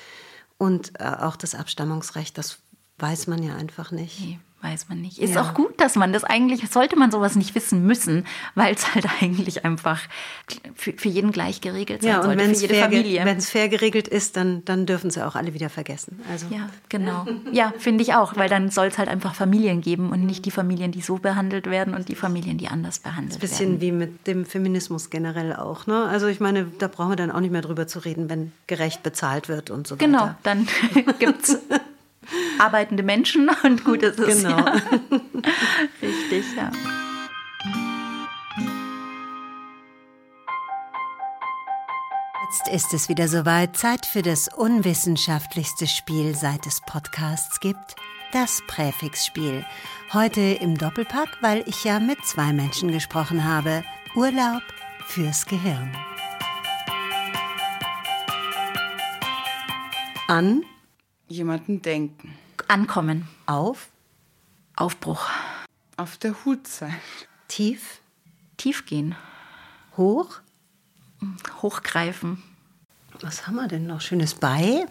Und 0.57 0.99
äh, 0.99 1.03
auch 1.03 1.35
das 1.35 1.55
Abstammungsrecht, 1.55 2.37
das 2.37 2.59
weiß 2.97 3.27
man 3.27 3.43
ja 3.43 3.55
einfach 3.55 3.91
nicht. 3.91 4.19
Nee 4.19 4.39
weiß 4.61 4.89
man 4.89 5.01
nicht. 5.01 5.19
Ist 5.19 5.35
ja. 5.35 5.41
auch 5.41 5.53
gut, 5.53 5.79
dass 5.79 5.95
man 5.95 6.11
das 6.13 6.23
eigentlich, 6.23 6.67
sollte 6.69 6.97
man 6.97 7.11
sowas 7.11 7.35
nicht 7.35 7.53
wissen 7.53 7.85
müssen, 7.85 8.25
weil 8.55 8.73
es 8.73 8.93
halt 8.93 9.05
eigentlich 9.21 9.65
einfach 9.65 10.01
für, 10.75 10.93
für 10.93 11.09
jeden 11.09 11.31
gleich 11.31 11.61
geregelt 11.61 12.01
sein 12.01 12.11
ja, 12.11 12.23
sollte, 12.23 12.43
für 12.43 12.61
jede 12.61 12.75
Familie. 12.75 13.23
Wenn 13.23 13.37
es 13.37 13.49
fair 13.49 13.69
geregelt 13.69 14.07
ist, 14.07 14.35
dann, 14.35 14.65
dann 14.65 14.85
dürfen 14.85 15.11
sie 15.11 15.25
auch 15.25 15.35
alle 15.35 15.53
wieder 15.53 15.69
vergessen. 15.69 16.19
Also. 16.31 16.47
Ja, 16.49 16.69
genau. 16.89 17.25
Ja, 17.51 17.73
finde 17.77 18.03
ich 18.03 18.15
auch, 18.15 18.35
weil 18.35 18.49
dann 18.49 18.69
soll 18.69 18.87
es 18.87 18.97
halt 18.97 19.09
einfach 19.09 19.35
Familien 19.35 19.81
geben 19.81 20.11
und 20.11 20.25
nicht 20.25 20.45
die 20.45 20.51
Familien, 20.51 20.91
die 20.91 21.01
so 21.01 21.17
behandelt 21.17 21.69
werden 21.69 21.93
und 21.93 22.09
die 22.09 22.15
Familien, 22.15 22.57
die 22.57 22.67
anders 22.67 22.99
behandelt 22.99 23.41
werden. 23.41 23.43
Ein 23.43 23.49
bisschen 23.49 23.81
wie 23.81 23.91
mit 23.91 24.25
dem 24.25 24.45
Feminismus 24.45 25.09
generell 25.09 25.55
auch. 25.55 25.85
Ne? 25.85 26.05
Also 26.05 26.27
ich 26.27 26.39
meine, 26.39 26.65
da 26.79 26.87
brauchen 26.87 27.11
wir 27.11 27.15
dann 27.15 27.31
auch 27.31 27.41
nicht 27.41 27.51
mehr 27.51 27.61
drüber 27.61 27.87
zu 27.87 27.99
reden, 27.99 28.29
wenn 28.29 28.51
gerecht 28.65 29.03
bezahlt 29.03 29.49
wird 29.49 29.69
und 29.69 29.87
so 29.87 29.97
genau, 29.97 30.21
weiter. 30.21 30.37
Genau, 30.43 30.65
dann 31.05 31.15
gibt 31.19 31.43
es 31.43 31.59
arbeitende 32.59 33.03
Menschen 33.03 33.49
und 33.63 33.83
gut 33.83 34.03
ist 34.03 34.19
es. 34.19 34.43
Genau. 34.43 34.57
Ja. 34.57 34.73
Richtig, 36.01 36.45
ja. 36.55 36.71
Jetzt 42.49 42.69
ist 42.69 42.93
es 42.93 43.09
wieder 43.09 43.27
soweit, 43.27 43.75
Zeit 43.75 44.05
für 44.05 44.21
das 44.21 44.47
unwissenschaftlichste 44.47 45.85
Spiel, 45.85 46.33
seit 46.33 46.65
es 46.65 46.79
Podcasts 46.79 47.59
gibt, 47.59 47.95
das 48.31 48.61
Präfixspiel. 48.67 49.65
Heute 50.13 50.41
im 50.41 50.77
Doppelpack, 50.77 51.37
weil 51.41 51.63
ich 51.67 51.83
ja 51.83 51.99
mit 51.99 52.25
zwei 52.25 52.53
Menschen 52.53 52.91
gesprochen 52.91 53.43
habe. 53.43 53.83
Urlaub 54.15 54.63
fürs 55.05 55.45
Gehirn. 55.45 55.95
An 60.27 60.63
jemanden 61.27 61.81
denken. 61.81 62.33
Ankommen. 62.67 63.27
Auf? 63.45 63.89
Aufbruch. 64.75 65.29
Auf 65.95 66.17
der 66.17 66.43
Hut 66.43 66.67
sein. 66.67 66.99
Tief? 67.47 68.01
Tief 68.57 68.85
gehen. 68.85 69.15
Hoch? 69.95 70.41
Hochgreifen. 71.61 72.43
Was 73.21 73.47
haben 73.47 73.55
wir 73.55 73.67
denn 73.67 73.87
noch 73.87 74.01
Schönes 74.01 74.35
bei? 74.35 74.85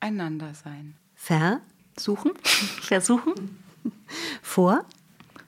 Einander 0.00 0.54
sein. 0.54 0.96
Ver? 1.16 1.60
Suchen. 1.98 2.32
Versuchen. 2.80 3.62
Vor? 4.40 4.84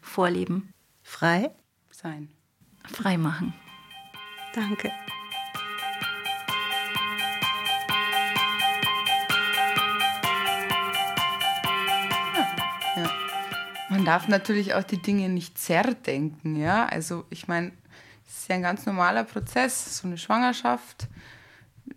Vorleben. 0.02 0.72
Frei? 1.02 1.50
Sein. 1.92 2.28
Frei 2.84 3.16
machen. 3.16 3.54
Danke. 4.52 4.90
Man 14.00 14.06
darf 14.06 14.28
natürlich 14.28 14.72
auch 14.72 14.82
die 14.82 15.02
Dinge 15.02 15.28
nicht 15.28 15.58
zerdenken, 15.58 16.56
ja. 16.56 16.86
Also 16.86 17.26
ich 17.28 17.48
meine, 17.48 17.70
es 18.26 18.38
ist 18.38 18.48
ja 18.48 18.54
ein 18.54 18.62
ganz 18.62 18.86
normaler 18.86 19.24
Prozess, 19.24 19.98
so 19.98 20.08
eine 20.08 20.16
Schwangerschaft, 20.16 21.06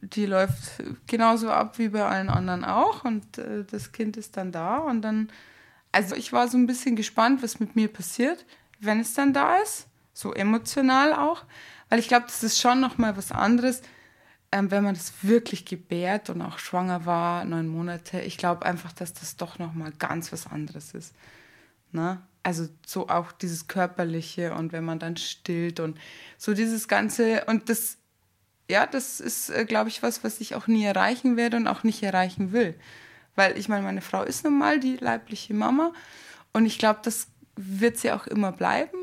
die 0.01 0.25
läuft 0.25 0.83
genauso 1.07 1.49
ab 1.49 1.79
wie 1.79 1.87
bei 1.87 2.03
allen 2.03 2.27
anderen 2.27 2.65
auch 2.65 3.05
und 3.05 3.37
äh, 3.37 3.63
das 3.63 3.93
Kind 3.93 4.17
ist 4.17 4.35
dann 4.35 4.51
da 4.51 4.79
und 4.79 5.01
dann, 5.01 5.29
also 5.93 6.13
ich 6.13 6.33
war 6.33 6.49
so 6.49 6.57
ein 6.57 6.67
bisschen 6.67 6.97
gespannt, 6.97 7.41
was 7.41 7.61
mit 7.61 7.77
mir 7.77 7.87
passiert, 7.87 8.45
wenn 8.81 8.99
es 8.99 9.13
dann 9.13 9.31
da 9.31 9.55
ist, 9.59 9.87
so 10.11 10.33
emotional 10.33 11.13
auch, 11.13 11.45
weil 11.87 11.99
ich 11.99 12.09
glaube, 12.09 12.25
das 12.25 12.43
ist 12.43 12.59
schon 12.59 12.81
nochmal 12.81 13.15
was 13.15 13.31
anderes, 13.31 13.81
ähm, 14.51 14.71
wenn 14.71 14.83
man 14.83 14.95
das 14.95 15.13
wirklich 15.21 15.63
gebärt 15.63 16.29
und 16.29 16.41
auch 16.41 16.59
schwanger 16.59 17.05
war, 17.05 17.45
neun 17.45 17.69
Monate. 17.69 18.19
Ich 18.19 18.37
glaube 18.37 18.65
einfach, 18.65 18.91
dass 18.91 19.13
das 19.13 19.37
doch 19.37 19.57
nochmal 19.57 19.93
ganz 19.93 20.33
was 20.33 20.47
anderes 20.47 20.93
ist. 20.93 21.13
Ne? 21.93 22.21
Also 22.43 22.67
so 22.85 23.07
auch 23.07 23.31
dieses 23.31 23.67
Körperliche 23.67 24.53
und 24.53 24.73
wenn 24.73 24.83
man 24.83 24.99
dann 24.99 25.15
stillt 25.15 25.79
und 25.79 25.97
so 26.37 26.53
dieses 26.53 26.87
Ganze. 26.87 27.45
Und 27.45 27.69
das, 27.69 27.97
ja, 28.69 28.85
das 28.85 29.19
ist, 29.19 29.49
äh, 29.49 29.65
glaube 29.65 29.89
ich, 29.89 30.03
was, 30.03 30.23
was 30.23 30.41
ich 30.41 30.55
auch 30.55 30.67
nie 30.67 30.83
erreichen 30.83 31.37
werde 31.37 31.57
und 31.57 31.67
auch 31.67 31.83
nicht 31.83 32.03
erreichen 32.03 32.51
will. 32.51 32.75
Weil 33.35 33.57
ich 33.57 33.69
meine, 33.69 33.83
meine 33.83 34.01
Frau 34.01 34.23
ist 34.23 34.43
nun 34.43 34.57
mal 34.57 34.79
die 34.79 34.97
leibliche 34.97 35.53
Mama 35.53 35.93
und 36.51 36.65
ich 36.65 36.77
glaube, 36.77 36.99
das 37.03 37.27
wird 37.55 37.97
sie 37.97 38.11
auch 38.11 38.27
immer 38.27 38.51
bleiben. 38.51 38.97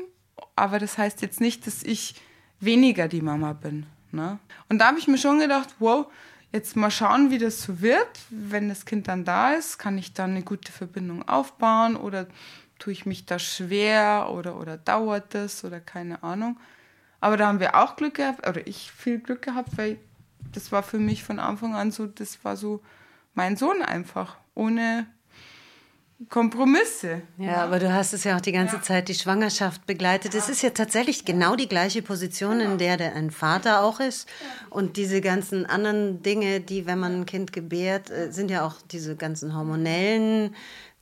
Aber 0.55 0.79
das 0.79 0.97
heißt 0.97 1.21
jetzt 1.21 1.41
nicht, 1.41 1.65
dass 1.65 1.83
ich 1.83 2.15
weniger 2.59 3.07
die 3.07 3.21
Mama 3.21 3.53
bin. 3.53 3.85
Ne? 4.11 4.39
Und 4.69 4.79
da 4.79 4.87
habe 4.87 4.99
ich 4.99 5.07
mir 5.07 5.17
schon 5.17 5.39
gedacht, 5.39 5.69
wow, 5.79 6.07
jetzt 6.51 6.75
mal 6.75 6.91
schauen, 6.91 7.31
wie 7.31 7.37
das 7.37 7.63
so 7.63 7.81
wird. 7.81 8.09
Wenn 8.29 8.69
das 8.69 8.85
Kind 8.85 9.07
dann 9.07 9.25
da 9.25 9.53
ist, 9.53 9.77
kann 9.77 9.97
ich 9.97 10.13
dann 10.13 10.31
eine 10.31 10.43
gute 10.43 10.71
Verbindung 10.71 11.27
aufbauen 11.27 11.95
oder 11.95 12.27
tue 12.81 12.93
ich 12.93 13.05
mich 13.05 13.25
da 13.25 13.39
schwer 13.39 14.29
oder, 14.33 14.57
oder 14.57 14.77
dauert 14.77 15.33
das 15.35 15.63
oder 15.63 15.79
keine 15.79 16.23
Ahnung. 16.23 16.59
Aber 17.19 17.37
da 17.37 17.47
haben 17.47 17.59
wir 17.59 17.75
auch 17.75 17.95
Glück 17.95 18.15
gehabt, 18.15 18.47
oder 18.47 18.65
ich 18.65 18.91
viel 18.91 19.19
Glück 19.19 19.43
gehabt, 19.43 19.77
weil 19.77 19.99
das 20.51 20.71
war 20.71 20.81
für 20.81 20.97
mich 20.97 21.23
von 21.23 21.39
Anfang 21.39 21.75
an 21.75 21.91
so, 21.91 22.07
das 22.07 22.43
war 22.43 22.57
so 22.57 22.81
mein 23.35 23.55
Sohn 23.55 23.83
einfach, 23.83 24.37
ohne 24.55 25.05
Kompromisse. 26.29 27.21
Ja, 27.37 27.63
aber 27.63 27.79
du 27.79 27.91
hast 27.91 28.13
es 28.13 28.23
ja 28.23 28.35
auch 28.35 28.41
die 28.41 28.51
ganze 28.51 28.77
ja. 28.77 28.81
Zeit 28.81 29.07
die 29.07 29.15
Schwangerschaft 29.15 29.85
begleitet. 29.85 30.35
Es 30.35 30.49
ist 30.49 30.61
ja 30.61 30.69
tatsächlich 30.71 31.25
genau 31.25 31.55
die 31.55 31.67
gleiche 31.67 32.01
Position, 32.01 32.59
in 32.59 32.77
der 32.77 32.97
der 32.97 33.15
ein 33.15 33.31
Vater 33.31 33.83
auch 33.83 33.99
ist. 33.99 34.27
Und 34.69 34.97
diese 34.97 35.21
ganzen 35.21 35.65
anderen 35.65 36.21
Dinge, 36.21 36.59
die, 36.59 36.85
wenn 36.85 36.99
man 36.99 37.21
ein 37.21 37.25
Kind 37.25 37.53
gebärt, 37.53 38.11
äh, 38.11 38.31
sind 38.31 38.51
ja 38.51 38.65
auch 38.65 38.75
diese 38.91 39.15
ganzen 39.15 39.55
hormonellen 39.55 40.55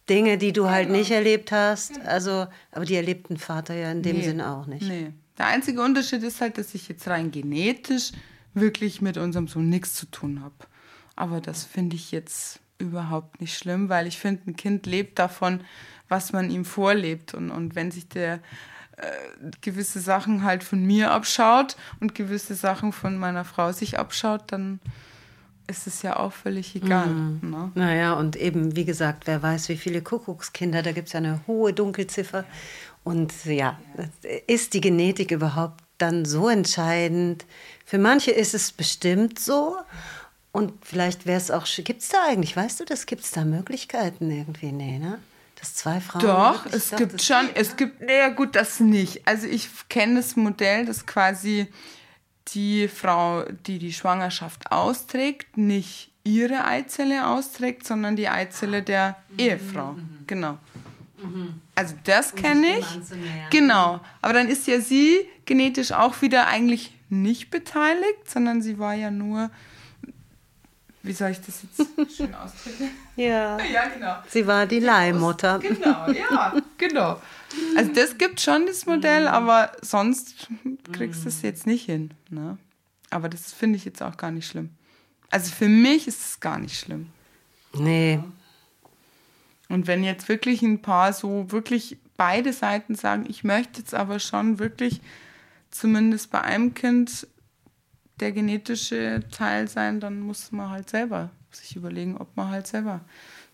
Dinge, 0.10 0.38
die 0.38 0.54
du 0.54 0.70
halt 0.70 0.90
nicht 0.90 1.12
erlebt 1.12 1.52
hast. 1.52 2.00
Also, 2.06 2.48
aber 2.72 2.86
die 2.86 2.96
erlebt 2.96 3.30
ein 3.30 3.38
Vater 3.38 3.76
ja 3.76 3.92
in 3.92 4.02
dem 4.02 4.18
nee, 4.18 4.24
Sinn 4.24 4.42
auch 4.42 4.66
nicht. 4.66 4.88
Nee. 4.88 5.14
Der 5.38 5.48
einzige 5.48 5.82
Unterschied 5.82 6.24
ist 6.24 6.42
halt, 6.42 6.58
dass 6.58 6.76
ich 6.76 6.90
jetzt 6.90 7.08
rein 7.08 7.32
genetisch 7.32 8.12
wirklich 8.54 9.02
mit 9.02 9.18
unserem 9.18 9.48
Sohn 9.48 9.70
nichts 9.70 9.94
zu 9.94 10.06
tun 10.08 10.42
habe. 10.44 10.56
Aber 11.16 11.40
das 11.40 11.64
finde 11.64 11.96
ich 11.96 12.12
jetzt 12.12 12.60
überhaupt 12.78 13.42
nicht 13.42 13.58
schlimm, 13.58 13.90
weil 13.90 14.08
ich 14.08 14.18
finde, 14.18 14.42
ein 14.48 14.56
Kind 14.56 14.86
lebt 14.86 15.20
davon, 15.20 15.62
was 16.08 16.34
man 16.34 16.50
ihm 16.50 16.66
vorlebt. 16.66 17.34
Und, 17.34 17.52
und 17.52 17.76
wenn 17.76 17.92
sich 17.92 18.08
der 18.08 18.40
äh, 18.98 19.52
gewisse 19.62 20.00
Sachen 20.00 20.44
halt 20.44 20.64
von 20.64 20.84
mir 20.84 21.12
abschaut 21.12 21.78
und 22.00 22.16
gewisse 22.16 22.56
Sachen 22.56 22.92
von 22.92 23.18
meiner 23.18 23.46
Frau 23.46 23.72
sich 23.72 24.00
abschaut, 24.00 24.52
dann 24.52 24.80
ist 25.70 25.88
es 25.88 26.02
ja 26.02 26.18
auch 26.18 26.34
völlig 26.34 26.76
egal. 26.76 27.08
Mhm. 27.08 27.50
Ne? 27.50 27.72
Naja, 27.76 28.14
und 28.14 28.36
eben, 28.36 28.76
wie 28.76 28.86
gesagt, 28.86 29.28
wer 29.28 29.42
weiß, 29.42 29.70
wie 29.70 29.78
viele 29.78 30.02
Kuckuckskinder, 30.02 30.82
da 30.82 30.92
gibt 30.92 31.08
es 31.08 31.14
ja 31.14 31.20
eine 31.20 31.42
hohe 31.48 31.74
Dunkelziffer. 31.74 32.46
Und 33.04 33.46
ja, 33.46 33.80
ist 34.48 34.74
die 34.74 34.82
Genetik 34.82 35.32
überhaupt 35.32 35.84
dann 35.98 36.26
so 36.26 36.50
entscheidend? 36.50 37.46
Für 37.86 37.98
manche 37.98 38.32
ist 38.32 38.54
es 38.54 38.72
bestimmt 38.72 39.40
so. 39.40 39.78
Und 40.52 40.74
vielleicht 40.84 41.26
wäre 41.26 41.38
es 41.38 41.52
auch, 41.52 41.66
gibt 41.84 42.02
es 42.02 42.10
da 42.10 42.18
eigentlich, 42.28 42.56
weißt 42.56 42.80
du 42.80 42.86
das, 42.86 43.06
gibt 43.06 43.24
es 43.24 43.32
da 43.32 43.46
Möglichkeiten 43.46 44.32
irgendwie? 44.32 44.72
Nee, 44.72 44.98
ne? 44.98 45.20
Dass 45.60 45.76
zwei 45.76 46.00
Frauen. 46.00 46.22
Doch, 46.22 46.66
es 46.72 46.90
dachte, 46.90 47.08
gibt 47.08 47.22
schon, 47.22 47.50
es 47.54 47.76
gibt, 47.76 48.02
naja, 48.02 48.30
gut, 48.30 48.56
das 48.56 48.80
nicht. 48.80 49.28
Also 49.28 49.46
ich 49.46 49.70
kenne 49.90 50.16
das 50.16 50.36
Modell, 50.36 50.86
dass 50.86 51.06
quasi 51.06 51.68
die 52.54 52.88
Frau, 52.88 53.44
die 53.66 53.80
die 53.80 53.94
Schwangerschaft 53.94 54.72
austrägt, 54.72 55.58
nicht 55.58 56.12
ihre 56.24 56.66
Eizelle 56.66 57.28
austrägt, 57.28 57.86
sondern 57.86 58.16
die 58.16 58.30
Eizelle 58.30 58.84
der 58.84 59.16
mhm. 59.30 59.40
Ehefrau. 59.40 59.92
Mhm. 59.94 60.20
Genau. 60.28 60.58
Mhm. 61.22 61.62
Also 61.76 61.96
das 62.04 62.36
kenne 62.36 62.80
ich. 62.80 62.86
Genau. 63.50 64.00
Aber 64.22 64.34
dann 64.34 64.48
ist 64.48 64.68
ja 64.68 64.80
sie 64.80 65.28
genetisch 65.46 65.92
auch 65.92 66.22
wieder 66.22 66.48
eigentlich 66.48 66.94
nicht 67.10 67.50
beteiligt, 67.50 68.30
sondern 68.30 68.62
sie 68.62 68.80
war 68.80 68.94
ja 68.94 69.12
nur 69.12 69.50
wie 71.02 71.14
soll 71.14 71.32
ich 71.32 71.40
das 71.42 71.64
jetzt 71.64 72.18
schön 72.18 72.36
ausdrücken? 72.44 72.92
ja. 73.16 73.58
ja, 73.60 73.88
genau. 73.88 74.16
Sie 74.28 74.46
war 74.46 74.66
die 74.66 74.80
Leihmutter. 74.80 75.60
Genau, 75.60 76.12
ja, 76.12 76.54
genau. 76.78 77.22
Also 77.76 77.92
das 77.94 78.18
gibt 78.18 78.42
schon 78.42 78.66
das 78.68 78.86
Modell, 78.86 79.28
aber 79.28 79.72
sonst 79.82 80.48
kriegst 80.92 81.24
du 81.24 81.30
es 81.30 81.42
jetzt 81.42 81.66
nicht 81.66 81.86
hin. 81.86 82.12
Ne? 82.30 82.58
Aber 83.10 83.30
das 83.30 83.54
finde 83.54 83.78
ich 83.78 83.86
jetzt 83.86 84.02
auch 84.02 84.18
gar 84.18 84.32
nicht 84.32 84.48
schlimm. 84.48 84.70
Also 85.30 85.52
für 85.52 85.68
mich 85.68 86.08
ist 86.08 86.22
es 86.26 86.40
gar 86.40 86.60
nicht 86.60 86.80
schlimm. 86.80 87.08
Nee. 87.74 88.20
Und 89.68 89.88
wenn 89.88 90.04
jetzt 90.04 90.28
wirklich 90.28 90.62
ein 90.62 90.82
paar 90.82 91.14
so 91.14 91.52
wirklich 91.52 91.98
beide 92.18 92.54
Seiten 92.54 92.96
sagen, 92.96 93.26
ich 93.30 93.44
möchte 93.44 93.80
jetzt 93.80 93.94
aber 93.94 94.20
schon 94.20 94.60
wirklich 94.60 95.02
zumindest 95.72 96.32
bei 96.32 96.42
einem 96.42 96.74
Kind 96.74 97.28
der 98.20 98.32
genetische 98.32 99.24
Teil 99.32 99.68
sein, 99.68 100.00
dann 100.00 100.20
muss 100.20 100.52
man 100.52 100.70
halt 100.70 100.90
selber 100.90 101.30
sich 101.52 101.76
überlegen, 101.76 102.18
ob 102.18 102.36
man 102.36 102.50
halt 102.50 102.68
selber 102.68 103.02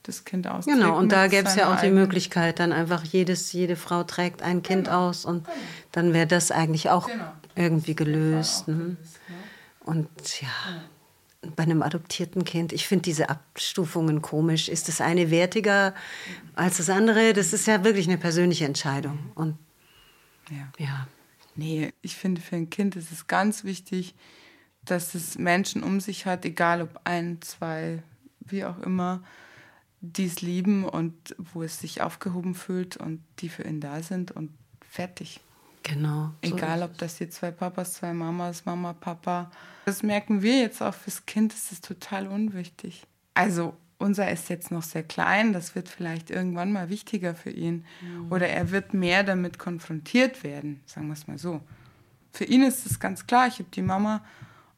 das 0.07 0.25
Kind 0.25 0.47
austrägt. 0.47 0.77
Genau, 0.77 0.97
und 0.97 1.11
da 1.11 1.27
gäbe 1.27 1.47
es 1.47 1.55
ja 1.55 1.73
auch 1.73 1.81
die 1.81 1.91
Möglichkeit, 1.91 2.59
dann 2.59 2.71
einfach 2.71 3.03
jedes, 3.03 3.51
jede 3.53 3.75
Frau 3.75 4.03
trägt 4.03 4.41
ein 4.41 4.63
Kind 4.63 4.85
genau. 4.85 5.09
aus 5.09 5.25
und 5.25 5.45
genau. 5.45 5.57
dann 5.91 6.13
wäre 6.13 6.27
das 6.27 6.51
eigentlich 6.51 6.89
auch 6.89 7.07
genau. 7.07 7.31
irgendwie 7.55 7.95
gelöst. 7.95 8.67
Ne? 8.67 8.75
gelöst 8.75 9.19
ne? 9.29 9.37
Und 9.85 10.41
ja, 10.41 10.47
ja, 10.47 10.81
bei 11.55 11.63
einem 11.63 11.81
adoptierten 11.81 12.43
Kind, 12.43 12.73
ich 12.73 12.87
finde 12.87 13.03
diese 13.03 13.29
Abstufungen 13.29 14.21
komisch. 14.21 14.69
Ist 14.69 14.87
das 14.87 15.01
eine 15.01 15.29
wertiger 15.29 15.93
als 16.55 16.77
das 16.77 16.89
andere? 16.89 17.33
Das 17.33 17.53
ist 17.53 17.67
ja 17.67 17.83
wirklich 17.83 18.07
eine 18.07 18.17
persönliche 18.17 18.65
Entscheidung. 18.65 19.31
Und 19.35 19.57
ja. 20.49 20.67
ja. 20.77 21.07
Nee, 21.55 21.93
ich 22.01 22.15
finde, 22.15 22.41
für 22.41 22.55
ein 22.55 22.69
Kind 22.69 22.95
ist 22.95 23.11
es 23.11 23.27
ganz 23.27 23.63
wichtig, 23.63 24.13
dass 24.83 25.15
es 25.15 25.37
Menschen 25.37 25.83
um 25.83 25.99
sich 25.99 26.25
hat, 26.25 26.45
egal 26.45 26.81
ob 26.81 26.99
ein, 27.05 27.41
zwei, 27.41 28.03
wie 28.41 28.65
auch 28.65 28.79
immer, 28.79 29.23
die 30.01 30.25
es 30.25 30.41
lieben 30.41 30.85
und 30.85 31.35
wo 31.37 31.63
es 31.63 31.79
sich 31.79 32.01
aufgehoben 32.01 32.55
fühlt 32.55 32.97
und 32.97 33.23
die 33.39 33.49
für 33.49 33.63
ihn 33.63 33.81
da 33.81 34.01
sind 34.01 34.31
und 34.31 34.51
fertig. 34.81 35.39
Genau. 35.83 36.31
Egal, 36.41 36.81
ob 36.81 36.97
das 36.97 37.19
jetzt 37.19 37.35
zwei 37.35 37.51
Papas, 37.51 37.93
zwei 37.93 38.11
Mamas, 38.13 38.65
Mama, 38.65 38.93
Papa. 38.93 39.51
Das 39.85 40.01
merken 40.01 40.41
wir 40.41 40.59
jetzt 40.59 40.81
auch 40.81 40.95
fürs 40.95 41.25
Kind, 41.27 41.53
das 41.53 41.71
ist 41.71 41.85
total 41.85 42.27
unwichtig. 42.27 43.03
Also 43.35 43.75
unser 43.99 44.31
ist 44.31 44.49
jetzt 44.49 44.71
noch 44.71 44.81
sehr 44.81 45.03
klein, 45.03 45.53
das 45.53 45.75
wird 45.75 45.87
vielleicht 45.87 46.31
irgendwann 46.31 46.71
mal 46.71 46.89
wichtiger 46.89 47.35
für 47.35 47.51
ihn. 47.51 47.85
Mhm. 48.01 48.31
Oder 48.31 48.49
er 48.49 48.71
wird 48.71 48.93
mehr 48.93 49.23
damit 49.23 49.59
konfrontiert 49.59 50.43
werden, 50.43 50.81
sagen 50.85 51.07
wir 51.07 51.13
es 51.13 51.27
mal 51.27 51.37
so. 51.37 51.61
Für 52.33 52.45
ihn 52.45 52.63
ist 52.63 52.85
es 52.85 52.99
ganz 52.99 53.27
klar, 53.27 53.47
ich 53.47 53.59
habe 53.59 53.69
die 53.71 53.81
Mama 53.81 54.23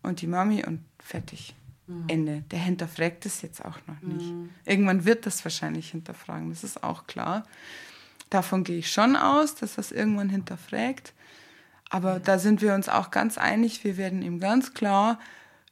und 0.03 0.21
die 0.21 0.27
Mami 0.27 0.65
und 0.65 0.83
fertig. 0.99 1.55
Mhm. 1.87 2.05
Ende. 2.07 2.43
Der 2.51 2.59
hinterfragt 2.59 3.25
es 3.25 3.41
jetzt 3.41 3.63
auch 3.63 3.79
noch 3.87 4.01
nicht. 4.01 4.31
Mhm. 4.31 4.49
Irgendwann 4.65 5.05
wird 5.05 5.25
das 5.25 5.43
wahrscheinlich 5.43 5.91
hinterfragen, 5.91 6.49
das 6.49 6.63
ist 6.63 6.83
auch 6.83 7.07
klar. 7.07 7.43
Davon 8.29 8.63
gehe 8.63 8.79
ich 8.79 8.91
schon 8.91 9.15
aus, 9.15 9.55
dass 9.55 9.75
das 9.75 9.91
irgendwann 9.91 10.29
hinterfragt. 10.29 11.13
Aber 11.89 12.19
da 12.19 12.37
sind 12.37 12.61
wir 12.61 12.73
uns 12.73 12.89
auch 12.89 13.11
ganz 13.11 13.37
einig, 13.37 13.83
wir 13.85 13.95
werden 13.97 14.21
ihm 14.21 14.39
ganz 14.39 14.73
klar 14.73 15.19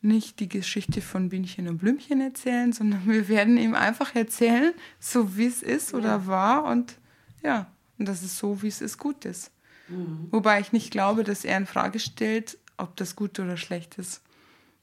nicht 0.01 0.39
die 0.39 0.47
Geschichte 0.47 1.01
von 1.01 1.29
Bienchen 1.29 1.67
und 1.67 1.79
Blümchen 1.79 2.21
erzählen, 2.21 2.71
sondern 2.71 3.05
wir 3.07 3.27
werden 3.27 3.57
ihm 3.57 3.73
einfach 3.73 4.15
erzählen, 4.15 4.73
so 4.99 5.35
wie 5.35 5.47
es 5.47 5.61
ist 5.63 5.93
oder 5.93 6.09
ja. 6.09 6.27
war 6.27 6.65
und 6.65 6.97
ja, 7.43 7.67
und 7.97 8.07
dass 8.07 8.21
es 8.21 8.37
so, 8.37 8.61
wie 8.61 8.67
es 8.67 8.81
ist, 8.81 8.97
gut 8.97 9.25
ist. 9.25 9.51
Mhm. 9.87 10.27
Wobei 10.31 10.59
ich 10.59 10.71
nicht 10.71 10.91
glaube, 10.91 11.23
dass 11.23 11.43
er 11.43 11.57
in 11.57 11.65
Frage 11.65 11.99
stellt, 11.99 12.57
ob 12.77 12.95
das 12.95 13.15
gut 13.15 13.39
oder 13.39 13.57
schlecht 13.57 13.97
ist. 13.97 14.21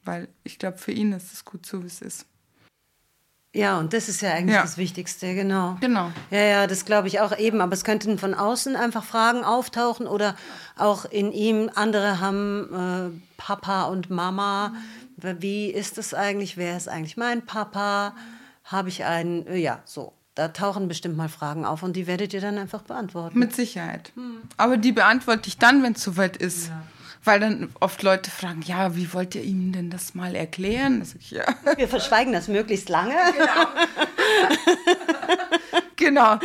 Weil 0.04 0.28
ich 0.44 0.58
glaube, 0.58 0.78
für 0.78 0.92
ihn 0.92 1.12
ist 1.12 1.32
es 1.32 1.44
gut 1.44 1.64
so, 1.66 1.82
wie 1.82 1.86
es 1.86 2.02
ist. 2.02 2.26
Ja, 3.54 3.78
und 3.78 3.92
das 3.92 4.08
ist 4.08 4.22
ja 4.22 4.32
eigentlich 4.32 4.54
ja. 4.54 4.62
das 4.62 4.78
Wichtigste, 4.78 5.34
genau. 5.34 5.76
Genau. 5.80 6.10
Ja, 6.30 6.40
ja, 6.40 6.66
das 6.66 6.86
glaube 6.86 7.08
ich 7.08 7.20
auch 7.20 7.36
eben. 7.38 7.60
Aber 7.60 7.74
es 7.74 7.84
könnten 7.84 8.18
von 8.18 8.34
außen 8.34 8.76
einfach 8.76 9.04
Fragen 9.04 9.44
auftauchen 9.44 10.06
oder 10.06 10.36
auch 10.76 11.04
in 11.04 11.32
ihm 11.32 11.70
andere 11.74 12.18
haben 12.18 13.12
äh, 13.14 13.22
Papa 13.36 13.84
und 13.84 14.08
Mama. 14.08 14.74
Wie 15.16 15.66
ist 15.66 15.98
es 15.98 16.14
eigentlich? 16.14 16.56
Wer 16.56 16.76
ist 16.76 16.88
eigentlich 16.88 17.18
mein 17.18 17.44
Papa? 17.44 18.14
Habe 18.64 18.88
ich 18.88 19.04
einen? 19.04 19.46
Äh, 19.46 19.58
ja, 19.58 19.80
so. 19.84 20.14
Da 20.34 20.48
tauchen 20.48 20.88
bestimmt 20.88 21.18
mal 21.18 21.28
Fragen 21.28 21.66
auf 21.66 21.82
und 21.82 21.94
die 21.94 22.06
werdet 22.06 22.32
ihr 22.32 22.40
dann 22.40 22.56
einfach 22.56 22.80
beantworten. 22.80 23.38
Mit 23.38 23.54
Sicherheit. 23.54 24.12
Hm. 24.14 24.40
Aber 24.56 24.78
die 24.78 24.92
beantworte 24.92 25.46
ich 25.46 25.58
dann, 25.58 25.82
wenn 25.82 25.92
es 25.92 26.02
soweit 26.02 26.38
ist. 26.38 26.68
Ja. 26.68 26.82
Weil 27.24 27.38
dann 27.38 27.70
oft 27.78 28.02
Leute 28.02 28.30
fragen, 28.30 28.62
ja, 28.62 28.96
wie 28.96 29.12
wollt 29.12 29.34
ihr 29.36 29.42
ihm 29.42 29.72
denn 29.72 29.90
das 29.90 30.14
mal 30.14 30.34
erklären? 30.34 31.06
Ich, 31.20 31.30
ja. 31.30 31.44
Wir 31.76 31.86
verschweigen 31.86 32.32
das 32.32 32.48
möglichst 32.48 32.88
lange. 32.88 33.14
Genau. 33.32 33.68
genau. 35.96 36.38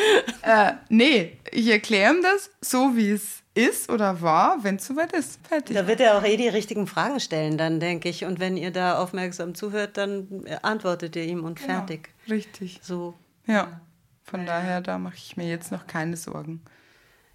Äh, 0.44 0.74
nee, 0.90 1.38
ich 1.52 1.68
erkläre 1.68 2.14
ihm 2.14 2.22
das 2.22 2.52
so, 2.62 2.96
wie 2.96 3.10
es 3.10 3.42
ist 3.56 3.90
oder 3.90 4.22
war, 4.22 4.64
wenn 4.64 4.76
es 4.76 4.86
soweit 4.86 5.14
ist. 5.14 5.40
Fertig. 5.48 5.76
Da 5.76 5.88
wird 5.88 6.00
er 6.00 6.16
auch 6.16 6.24
eh 6.24 6.38
die 6.38 6.48
richtigen 6.48 6.86
Fragen 6.86 7.20
stellen, 7.20 7.58
dann 7.58 7.80
denke 7.80 8.08
ich. 8.08 8.26
Und 8.26 8.40
wenn 8.40 8.56
ihr 8.56 8.72
da 8.72 9.00
aufmerksam 9.00 9.56
zuhört, 9.56 9.98
dann 9.98 10.46
antwortet 10.62 11.16
ihr 11.16 11.24
ihm 11.24 11.44
und 11.44 11.60
genau. 11.60 11.74
fertig. 11.74 12.10
Richtig. 12.30 12.80
So. 12.84 13.16
Ja. 13.48 13.82
Von 14.24 14.46
daher, 14.46 14.82
da 14.82 15.00
mache 15.00 15.16
ich 15.16 15.38
mir 15.38 15.48
jetzt 15.48 15.72
noch 15.72 15.88
keine 15.88 16.18
Sorgen. 16.18 16.62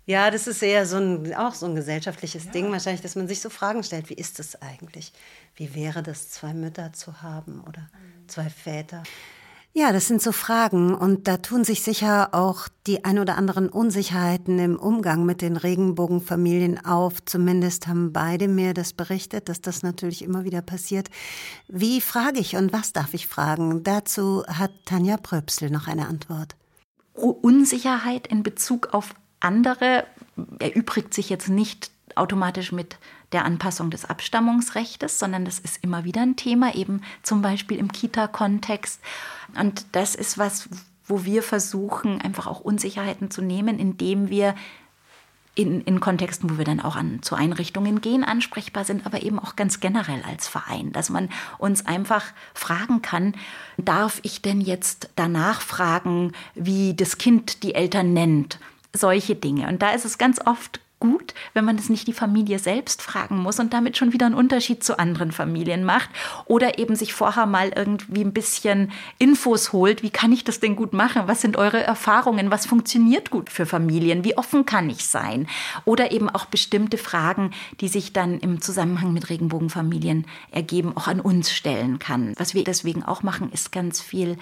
Ja, 0.04 0.30
das 0.30 0.46
ist 0.48 0.62
eher 0.62 0.84
so 0.84 0.96
ein, 0.96 1.34
auch 1.34 1.54
so 1.54 1.66
ein 1.66 1.76
gesellschaftliches 1.76 2.46
ja. 2.46 2.50
Ding 2.50 2.72
wahrscheinlich, 2.72 3.02
dass 3.02 3.14
man 3.14 3.28
sich 3.28 3.40
so 3.40 3.50
Fragen 3.50 3.84
stellt, 3.84 4.10
wie 4.10 4.14
ist 4.14 4.40
es 4.40 4.60
eigentlich? 4.60 5.12
Wie 5.54 5.74
wäre 5.74 6.02
das, 6.02 6.30
zwei 6.30 6.54
Mütter 6.54 6.92
zu 6.92 7.22
haben 7.22 7.62
oder 7.66 7.88
zwei 8.26 8.50
Väter? 8.50 9.04
Ja, 9.74 9.90
das 9.90 10.06
sind 10.06 10.20
so 10.20 10.32
Fragen 10.32 10.94
und 10.94 11.26
da 11.28 11.38
tun 11.38 11.64
sich 11.64 11.82
sicher 11.82 12.34
auch 12.34 12.68
die 12.86 13.06
ein 13.06 13.18
oder 13.18 13.38
anderen 13.38 13.70
Unsicherheiten 13.70 14.58
im 14.58 14.78
Umgang 14.78 15.24
mit 15.24 15.40
den 15.40 15.56
Regenbogenfamilien 15.56 16.84
auf. 16.84 17.24
Zumindest 17.24 17.86
haben 17.86 18.12
beide 18.12 18.48
mir 18.48 18.74
das 18.74 18.92
berichtet, 18.92 19.48
dass 19.48 19.62
das 19.62 19.82
natürlich 19.82 20.22
immer 20.22 20.44
wieder 20.44 20.60
passiert. 20.60 21.08
Wie 21.68 22.02
frage 22.02 22.38
ich 22.38 22.56
und 22.56 22.74
was 22.74 22.92
darf 22.92 23.14
ich 23.14 23.26
fragen? 23.26 23.82
Dazu 23.82 24.44
hat 24.46 24.72
Tanja 24.84 25.16
Pröpsel 25.16 25.70
noch 25.70 25.88
eine 25.88 26.06
Antwort. 26.06 26.54
Unsicherheit 27.14 28.26
in 28.26 28.42
Bezug 28.42 28.92
auf 28.92 29.14
andere 29.42 30.06
erübrigt 30.58 31.14
sich 31.14 31.28
jetzt 31.30 31.48
nicht 31.48 31.90
automatisch 32.14 32.72
mit 32.72 32.96
der 33.32 33.44
Anpassung 33.44 33.90
des 33.90 34.04
Abstammungsrechts, 34.04 35.18
sondern 35.18 35.44
das 35.44 35.58
ist 35.58 35.82
immer 35.82 36.04
wieder 36.04 36.22
ein 36.22 36.36
Thema, 36.36 36.74
eben 36.74 37.02
zum 37.22 37.42
Beispiel 37.42 37.78
im 37.78 37.90
Kita-Kontext. 37.90 39.00
Und 39.58 39.86
das 39.92 40.14
ist 40.14 40.38
was, 40.38 40.68
wo 41.06 41.24
wir 41.24 41.42
versuchen, 41.42 42.20
einfach 42.20 42.46
auch 42.46 42.60
Unsicherheiten 42.60 43.30
zu 43.30 43.42
nehmen, 43.42 43.78
indem 43.78 44.28
wir 44.28 44.54
in, 45.54 45.82
in 45.82 46.00
Kontexten, 46.00 46.48
wo 46.48 46.58
wir 46.58 46.64
dann 46.64 46.80
auch 46.80 46.96
an, 46.96 47.22
zu 47.22 47.34
Einrichtungen 47.34 48.00
gehen, 48.00 48.24
ansprechbar 48.24 48.84
sind, 48.84 49.04
aber 49.04 49.22
eben 49.22 49.38
auch 49.38 49.54
ganz 49.54 49.80
generell 49.80 50.22
als 50.26 50.48
Verein, 50.48 50.92
dass 50.92 51.10
man 51.10 51.28
uns 51.58 51.84
einfach 51.84 52.24
fragen 52.54 53.02
kann, 53.02 53.34
darf 53.76 54.20
ich 54.22 54.40
denn 54.40 54.62
jetzt 54.62 55.10
danach 55.16 55.60
fragen, 55.60 56.32
wie 56.54 56.94
das 56.94 57.18
Kind 57.18 57.62
die 57.62 57.74
Eltern 57.74 58.14
nennt? 58.14 58.58
Solche 58.92 59.34
Dinge. 59.34 59.68
Und 59.68 59.82
da 59.82 59.92
ist 59.92 60.04
es 60.04 60.18
ganz 60.18 60.40
oft 60.44 60.80
gut, 61.02 61.34
wenn 61.52 61.64
man 61.64 61.76
das 61.76 61.88
nicht 61.88 62.06
die 62.06 62.12
Familie 62.12 62.60
selbst 62.60 63.02
fragen 63.02 63.36
muss 63.38 63.58
und 63.58 63.72
damit 63.72 63.96
schon 63.96 64.12
wieder 64.12 64.26
einen 64.26 64.36
Unterschied 64.36 64.84
zu 64.84 65.00
anderen 65.00 65.32
Familien 65.32 65.82
macht 65.82 66.08
oder 66.44 66.78
eben 66.78 66.94
sich 66.94 67.12
vorher 67.12 67.46
mal 67.46 67.72
irgendwie 67.74 68.22
ein 68.22 68.32
bisschen 68.32 68.92
Infos 69.18 69.72
holt, 69.72 70.04
wie 70.04 70.10
kann 70.10 70.30
ich 70.30 70.44
das 70.44 70.60
denn 70.60 70.76
gut 70.76 70.92
machen? 70.92 71.22
Was 71.26 71.40
sind 71.40 71.56
eure 71.56 71.82
Erfahrungen? 71.82 72.52
Was 72.52 72.66
funktioniert 72.66 73.30
gut 73.30 73.50
für 73.50 73.66
Familien? 73.66 74.22
Wie 74.22 74.38
offen 74.38 74.64
kann 74.64 74.88
ich 74.90 75.04
sein? 75.04 75.48
Oder 75.84 76.12
eben 76.12 76.30
auch 76.30 76.44
bestimmte 76.44 76.98
Fragen, 76.98 77.50
die 77.80 77.88
sich 77.88 78.12
dann 78.12 78.38
im 78.38 78.60
Zusammenhang 78.60 79.12
mit 79.12 79.28
Regenbogenfamilien 79.28 80.24
ergeben, 80.52 80.96
auch 80.96 81.08
an 81.08 81.20
uns 81.20 81.50
stellen 81.50 81.98
kann. 81.98 82.32
Was 82.36 82.54
wir 82.54 82.62
deswegen 82.62 83.02
auch 83.02 83.24
machen, 83.24 83.50
ist 83.50 83.72
ganz 83.72 84.00
viel 84.00 84.36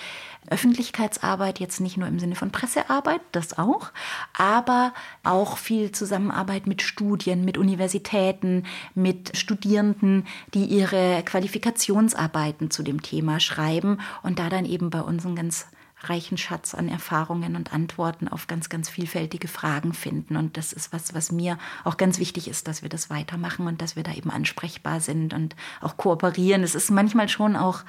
Öffentlichkeitsarbeit, 0.48 1.60
jetzt 1.60 1.80
nicht 1.80 1.96
nur 1.96 2.08
im 2.08 2.18
Sinne 2.18 2.34
von 2.34 2.50
Pressearbeit, 2.50 3.20
das 3.32 3.58
auch, 3.58 3.90
aber 4.36 4.92
auch 5.22 5.58
viel 5.58 5.92
Zusammenarbeit 5.92 6.66
mit 6.66 6.82
Studien, 6.82 7.44
mit 7.44 7.58
Universitäten, 7.58 8.64
mit 8.94 9.36
Studierenden, 9.36 10.26
die 10.54 10.64
ihre 10.64 11.22
Qualifikationsarbeiten 11.24 12.70
zu 12.70 12.82
dem 12.82 13.02
Thema 13.02 13.38
schreiben 13.38 13.98
und 14.22 14.38
da 14.38 14.48
dann 14.48 14.64
eben 14.64 14.90
bei 14.90 15.02
uns 15.02 15.24
ein 15.24 15.36
ganz 15.36 15.66
reichen 16.02 16.38
Schatz 16.38 16.74
an 16.74 16.88
Erfahrungen 16.88 17.56
und 17.56 17.72
Antworten 17.72 18.28
auf 18.28 18.46
ganz, 18.46 18.68
ganz 18.68 18.88
vielfältige 18.88 19.48
Fragen 19.48 19.92
finden. 19.92 20.36
Und 20.36 20.56
das 20.56 20.72
ist 20.72 20.92
was, 20.92 21.14
was 21.14 21.30
mir 21.30 21.58
auch 21.84 21.96
ganz 21.96 22.18
wichtig 22.18 22.48
ist, 22.48 22.68
dass 22.68 22.82
wir 22.82 22.88
das 22.88 23.10
weitermachen 23.10 23.66
und 23.66 23.82
dass 23.82 23.96
wir 23.96 24.02
da 24.02 24.12
eben 24.12 24.30
ansprechbar 24.30 25.00
sind 25.00 25.34
und 25.34 25.56
auch 25.80 25.96
kooperieren. 25.96 26.62
Es 26.62 26.74
ist 26.74 26.90
manchmal 26.90 27.28
schon 27.28 27.56
auch 27.56 27.82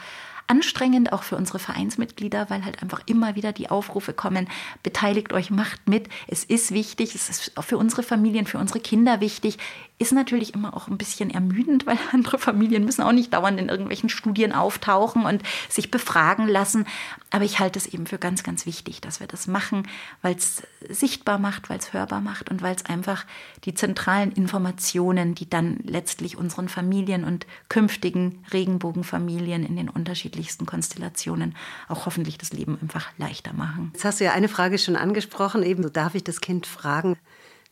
anstrengend, 0.51 1.13
auch 1.13 1.23
für 1.23 1.37
unsere 1.37 1.59
Vereinsmitglieder, 1.59 2.49
weil 2.49 2.65
halt 2.65 2.81
einfach 2.81 3.01
immer 3.05 3.35
wieder 3.35 3.53
die 3.53 3.69
Aufrufe 3.69 4.11
kommen, 4.11 4.49
beteiligt 4.83 5.31
euch, 5.31 5.49
macht 5.49 5.87
mit. 5.87 6.09
Es 6.27 6.43
ist 6.43 6.73
wichtig, 6.73 7.15
es 7.15 7.29
ist 7.29 7.57
auch 7.57 7.63
für 7.63 7.77
unsere 7.77 8.03
Familien, 8.03 8.45
für 8.45 8.57
unsere 8.57 8.81
Kinder 8.81 9.21
wichtig. 9.21 9.57
Ist 10.01 10.13
natürlich 10.13 10.55
immer 10.55 10.75
auch 10.75 10.87
ein 10.87 10.97
bisschen 10.97 11.29
ermüdend, 11.29 11.85
weil 11.85 11.99
andere 12.11 12.39
Familien 12.39 12.85
müssen 12.85 13.03
auch 13.03 13.11
nicht 13.11 13.31
dauernd 13.31 13.59
in 13.59 13.69
irgendwelchen 13.69 14.09
Studien 14.09 14.51
auftauchen 14.51 15.25
und 15.25 15.43
sich 15.69 15.91
befragen 15.91 16.47
lassen. 16.47 16.87
Aber 17.29 17.43
ich 17.43 17.59
halte 17.59 17.77
es 17.77 17.85
eben 17.85 18.07
für 18.07 18.17
ganz, 18.17 18.41
ganz 18.41 18.65
wichtig, 18.65 18.99
dass 19.01 19.19
wir 19.19 19.27
das 19.27 19.45
machen, 19.45 19.87
weil 20.23 20.33
es 20.33 20.63
sichtbar 20.89 21.37
macht, 21.37 21.69
weil 21.69 21.77
es 21.77 21.93
hörbar 21.93 22.19
macht 22.19 22.49
und 22.49 22.63
weil 22.63 22.75
es 22.75 22.83
einfach 22.85 23.27
die 23.63 23.75
zentralen 23.75 24.31
Informationen, 24.31 25.35
die 25.35 25.47
dann 25.47 25.77
letztlich 25.83 26.35
unseren 26.35 26.67
Familien 26.67 27.23
und 27.23 27.45
künftigen 27.69 28.43
Regenbogenfamilien 28.51 29.63
in 29.63 29.75
den 29.75 29.87
unterschiedlichsten 29.87 30.65
Konstellationen 30.65 31.55
auch 31.89 32.07
hoffentlich 32.07 32.39
das 32.39 32.53
Leben 32.53 32.75
einfach 32.81 33.11
leichter 33.19 33.53
machen. 33.53 33.91
Jetzt 33.93 34.05
hast 34.05 34.19
du 34.19 34.23
ja 34.23 34.31
eine 34.31 34.47
Frage 34.47 34.79
schon 34.79 34.95
angesprochen, 34.95 35.61
eben 35.61 35.83
so 35.83 35.89
darf 35.89 36.15
ich 36.15 36.23
das 36.23 36.41
Kind 36.41 36.65
fragen, 36.65 37.19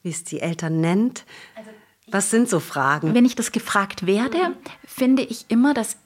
wie 0.03 0.09
es 0.09 0.23
die 0.23 0.41
Eltern 0.41 0.80
nennt. 0.80 1.25
Also 1.55 1.71
was 2.12 2.30
sind 2.30 2.49
so 2.49 2.60
Fragen? 2.60 3.14
Wenn 3.14 3.26
ich 3.26 3.36
das 3.36 3.51
gefragt 3.51 4.05
werde, 4.05 4.55
finde 4.86 5.24
ich 5.24 5.45
immer, 5.49 5.74
dass 5.74 5.97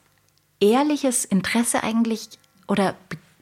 ehrliches 0.60 1.24
Interesse 1.24 1.82
eigentlich 1.82 2.28
oder 2.66 2.94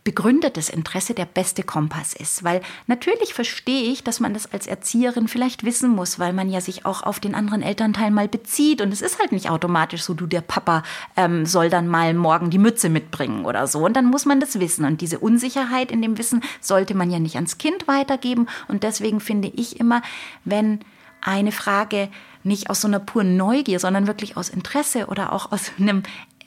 begründetes 0.04 0.68
Interesse 0.68 1.14
der 1.14 1.26
beste 1.26 1.62
Kompass 1.62 2.12
ist. 2.12 2.42
Weil 2.42 2.60
natürlich 2.86 3.34
verstehe 3.34 3.92
ich, 3.92 4.02
dass 4.02 4.18
man 4.18 4.34
das 4.34 4.52
als 4.52 4.66
Erzieherin 4.66 5.28
vielleicht 5.28 5.64
wissen 5.64 5.90
muss, 5.90 6.18
weil 6.18 6.32
man 6.32 6.50
ja 6.50 6.60
sich 6.60 6.84
auch 6.84 7.04
auf 7.04 7.20
den 7.20 7.34
anderen 7.34 7.62
Elternteil 7.62 8.10
mal 8.10 8.26
bezieht. 8.26 8.80
Und 8.80 8.92
es 8.92 9.00
ist 9.00 9.20
halt 9.20 9.30
nicht 9.30 9.48
automatisch 9.48 10.02
so, 10.02 10.14
du, 10.14 10.26
der 10.26 10.40
Papa 10.40 10.82
ähm, 11.16 11.46
soll 11.46 11.70
dann 11.70 11.86
mal 11.86 12.14
morgen 12.14 12.50
die 12.50 12.58
Mütze 12.58 12.88
mitbringen 12.88 13.44
oder 13.44 13.66
so. 13.68 13.84
Und 13.84 13.94
dann 13.94 14.06
muss 14.06 14.24
man 14.24 14.40
das 14.40 14.58
wissen. 14.58 14.84
Und 14.84 15.00
diese 15.00 15.20
Unsicherheit 15.20 15.92
in 15.92 16.02
dem 16.02 16.18
Wissen 16.18 16.42
sollte 16.60 16.94
man 16.94 17.10
ja 17.10 17.20
nicht 17.20 17.36
ans 17.36 17.58
Kind 17.58 17.86
weitergeben. 17.86 18.48
Und 18.66 18.82
deswegen 18.82 19.20
finde 19.20 19.52
ich 19.54 19.78
immer, 19.78 20.02
wenn 20.44 20.80
eine 21.20 21.52
Frage 21.52 22.08
nicht 22.44 22.70
aus 22.70 22.80
so 22.80 22.88
einer 22.88 23.00
puren 23.00 23.36
Neugier, 23.36 23.78
sondern 23.78 24.06
wirklich 24.06 24.36
aus 24.36 24.48
Interesse 24.48 25.06
oder 25.06 25.32
auch 25.32 25.52
aus 25.52 25.72
einem 25.78 26.02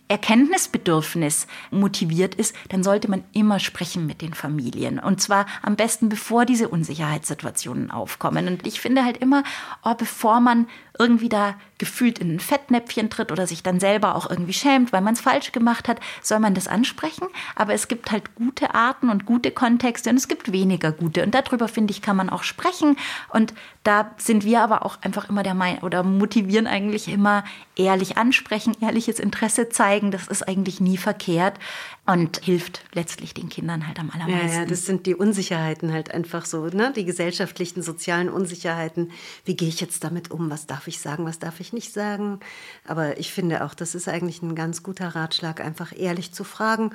Erkenntnisbedürfnis 0.07 1.47
motiviert 1.71 2.35
ist, 2.35 2.55
dann 2.69 2.83
sollte 2.83 3.09
man 3.09 3.23
immer 3.33 3.59
sprechen 3.59 4.05
mit 4.05 4.21
den 4.21 4.35
Familien. 4.35 4.99
Und 4.99 5.19
zwar 5.19 5.47
am 5.63 5.75
besten, 5.75 6.09
bevor 6.09 6.45
diese 6.45 6.69
Unsicherheitssituationen 6.69 7.89
aufkommen. 7.89 8.47
Und 8.47 8.67
ich 8.67 8.79
finde 8.79 9.03
halt 9.03 9.17
immer, 9.17 9.43
oh, 9.83 9.95
bevor 9.95 10.41
man 10.41 10.67
irgendwie 10.99 11.29
da 11.29 11.55
gefühlt 11.77 12.19
in 12.19 12.35
ein 12.35 12.39
Fettnäpfchen 12.39 13.09
tritt 13.09 13.31
oder 13.31 13.47
sich 13.47 13.63
dann 13.63 13.79
selber 13.79 14.15
auch 14.15 14.29
irgendwie 14.29 14.53
schämt, 14.53 14.93
weil 14.93 15.01
man 15.01 15.13
es 15.13 15.21
falsch 15.21 15.51
gemacht 15.51 15.87
hat, 15.87 15.99
soll 16.21 16.39
man 16.39 16.53
das 16.53 16.67
ansprechen. 16.67 17.27
Aber 17.55 17.73
es 17.73 17.87
gibt 17.87 18.11
halt 18.11 18.35
gute 18.35 18.73
Arten 18.73 19.09
und 19.09 19.25
gute 19.25 19.51
Kontexte 19.51 20.09
und 20.09 20.15
es 20.15 20.27
gibt 20.27 20.51
weniger 20.51 20.91
gute. 20.91 21.23
Und 21.23 21.35
darüber, 21.35 21.67
finde 21.67 21.91
ich, 21.91 22.01
kann 22.01 22.15
man 22.15 22.29
auch 22.29 22.43
sprechen. 22.43 22.97
Und 23.29 23.53
da 23.83 24.11
sind 24.17 24.45
wir 24.45 24.61
aber 24.61 24.85
auch 24.85 25.01
einfach 25.01 25.29
immer 25.29 25.43
der 25.43 25.53
Meinung 25.53 25.83
oder 25.83 26.03
motivieren 26.03 26.67
eigentlich 26.67 27.07
immer 27.07 27.43
ehrlich 27.75 28.17
ansprechen, 28.17 28.75
ehrliches 28.81 29.19
Interesse 29.19 29.69
zeigen. 29.69 30.11
Das 30.11 30.27
ist 30.27 30.47
eigentlich 30.47 30.79
nie 30.79 30.97
verkehrt 30.97 31.59
und 32.05 32.37
hilft 32.43 32.85
letztlich 32.93 33.33
den 33.33 33.49
Kindern 33.49 33.87
halt 33.87 33.99
am 33.99 34.11
allermeisten. 34.11 34.47
Ja, 34.47 34.59
ja, 34.61 34.65
das 34.65 34.85
sind 34.85 35.07
die 35.07 35.15
Unsicherheiten 35.15 35.91
halt 35.91 36.13
einfach 36.13 36.45
so, 36.45 36.67
ne? 36.67 36.93
Die 36.95 37.05
gesellschaftlichen, 37.05 37.81
sozialen 37.81 38.29
Unsicherheiten. 38.29 39.11
Wie 39.43 39.55
gehe 39.55 39.69
ich 39.69 39.81
jetzt 39.81 40.03
damit 40.03 40.29
um? 40.29 40.51
Was 40.51 40.67
darf 40.67 40.87
ich 40.87 40.99
sagen? 40.99 41.25
Was 41.25 41.39
darf 41.39 41.59
ich 41.59 41.73
nicht 41.73 41.91
sagen? 41.93 42.39
Aber 42.87 43.17
ich 43.17 43.31
finde 43.31 43.65
auch, 43.65 43.73
das 43.73 43.95
ist 43.95 44.07
eigentlich 44.07 44.43
ein 44.43 44.55
ganz 44.55 44.83
guter 44.83 45.09
Ratschlag, 45.09 45.61
einfach 45.61 45.93
ehrlich 45.97 46.31
zu 46.31 46.43
fragen 46.43 46.91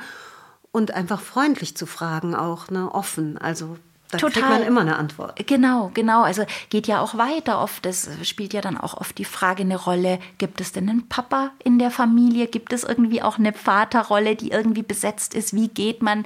und 0.70 0.92
einfach 0.92 1.20
freundlich 1.20 1.76
zu 1.76 1.86
fragen, 1.86 2.36
auch 2.36 2.70
ne? 2.70 2.92
offen. 2.92 3.36
Also 3.36 3.78
da 4.10 4.18
Total. 4.18 4.42
kriegt 4.42 4.48
man 4.48 4.62
immer 4.62 4.80
eine 4.80 4.96
Antwort. 4.96 5.46
Genau, 5.46 5.90
genau. 5.94 6.22
Also 6.22 6.44
geht 6.68 6.86
ja 6.86 7.00
auch 7.00 7.16
weiter. 7.16 7.62
Oft 7.62 7.86
es 7.86 8.08
spielt 8.22 8.52
ja 8.52 8.60
dann 8.60 8.76
auch 8.76 8.94
oft 8.94 9.18
die 9.18 9.24
Frage 9.24 9.62
eine 9.62 9.76
Rolle: 9.76 10.18
Gibt 10.38 10.60
es 10.60 10.72
denn 10.72 10.88
einen 10.88 11.08
Papa 11.08 11.50
in 11.62 11.78
der 11.78 11.90
Familie? 11.90 12.46
Gibt 12.46 12.72
es 12.72 12.84
irgendwie 12.84 13.22
auch 13.22 13.38
eine 13.38 13.52
Vaterrolle, 13.52 14.36
die 14.36 14.50
irgendwie 14.50 14.82
besetzt 14.82 15.34
ist? 15.34 15.54
Wie 15.54 15.68
geht 15.68 16.02
man? 16.02 16.24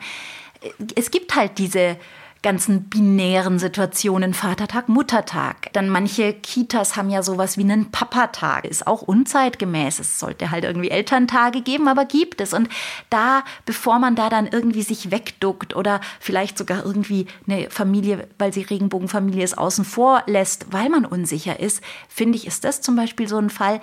Es 0.95 1.11
gibt 1.11 1.35
halt 1.35 1.59
diese 1.59 1.97
ganzen 2.45 2.85
binären 2.85 3.59
Situationen, 3.59 4.35
Vatertag, 4.35 4.89
Muttertag. 4.89 5.73
Dann 5.73 5.89
manche 5.89 6.35
Kitas 6.35 6.95
haben 6.95 7.09
ja 7.09 7.23
sowas 7.23 7.57
wie 7.57 7.63
einen 7.63 7.91
Papatag. 7.91 8.67
Ist 8.67 8.87
auch 8.87 9.03
unzeitgemäß. 9.03 9.99
Es 9.99 10.21
sollte 10.21 10.51
halt 10.51 10.63
irgendwie 10.63 10.91
Elterntage 10.91 11.63
geben, 11.63 11.89
aber 11.89 12.05
gibt 12.05 12.43
es. 12.43 12.53
Und 12.53 12.69
da, 13.09 13.43
bevor 13.65 13.99
man 13.99 14.15
da 14.15 14.29
dann 14.29 14.47
irgendwie 14.47 14.83
sich 14.83 15.11
wegduckt 15.11 15.75
oder 15.75 16.01
vielleicht 16.21 16.59
sogar 16.59 16.85
irgendwie 16.85 17.27
eine 17.49 17.71
Familie, 17.71 18.29
weil 18.39 18.53
sie 18.53 18.63
Regenbogenfamilie 18.63 19.43
ist, 19.43 19.57
außen 19.57 19.87
vor 19.87 20.23
lässt, 20.27 20.71
weil 20.71 20.91
man 20.91 21.07
unsicher 21.07 21.59
ist, 21.59 21.83
finde 22.09 22.37
ich, 22.37 22.47
ist 22.47 22.65
das 22.65 22.83
zum 22.83 22.95
Beispiel 22.95 23.27
so 23.27 23.39
ein 23.39 23.51
Fall, 23.51 23.81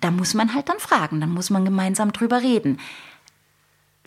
da 0.00 0.10
muss 0.10 0.32
man 0.32 0.54
halt 0.54 0.70
dann 0.70 0.78
fragen, 0.78 1.20
dann 1.20 1.30
muss 1.30 1.50
man 1.50 1.64
gemeinsam 1.64 2.12
drüber 2.12 2.40
reden 2.40 2.78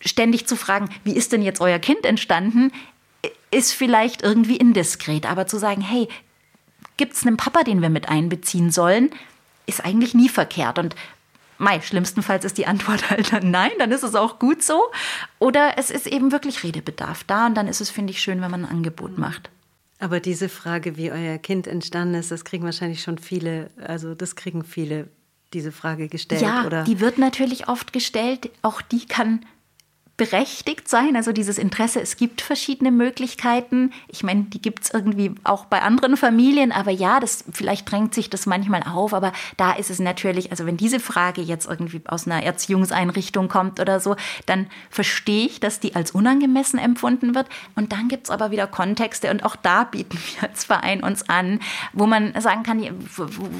ständig 0.03 0.45
zu 0.45 0.55
fragen, 0.55 0.89
wie 1.03 1.15
ist 1.15 1.31
denn 1.31 1.41
jetzt 1.41 1.61
euer 1.61 1.79
Kind 1.79 2.05
entstanden, 2.05 2.71
ist 3.51 3.73
vielleicht 3.73 4.21
irgendwie 4.21 4.57
indiskret. 4.57 5.25
Aber 5.25 5.47
zu 5.47 5.57
sagen, 5.57 5.81
hey, 5.81 6.07
gibt 6.97 7.13
es 7.13 7.25
einen 7.25 7.37
Papa, 7.37 7.63
den 7.63 7.81
wir 7.81 7.89
mit 7.89 8.09
einbeziehen 8.09 8.71
sollen, 8.71 9.11
ist 9.65 9.83
eigentlich 9.83 10.13
nie 10.13 10.29
verkehrt. 10.29 10.79
Und 10.79 10.95
Mei, 11.57 11.79
schlimmstenfalls 11.79 12.43
ist 12.43 12.57
die 12.57 12.67
Antwort 12.67 13.09
halt 13.09 13.31
dann 13.31 13.51
nein, 13.51 13.71
dann 13.79 13.91
ist 13.91 14.03
es 14.03 14.15
auch 14.15 14.39
gut 14.39 14.63
so. 14.63 14.81
Oder 15.39 15.77
es 15.77 15.91
ist 15.91 16.07
eben 16.07 16.31
wirklich 16.31 16.63
Redebedarf 16.63 17.23
da 17.23 17.47
und 17.47 17.55
dann 17.55 17.67
ist 17.67 17.81
es, 17.81 17.89
finde 17.89 18.11
ich, 18.11 18.21
schön, 18.21 18.41
wenn 18.41 18.51
man 18.51 18.65
ein 18.65 18.71
Angebot 18.71 19.17
macht. 19.17 19.49
Aber 19.99 20.19
diese 20.19 20.49
Frage, 20.49 20.97
wie 20.97 21.11
euer 21.11 21.37
Kind 21.37 21.67
entstanden 21.67 22.15
ist, 22.15 22.29
das 22.29 22.43
kriegen 22.43 22.65
wahrscheinlich 22.65 23.01
schon 23.01 23.17
viele, 23.17 23.69
also 23.81 24.13
das 24.13 24.35
kriegen 24.35 24.63
viele 24.63 25.07
diese 25.53 25.71
Frage 25.71 26.09
gestellt, 26.09 26.41
ja, 26.41 26.65
oder? 26.65 26.83
Die 26.83 26.99
wird 26.99 27.17
natürlich 27.17 27.69
oft 27.69 27.93
gestellt. 27.93 28.49
Auch 28.61 28.81
die 28.81 29.05
kann 29.05 29.45
berechtigt 30.17 30.87
sein, 30.87 31.17
also 31.17 31.33
dieses 31.33 31.57
Interesse. 31.57 31.99
Es 31.99 32.15
gibt 32.15 32.39
verschiedene 32.39 32.89
Möglichkeiten. 32.89 33.91
Ich 34.07 34.23
meine, 34.23 34.43
die 34.43 34.61
gibt 34.61 34.85
es 34.85 34.93
irgendwie 34.93 35.35
auch 35.43 35.65
bei 35.65 35.81
anderen 35.81 36.15
Familien, 36.15 36.71
aber 36.71 36.91
ja, 36.91 37.19
das 37.19 37.43
vielleicht 37.51 37.91
drängt 37.91 38.13
sich 38.13 38.29
das 38.29 38.45
manchmal 38.45 38.83
auf, 38.83 39.13
aber 39.13 39.33
da 39.57 39.73
ist 39.73 39.89
es 39.89 39.99
natürlich, 39.99 40.51
also 40.51 40.65
wenn 40.65 40.77
diese 40.77 41.01
Frage 41.01 41.41
jetzt 41.41 41.67
irgendwie 41.67 42.01
aus 42.05 42.27
einer 42.27 42.41
Erziehungseinrichtung 42.43 43.49
kommt 43.49 43.81
oder 43.81 43.99
so, 43.99 44.15
dann 44.45 44.67
verstehe 44.89 45.47
ich, 45.47 45.59
dass 45.59 45.81
die 45.81 45.95
als 45.95 46.11
unangemessen 46.11 46.79
empfunden 46.79 47.35
wird. 47.35 47.49
Und 47.75 47.91
dann 47.91 48.07
gibt 48.07 48.27
es 48.27 48.31
aber 48.31 48.51
wieder 48.51 48.67
Kontexte 48.67 49.29
und 49.31 49.43
auch 49.43 49.57
da 49.57 49.83
bieten 49.83 50.17
wir 50.17 50.49
als 50.49 50.63
Verein 50.63 51.03
uns 51.03 51.27
an, 51.27 51.59
wo 51.91 52.07
man 52.07 52.39
sagen 52.39 52.63
kann, 52.63 52.81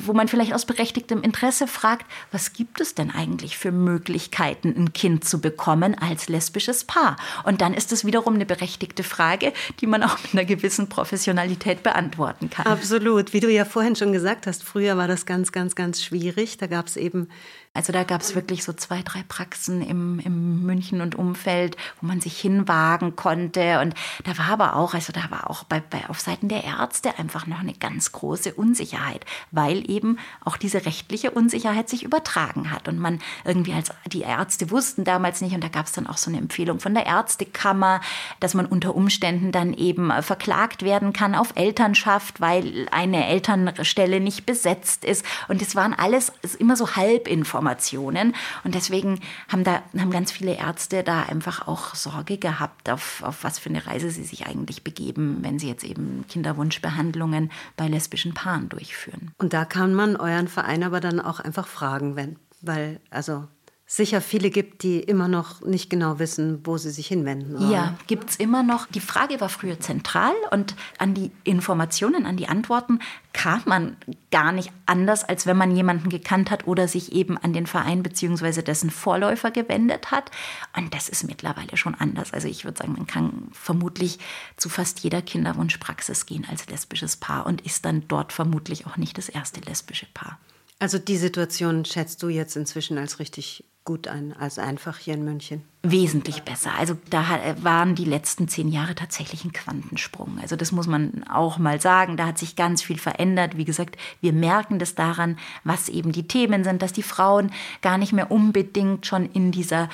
wo 0.05 0.13
man 0.13 0.29
vielleicht 0.29 0.53
aus 0.53 0.65
berechtigtem 0.65 1.21
Interesse 1.21 1.67
fragt, 1.67 2.05
was 2.31 2.53
gibt 2.53 2.79
es 2.79 2.95
denn 2.95 3.11
eigentlich 3.11 3.57
für 3.57 3.73
Möglichkeiten, 3.73 4.73
ein 4.77 4.93
Kind 4.93 5.25
zu 5.25 5.41
bekommen 5.41 5.95
als 5.99 6.29
Lesbische 6.29 6.44
lesbisches 6.45 6.83
Paar. 6.83 7.17
Und 7.43 7.61
dann 7.61 7.73
ist 7.73 7.91
es 7.91 8.05
wiederum 8.05 8.35
eine 8.35 8.45
berechtigte 8.45 9.03
Frage, 9.03 9.53
die 9.81 9.87
man 9.87 10.03
auch 10.03 10.17
mit 10.21 10.33
einer 10.33 10.45
gewissen 10.45 10.89
Professionalität 10.89 11.83
beantworten 11.83 12.49
kann. 12.49 12.67
Absolut. 12.67 13.33
Wie 13.33 13.39
du 13.39 13.51
ja 13.51 13.65
vorhin 13.65 13.95
schon 13.95 14.13
gesagt 14.13 14.47
hast, 14.47 14.63
früher 14.63 14.97
war 14.97 15.07
das 15.07 15.25
ganz, 15.25 15.51
ganz, 15.51 15.75
ganz 15.75 16.03
schwierig. 16.03 16.57
Da 16.57 16.67
gab 16.67 16.87
es 16.87 16.97
eben 16.97 17.27
Also 17.75 17.91
da 17.91 18.03
gab 18.03 18.21
es 18.21 18.35
wirklich 18.35 18.63
so 18.63 18.71
zwei, 18.71 19.01
drei 19.01 19.21
Praxen 19.27 19.81
im, 19.81 20.19
im 20.19 20.65
München 20.65 21.01
und 21.01 21.15
Umfeld, 21.15 21.75
wo 21.99 22.07
man 22.07 22.21
sich 22.21 22.39
hinwagen 22.39 23.17
konnte. 23.17 23.81
Und 23.81 23.93
da 24.23 24.37
war 24.37 24.47
aber 24.47 24.75
auch, 24.77 24.93
also 24.93 25.11
da 25.11 25.29
war 25.29 25.49
auch 25.49 25.65
bei, 25.65 25.81
bei, 25.81 26.09
auf 26.09 26.21
Seiten 26.21 26.47
der 26.47 26.63
Ärzte 26.63 27.19
einfach 27.19 27.47
noch 27.47 27.59
eine 27.59 27.73
ganz 27.73 28.13
große 28.13 28.53
Unsicherheit, 28.53 29.25
weil 29.51 29.89
eben 29.91 30.17
auch 30.45 30.55
diese 30.55 30.85
rechtliche 30.85 31.31
Unsicherheit 31.31 31.89
sich 31.89 32.03
übertragen 32.03 32.71
hat. 32.71 32.87
Und 32.87 32.97
man 32.97 33.19
irgendwie 33.43 33.73
als 33.73 33.91
die 34.07 34.21
Ärzte 34.21 34.71
wussten 34.71 35.03
damals 35.03 35.41
nicht, 35.41 35.53
und 35.53 35.63
da 35.63 35.67
gab 35.67 35.87
es 35.87 35.91
dann 35.91 36.07
auch 36.07 36.17
so 36.17 36.31
eine 36.31 36.39
Empfehlung 36.39 36.79
von 36.79 36.93
der 36.93 37.05
Ärztekammer, 37.05 37.99
dass 38.39 38.53
man 38.53 38.67
unter 38.67 38.95
Umständen 38.95 39.51
dann 39.51 39.73
eben 39.73 40.13
verklagt 40.21 40.83
werden 40.83 41.11
kann 41.11 41.35
auf 41.35 41.51
Elternschaft, 41.55 42.39
weil 42.39 42.87
eine 42.91 43.27
Elternstelle 43.27 44.21
nicht 44.21 44.45
besetzt 44.45 45.03
ist. 45.03 45.25
Und 45.49 45.61
es 45.61 45.75
waren 45.75 45.93
alles 45.93 46.31
immer 46.57 46.77
so 46.77 46.95
Halbinformationen. 46.95 47.64
Informationen. 47.65 48.35
Und 48.63 48.75
deswegen 48.75 49.19
haben 49.47 49.63
da 49.63 49.81
haben 49.97 50.11
ganz 50.11 50.31
viele 50.31 50.55
Ärzte 50.55 51.03
da 51.03 51.23
einfach 51.23 51.67
auch 51.67 51.95
Sorge 51.95 52.37
gehabt, 52.37 52.89
auf, 52.89 53.23
auf 53.23 53.43
was 53.43 53.59
für 53.59 53.69
eine 53.69 53.85
Reise 53.85 54.11
sie 54.11 54.23
sich 54.23 54.45
eigentlich 54.45 54.83
begeben, 54.83 55.39
wenn 55.41 55.57
sie 55.57 55.67
jetzt 55.67 55.83
eben 55.83 56.25
Kinderwunschbehandlungen 56.29 57.51
bei 57.75 57.87
lesbischen 57.87 58.33
Paaren 58.33 58.69
durchführen. 58.69 59.31
Und 59.37 59.53
da 59.53 59.65
kann 59.65 59.93
man 59.93 60.15
euren 60.15 60.47
Verein 60.47 60.83
aber 60.83 60.99
dann 60.99 61.19
auch 61.19 61.39
einfach 61.39 61.67
fragen, 61.67 62.15
wenn, 62.15 62.37
weil, 62.61 62.99
also 63.09 63.47
sicher 63.87 64.19
viele 64.19 64.49
gibt, 64.49 64.81
die 64.81 64.99
immer 64.99 65.27
noch 65.27 65.61
nicht 65.61 65.91
genau 65.91 66.17
wissen, 66.17 66.65
wo 66.65 66.77
sie 66.77 66.89
sich 66.89 67.07
hinwenden 67.07 67.57
sollen. 67.57 67.71
Ja, 67.71 67.95
gibt 68.07 68.31
es 68.31 68.35
immer 68.37 68.63
noch. 68.63 68.87
Die 68.87 68.99
Frage 68.99 69.39
war 69.39 69.49
früher 69.49 69.79
zentral 69.79 70.33
und 70.49 70.75
an 70.97 71.13
die 71.13 71.31
Informationen, 71.43 72.25
an 72.25 72.35
die 72.35 72.47
Antworten 72.47 72.99
kam 73.31 73.61
man 73.65 73.97
gar 74.31 74.51
nicht 74.51 74.71
anders, 74.87 75.23
als 75.23 75.45
wenn 75.45 75.57
man 75.57 75.75
jemanden 75.75 76.09
gekannt 76.09 76.49
hat 76.49 76.65
oder 76.65 76.87
sich 76.87 77.11
eben 77.11 77.37
an 77.37 77.53
den 77.53 77.67
Verein 77.67 78.01
bzw. 78.01 78.63
dessen 78.63 78.89
Vorläufer 78.89 79.51
gewendet 79.51 80.09
hat. 80.09 80.31
Und 80.75 80.93
das 80.95 81.07
ist 81.07 81.23
mittlerweile 81.23 81.77
schon 81.77 81.93
anders. 81.93 82.33
Also 82.33 82.47
ich 82.47 82.65
würde 82.65 82.79
sagen, 82.79 82.93
man 82.93 83.05
kann 83.05 83.49
vermutlich 83.51 84.17
zu 84.57 84.67
fast 84.67 85.01
jeder 85.01 85.21
Kinderwunschpraxis 85.21 86.25
gehen 86.25 86.47
als 86.49 86.67
lesbisches 86.67 87.17
Paar 87.17 87.45
und 87.45 87.61
ist 87.61 87.85
dann 87.85 88.07
dort 88.07 88.33
vermutlich 88.33 88.87
auch 88.87 88.97
nicht 88.97 89.17
das 89.19 89.29
erste 89.29 89.61
lesbische 89.61 90.07
Paar. 90.11 90.39
Also 90.79 90.99
die 90.99 91.17
Situation 91.17 91.85
schätzt 91.85 92.21
du 92.21 92.29
jetzt 92.29 92.55
inzwischen 92.55 92.97
als 92.97 93.19
richtig 93.19 93.63
gut 93.85 94.07
ein, 94.07 94.33
als 94.33 94.57
einfach 94.57 94.97
hier 94.97 95.13
in 95.13 95.23
München? 95.23 95.63
Wesentlich 95.83 96.41
besser. 96.41 96.71
Also 96.77 96.97
da 97.11 97.23
waren 97.61 97.93
die 97.93 98.03
letzten 98.03 98.47
zehn 98.47 98.67
Jahre 98.67 98.95
tatsächlich 98.95 99.45
ein 99.45 99.53
Quantensprung. 99.53 100.39
Also 100.41 100.55
das 100.55 100.71
muss 100.71 100.87
man 100.87 101.23
auch 101.29 101.59
mal 101.59 101.79
sagen. 101.79 102.17
Da 102.17 102.25
hat 102.25 102.39
sich 102.39 102.55
ganz 102.55 102.81
viel 102.81 102.97
verändert. 102.97 103.57
Wie 103.57 103.65
gesagt, 103.65 103.95
wir 104.21 104.33
merken 104.33 104.79
das 104.79 104.95
daran, 104.95 105.37
was 105.63 105.87
eben 105.87 106.11
die 106.11 106.27
Themen 106.27 106.63
sind, 106.63 106.81
dass 106.81 106.93
die 106.93 107.03
Frauen 107.03 107.51
gar 107.81 107.99
nicht 107.99 108.11
mehr 108.11 108.31
unbedingt 108.31 109.05
schon 109.05 109.31
in 109.31 109.51
dieser 109.51 109.87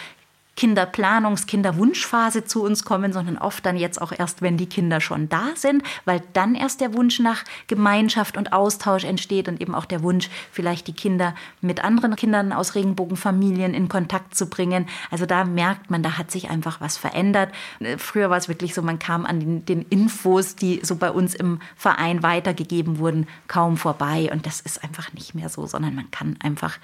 Kinderplanungs-, 0.62 1.48
Kinderwunschphase 1.48 2.46
zu 2.46 2.64
uns 2.64 2.86
kommen, 2.86 3.14
sondern 3.14 3.40
oft 3.40 3.66
dann 3.66 3.78
jetzt 3.78 4.00
auch 4.00 4.12
erst, 4.12 4.44
wenn 4.44 4.58
die 4.58 4.68
Kinder 4.68 5.02
schon 5.02 5.28
da 5.28 5.48
sind, 5.56 5.82
weil 6.06 6.22
dann 6.34 6.54
erst 6.54 6.82
der 6.82 6.94
Wunsch 6.94 7.20
nach 7.20 7.44
Gemeinschaft 7.66 8.38
und 8.38 8.54
Austausch 8.54 9.04
entsteht 9.04 9.48
und 9.48 9.60
eben 9.60 9.74
auch 9.74 9.86
der 9.86 10.04
Wunsch, 10.04 10.30
vielleicht 10.52 10.86
die 10.86 10.94
Kinder 10.94 11.34
mit 11.62 11.84
anderen 11.84 12.16
Kindern 12.16 12.54
aus 12.54 12.76
Regenbogenfamilien 12.76 13.74
in 13.74 13.90
Kontakt 13.90 14.36
zu 14.36 14.46
bringen. 14.46 14.86
Also 15.10 15.26
da 15.26 15.46
merkt 15.46 15.90
man, 15.90 16.04
da 16.04 16.20
hat 16.20 16.30
sich 16.30 16.52
einfach 16.52 16.80
was 16.80 16.96
verändert. 16.96 17.52
Früher 17.98 18.30
war 18.30 18.38
es 18.38 18.48
wirklich 18.48 18.76
so, 18.76 18.84
man 18.84 19.00
kam 19.00 19.26
an 19.26 19.40
den, 19.40 19.66
den 19.66 19.82
Infos, 19.90 20.56
die 20.56 20.82
so 20.84 20.96
bei 20.96 21.10
uns 21.10 21.34
im 21.34 21.60
Verein 21.76 22.22
weitergegeben 22.22 23.00
wurden, 23.00 23.28
kaum 23.48 23.78
vorbei. 23.78 24.30
Und 24.32 24.46
das 24.46 24.62
ist 24.62 24.84
einfach 24.84 25.12
nicht 25.14 25.34
mehr 25.34 25.50
so, 25.50 25.66
sondern 25.66 25.96
man 25.96 26.12
kann 26.12 26.38
einfach 26.44 26.78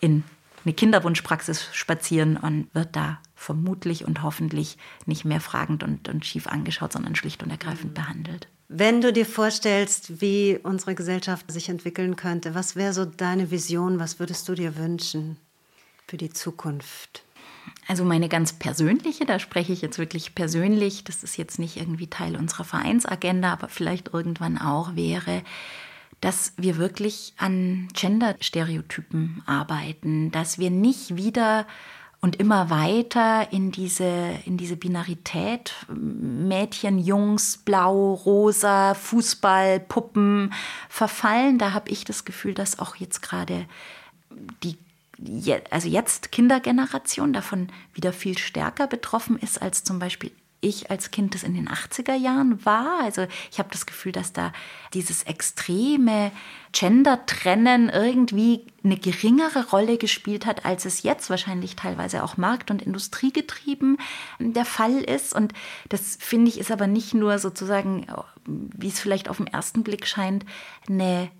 in 0.00 0.22
eine 0.64 0.74
Kinderwunschpraxis 0.74 1.68
spazieren 1.72 2.36
und 2.36 2.68
wird 2.74 2.94
da 2.94 3.20
vermutlich 3.34 4.04
und 4.04 4.22
hoffentlich 4.22 4.78
nicht 5.06 5.24
mehr 5.24 5.40
fragend 5.40 5.82
und, 5.82 6.08
und 6.08 6.24
schief 6.24 6.46
angeschaut, 6.46 6.92
sondern 6.92 7.16
schlicht 7.16 7.42
und 7.42 7.50
ergreifend 7.50 7.94
behandelt. 7.94 8.48
Wenn 8.68 9.00
du 9.00 9.12
dir 9.12 9.26
vorstellst, 9.26 10.20
wie 10.22 10.58
unsere 10.62 10.94
Gesellschaft 10.94 11.50
sich 11.50 11.68
entwickeln 11.68 12.16
könnte, 12.16 12.54
was 12.54 12.76
wäre 12.76 12.94
so 12.94 13.04
deine 13.04 13.50
Vision, 13.50 13.98
was 13.98 14.18
würdest 14.18 14.48
du 14.48 14.54
dir 14.54 14.76
wünschen 14.76 15.36
für 16.06 16.16
die 16.16 16.30
Zukunft? 16.30 17.22
Also 17.88 18.04
meine 18.04 18.28
ganz 18.28 18.52
persönliche, 18.52 19.26
da 19.26 19.38
spreche 19.38 19.72
ich 19.72 19.82
jetzt 19.82 19.98
wirklich 19.98 20.34
persönlich, 20.34 21.04
das 21.04 21.22
ist 21.22 21.36
jetzt 21.36 21.58
nicht 21.58 21.76
irgendwie 21.76 22.06
Teil 22.06 22.36
unserer 22.36 22.64
Vereinsagenda, 22.64 23.52
aber 23.52 23.68
vielleicht 23.68 24.14
irgendwann 24.14 24.56
auch 24.56 24.94
wäre, 24.96 25.42
dass 26.22 26.52
wir 26.56 26.78
wirklich 26.78 27.34
an 27.36 27.88
Gender-Stereotypen 27.92 29.42
arbeiten, 29.44 30.30
dass 30.30 30.58
wir 30.58 30.70
nicht 30.70 31.16
wieder 31.16 31.66
und 32.20 32.36
immer 32.36 32.70
weiter 32.70 33.52
in 33.52 33.72
diese, 33.72 34.38
in 34.46 34.56
diese 34.56 34.76
Binarität 34.76 35.74
Mädchen, 35.88 37.00
Jungs, 37.00 37.58
Blau, 37.58 38.14
Rosa, 38.14 38.94
Fußball, 38.94 39.80
Puppen 39.80 40.54
verfallen. 40.88 41.58
Da 41.58 41.72
habe 41.72 41.90
ich 41.90 42.04
das 42.04 42.24
Gefühl, 42.24 42.54
dass 42.54 42.78
auch 42.78 42.94
jetzt 42.96 43.20
gerade 43.20 43.66
die 44.62 44.78
also 45.70 45.88
jetzt 45.88 46.32
Kindergeneration 46.32 47.32
davon 47.32 47.68
wieder 47.94 48.12
viel 48.12 48.38
stärker 48.38 48.88
betroffen 48.88 49.38
ist 49.38 49.62
als 49.62 49.84
zum 49.84 50.00
Beispiel 50.00 50.32
ich 50.62 50.90
als 50.90 51.10
Kind 51.10 51.34
das 51.34 51.42
in 51.42 51.54
den 51.54 51.68
80er 51.68 52.14
Jahren 52.14 52.64
war. 52.64 53.00
Also 53.02 53.26
ich 53.50 53.58
habe 53.58 53.68
das 53.70 53.84
Gefühl, 53.84 54.12
dass 54.12 54.32
da 54.32 54.52
dieses 54.94 55.24
extreme 55.24 56.32
Gender-Trennen 56.72 57.90
irgendwie 57.90 58.66
eine 58.82 58.96
geringere 58.96 59.68
Rolle 59.70 59.98
gespielt 59.98 60.46
hat, 60.46 60.64
als 60.64 60.86
es 60.86 61.02
jetzt 61.02 61.28
wahrscheinlich 61.28 61.76
teilweise 61.76 62.22
auch 62.22 62.36
markt- 62.36 62.70
und 62.70 62.80
industriegetrieben 62.80 63.98
der 64.38 64.64
Fall 64.64 64.98
ist. 64.98 65.34
Und 65.34 65.52
das 65.88 66.16
finde 66.18 66.48
ich 66.48 66.58
ist 66.58 66.70
aber 66.70 66.86
nicht 66.86 67.12
nur 67.12 67.38
sozusagen, 67.38 68.06
wie 68.46 68.88
es 68.88 69.00
vielleicht 69.00 69.28
auf 69.28 69.36
den 69.36 69.48
ersten 69.48 69.82
Blick 69.82 70.06
scheint, 70.06 70.46
eine 70.88 71.30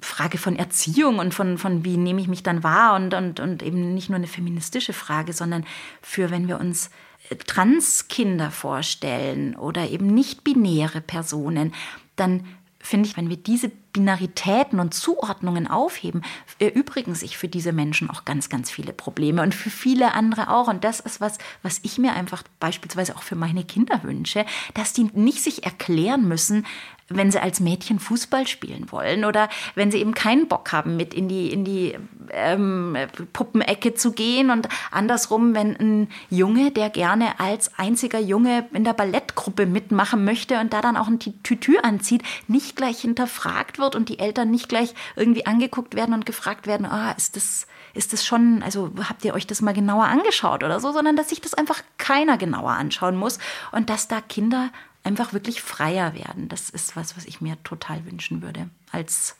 Frage 0.00 0.38
von 0.38 0.56
Erziehung 0.56 1.18
und 1.18 1.34
von, 1.34 1.58
von 1.58 1.84
wie 1.84 1.96
nehme 1.96 2.20
ich 2.20 2.28
mich 2.28 2.42
dann 2.42 2.62
wahr 2.62 2.96
und, 2.96 3.14
und, 3.14 3.40
und 3.40 3.62
eben 3.62 3.94
nicht 3.94 4.08
nur 4.08 4.16
eine 4.16 4.26
feministische 4.26 4.92
Frage, 4.92 5.32
sondern 5.32 5.64
für, 6.02 6.30
wenn 6.30 6.48
wir 6.48 6.58
uns 6.58 6.90
Transkinder 7.38 8.50
vorstellen 8.50 9.56
oder 9.56 9.88
eben 9.88 10.06
nicht-binäre 10.06 11.00
Personen, 11.00 11.72
dann 12.16 12.44
finde 12.82 13.08
ich, 13.08 13.16
wenn 13.16 13.28
wir 13.28 13.36
diese 13.36 13.70
Binaritäten 13.92 14.80
und 14.80 14.94
Zuordnungen 14.94 15.66
aufheben, 15.66 16.22
erübrigen 16.58 17.14
sich 17.14 17.36
für 17.36 17.48
diese 17.48 17.72
Menschen 17.72 18.08
auch 18.08 18.24
ganz, 18.24 18.48
ganz 18.48 18.70
viele 18.70 18.92
Probleme 18.92 19.42
und 19.42 19.54
für 19.54 19.70
viele 19.70 20.14
andere 20.14 20.50
auch. 20.50 20.68
Und 20.68 20.84
das 20.84 21.00
ist 21.00 21.20
was, 21.20 21.38
was 21.62 21.80
ich 21.82 21.98
mir 21.98 22.14
einfach 22.14 22.42
beispielsweise 22.58 23.16
auch 23.16 23.22
für 23.22 23.36
meine 23.36 23.64
Kinder 23.64 24.02
wünsche, 24.02 24.46
dass 24.74 24.92
die 24.92 25.04
nicht 25.12 25.42
sich 25.42 25.64
erklären 25.64 26.26
müssen, 26.26 26.66
wenn 27.10 27.30
sie 27.30 27.42
als 27.42 27.60
Mädchen 27.60 27.98
Fußball 27.98 28.46
spielen 28.46 28.90
wollen 28.90 29.24
oder 29.24 29.48
wenn 29.74 29.90
sie 29.90 29.98
eben 29.98 30.14
keinen 30.14 30.46
Bock 30.46 30.72
haben, 30.72 30.96
mit 30.96 31.12
in 31.12 31.28
die, 31.28 31.52
in 31.52 31.64
die 31.64 31.96
ähm, 32.32 32.96
Puppenecke 33.32 33.94
zu 33.94 34.12
gehen 34.12 34.50
und 34.50 34.68
andersrum, 34.92 35.54
wenn 35.54 35.76
ein 35.76 36.08
Junge, 36.30 36.70
der 36.70 36.88
gerne 36.88 37.40
als 37.40 37.76
einziger 37.78 38.20
Junge 38.20 38.66
in 38.72 38.84
der 38.84 38.92
Ballettgruppe 38.92 39.66
mitmachen 39.66 40.24
möchte 40.24 40.60
und 40.60 40.72
da 40.72 40.80
dann 40.80 40.96
auch 40.96 41.08
ein 41.08 41.18
Tütü 41.18 41.78
anzieht, 41.82 42.22
nicht 42.46 42.76
gleich 42.76 43.00
hinterfragt 43.00 43.78
wird 43.78 43.96
und 43.96 44.08
die 44.08 44.20
Eltern 44.20 44.50
nicht 44.50 44.68
gleich 44.68 44.94
irgendwie 45.16 45.46
angeguckt 45.46 45.96
werden 45.96 46.14
und 46.14 46.26
gefragt 46.26 46.68
werden, 46.68 46.86
ah, 46.86 47.10
ist 47.16 47.34
das, 47.34 47.66
ist 47.92 48.12
das 48.12 48.24
schon, 48.24 48.62
also 48.62 48.92
habt 49.08 49.24
ihr 49.24 49.34
euch 49.34 49.48
das 49.48 49.62
mal 49.62 49.74
genauer 49.74 50.04
angeschaut 50.04 50.62
oder 50.62 50.78
so, 50.78 50.92
sondern 50.92 51.16
dass 51.16 51.30
sich 51.30 51.40
das 51.40 51.54
einfach 51.54 51.82
keiner 51.98 52.38
genauer 52.38 52.70
anschauen 52.70 53.16
muss 53.16 53.40
und 53.72 53.90
dass 53.90 54.06
da 54.06 54.20
Kinder 54.20 54.70
einfach 55.02 55.32
wirklich 55.32 55.62
freier 55.62 56.14
werden. 56.14 56.48
Das 56.48 56.70
ist 56.70 56.96
was, 56.96 57.16
was 57.16 57.24
ich 57.24 57.40
mir 57.40 57.62
total 57.62 58.04
wünschen 58.04 58.42
würde. 58.42 58.68
Als 58.92 59.36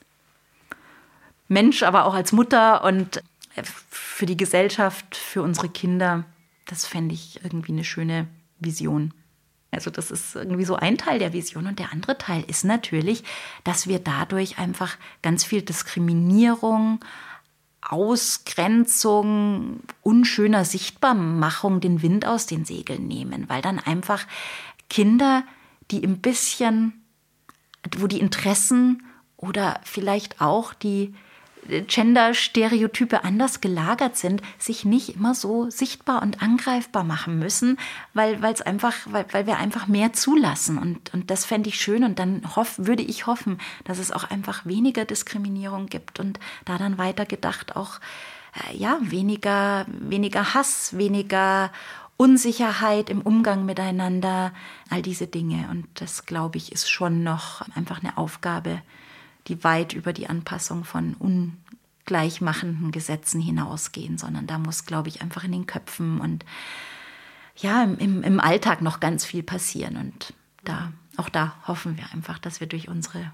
Mensch, 1.49 1.83
aber 1.83 2.05
auch 2.05 2.15
als 2.15 2.33
Mutter 2.33 2.85
und 2.85 3.23
für 3.91 4.27
die 4.27 4.37
Gesellschaft, 4.37 5.17
für 5.17 5.43
unsere 5.43 5.69
Kinder. 5.69 6.25
Das 6.67 6.87
fände 6.87 7.15
ich 7.15 7.41
irgendwie 7.43 7.73
eine 7.73 7.85
schöne 7.85 8.29
Vision. 8.61 9.13
Also 9.73 9.91
das 9.91 10.11
ist 10.11 10.35
irgendwie 10.35 10.65
so 10.65 10.77
ein 10.77 10.99
Teil 10.99 11.19
der 11.19 11.33
Vision. 11.33 11.67
Und 11.67 11.79
der 11.79 11.93
andere 11.93 12.19
Teil 12.19 12.45
ist 12.47 12.65
natürlich, 12.65 13.25
dass 13.65 13.87
wir 13.87 13.99
dadurch 13.99 14.59
einfach 14.59 14.97
ganz 15.23 15.45
viel 15.45 15.63
Diskriminierung, 15.63 17.01
Ausgrenzung, 17.83 19.81
unschöner 20.03 20.65
Sichtbarmachung 20.65 21.81
den 21.81 22.03
Wind 22.03 22.27
aus 22.27 22.47
den 22.47 22.65
Segeln 22.65 23.09
nehmen, 23.09 23.49
weil 23.49 23.63
dann 23.63 23.79
einfach 23.79 24.27
Kinder, 24.91 25.45
die 25.91 26.05
ein 26.05 26.21
bisschen, 26.21 27.03
wo 27.97 28.07
die 28.07 28.21
Interessen 28.21 29.03
oder 29.39 29.81
vielleicht 29.85 30.43
auch 30.43 30.75
die 30.75 31.15
Gender-Stereotype 31.67 33.23
anders 33.23 33.61
gelagert 33.61 34.17
sind, 34.17 34.43
sich 34.59 34.85
nicht 34.85 35.17
immer 35.17 35.35
so 35.35 35.71
sichtbar 35.71 36.23
und 36.23 36.43
angreifbar 36.43 37.05
machen 37.05 37.39
müssen, 37.39 37.79
weil, 38.15 38.41
weil's 38.43 38.63
einfach, 38.63 38.95
weil, 39.07 39.27
weil 39.33 39.47
wir 39.47 39.59
einfach 39.59 39.87
mehr 39.87 40.13
zulassen. 40.13 40.79
Und, 40.79 41.13
und 41.15 41.31
das 41.31 41.45
fände 41.45 41.69
ich 41.69 41.81
schön. 41.81 42.05
Und 42.05 42.19
dann 42.19 42.43
hoff, 42.57 42.75
würde 42.79 43.03
ich 43.03 43.27
hoffen, 43.27 43.59
dass 43.85 43.99
es 43.99 44.11
auch 44.11 44.25
einfach 44.25 44.67
weniger 44.67 45.05
Diskriminierung 45.05 45.87
gibt 45.87 46.19
und 46.19 46.41
da 46.65 46.79
dann 46.79 46.99
weiter 46.99 47.27
gedacht 47.27 47.77
auch 47.77 48.01
äh, 48.71 48.77
ja, 48.77 48.99
weniger, 49.01 49.87
weniger 49.89 50.55
Hass, 50.55 50.97
weniger 50.97 51.71
Unsicherheit 52.21 53.09
im 53.09 53.23
Umgang 53.23 53.65
miteinander, 53.65 54.53
all 54.91 55.01
diese 55.01 55.27
Dinge. 55.27 55.71
Und 55.71 55.87
das, 55.95 56.27
glaube 56.27 56.59
ich, 56.59 56.71
ist 56.71 56.91
schon 56.91 57.23
noch 57.23 57.63
einfach 57.75 58.03
eine 58.03 58.19
Aufgabe, 58.19 58.83
die 59.47 59.65
weit 59.65 59.95
über 59.95 60.13
die 60.13 60.29
Anpassung 60.29 60.85
von 60.85 61.15
ungleichmachenden 61.15 62.91
Gesetzen 62.91 63.41
hinausgehen, 63.41 64.19
sondern 64.19 64.47
da 64.47 64.59
muss, 64.59 64.85
glaube 64.85 65.09
ich, 65.09 65.23
einfach 65.23 65.45
in 65.45 65.53
den 65.53 65.67
Köpfen 65.67 66.21
und 66.21 66.45
ja, 67.57 67.85
im, 67.85 68.23
im 68.23 68.39
Alltag 68.39 68.83
noch 68.83 69.01
ganz 69.01 69.25
viel 69.25 69.43
passieren. 69.43 69.97
Und 69.97 70.35
da, 70.63 70.93
auch 71.17 71.31
da 71.31 71.55
hoffen 71.67 71.97
wir 71.97 72.05
einfach, 72.13 72.39
dass 72.39 72.61
wir 72.61 72.67
durch 72.67 72.89
unsere 72.89 73.33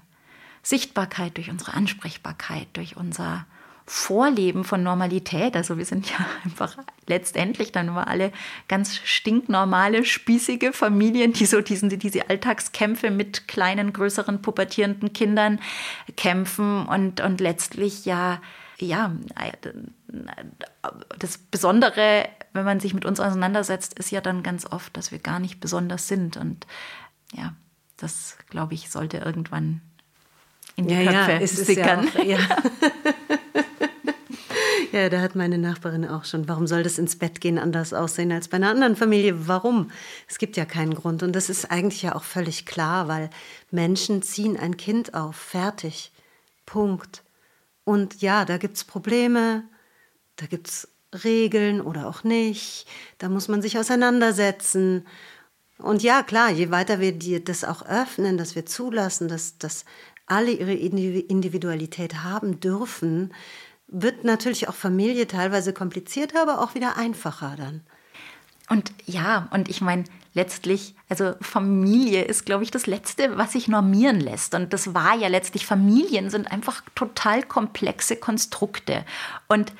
Sichtbarkeit, 0.63 1.35
durch 1.35 1.49
unsere 1.49 1.73
Ansprechbarkeit, 1.73 2.69
durch 2.71 2.95
unser 2.95 3.47
Vorleben 3.89 4.65
von 4.65 4.83
Normalität. 4.83 5.55
Also 5.55 5.77
wir 5.77 5.85
sind 5.85 6.11
ja 6.11 6.17
einfach 6.43 6.75
letztendlich 7.07 7.71
dann 7.71 7.87
immer 7.87 8.07
alle 8.07 8.33
ganz 8.67 8.97
stinknormale, 8.97 10.03
spießige 10.03 10.73
Familien, 10.73 11.31
die 11.31 11.45
so 11.45 11.61
diesen, 11.61 11.87
diese 11.89 12.29
Alltagskämpfe 12.29 13.11
mit 13.11 13.47
kleinen, 13.47 13.93
größeren, 13.93 14.41
pubertierenden 14.41 15.13
Kindern 15.13 15.59
kämpfen 16.17 16.85
und, 16.85 17.21
und 17.21 17.39
letztlich 17.39 18.05
ja, 18.05 18.41
ja, 18.77 19.15
das 21.17 21.37
Besondere, 21.37 22.27
wenn 22.51 22.65
man 22.65 22.81
sich 22.81 22.93
mit 22.93 23.05
uns 23.05 23.21
auseinandersetzt, 23.21 23.97
ist 23.97 24.11
ja 24.11 24.19
dann 24.19 24.43
ganz 24.43 24.65
oft, 24.65 24.97
dass 24.97 25.13
wir 25.13 25.19
gar 25.19 25.39
nicht 25.39 25.61
besonders 25.61 26.09
sind. 26.09 26.35
Und 26.35 26.67
ja, 27.33 27.53
das, 27.95 28.37
glaube 28.49 28.73
ich, 28.73 28.89
sollte 28.89 29.17
irgendwann 29.17 29.81
in 30.75 30.87
die 30.87 30.93
ja, 30.93 31.11
Köpfe 31.11 31.31
ja, 31.31 31.37
ist 31.37 31.65
sickern. 31.65 32.07
Ja, 32.15 32.19
auch, 32.19 32.25
ja. 32.25 32.37
Ja, 34.93 35.09
da 35.09 35.19
hat 35.19 35.35
meine 35.35 35.57
Nachbarin 35.57 36.07
auch 36.07 36.23
schon. 36.23 36.47
Warum 36.47 36.65
soll 36.65 36.83
das 36.83 36.97
ins 36.97 37.17
Bett 37.17 37.41
gehen 37.41 37.59
anders 37.59 37.93
aussehen 37.93 38.31
als 38.31 38.47
bei 38.47 38.55
einer 38.55 38.69
anderen 38.69 38.95
Familie? 38.95 39.47
Warum? 39.47 39.91
Es 40.27 40.37
gibt 40.37 40.55
ja 40.55 40.65
keinen 40.65 40.95
Grund. 40.95 41.23
Und 41.23 41.35
das 41.35 41.49
ist 41.49 41.69
eigentlich 41.69 42.03
ja 42.03 42.15
auch 42.15 42.23
völlig 42.23 42.65
klar, 42.65 43.07
weil 43.09 43.29
Menschen 43.69 44.21
ziehen 44.21 44.57
ein 44.57 44.77
Kind 44.77 45.13
auf. 45.13 45.35
Fertig. 45.35 46.11
Punkt. 46.65 47.23
Und 47.83 48.21
ja, 48.21 48.45
da 48.45 48.57
gibt 48.57 48.77
es 48.77 48.83
Probleme, 48.83 49.63
da 50.37 50.45
gibt 50.45 50.67
es 50.67 50.87
Regeln 51.23 51.81
oder 51.81 52.07
auch 52.07 52.23
nicht. 52.23 52.85
Da 53.17 53.29
muss 53.29 53.47
man 53.47 53.61
sich 53.61 53.77
auseinandersetzen. 53.77 55.05
Und 55.77 56.01
ja, 56.01 56.23
klar, 56.23 56.51
je 56.51 56.71
weiter 56.71 56.99
wir 56.99 57.11
dir 57.11 57.43
das 57.43 57.63
auch 57.63 57.85
öffnen, 57.85 58.37
dass 58.37 58.55
wir 58.55 58.65
zulassen, 58.65 59.27
dass, 59.27 59.57
dass 59.57 59.85
alle 60.25 60.51
ihre 60.51 60.73
Individualität 60.73 62.23
haben 62.23 62.59
dürfen, 62.59 63.33
wird 63.87 64.23
natürlich 64.23 64.67
auch 64.67 64.75
Familie 64.75 65.27
teilweise 65.27 65.73
komplizierter, 65.73 66.41
aber 66.41 66.61
auch 66.61 66.75
wieder 66.75 66.97
einfacher 66.97 67.55
dann. 67.57 67.81
Und 68.69 68.91
ja, 69.05 69.47
und 69.51 69.69
ich 69.69 69.79
meine, 69.79 70.03
letztlich, 70.33 70.93
also 71.07 71.33
Familie 71.39 72.23
ist, 72.23 72.45
glaube 72.45 72.63
ich, 72.63 72.71
das 72.71 72.85
Letzte, 72.85 73.37
was 73.37 73.53
sich 73.53 73.69
normieren 73.69 74.19
lässt. 74.19 74.53
Und 74.55 74.73
das 74.73 74.93
war 74.93 75.15
ja 75.15 75.29
letztlich, 75.29 75.65
Familien 75.65 76.29
sind 76.29 76.51
einfach 76.51 76.81
total 76.95 77.43
komplexe 77.43 78.17
Konstrukte. 78.17 79.05
Und 79.47 79.71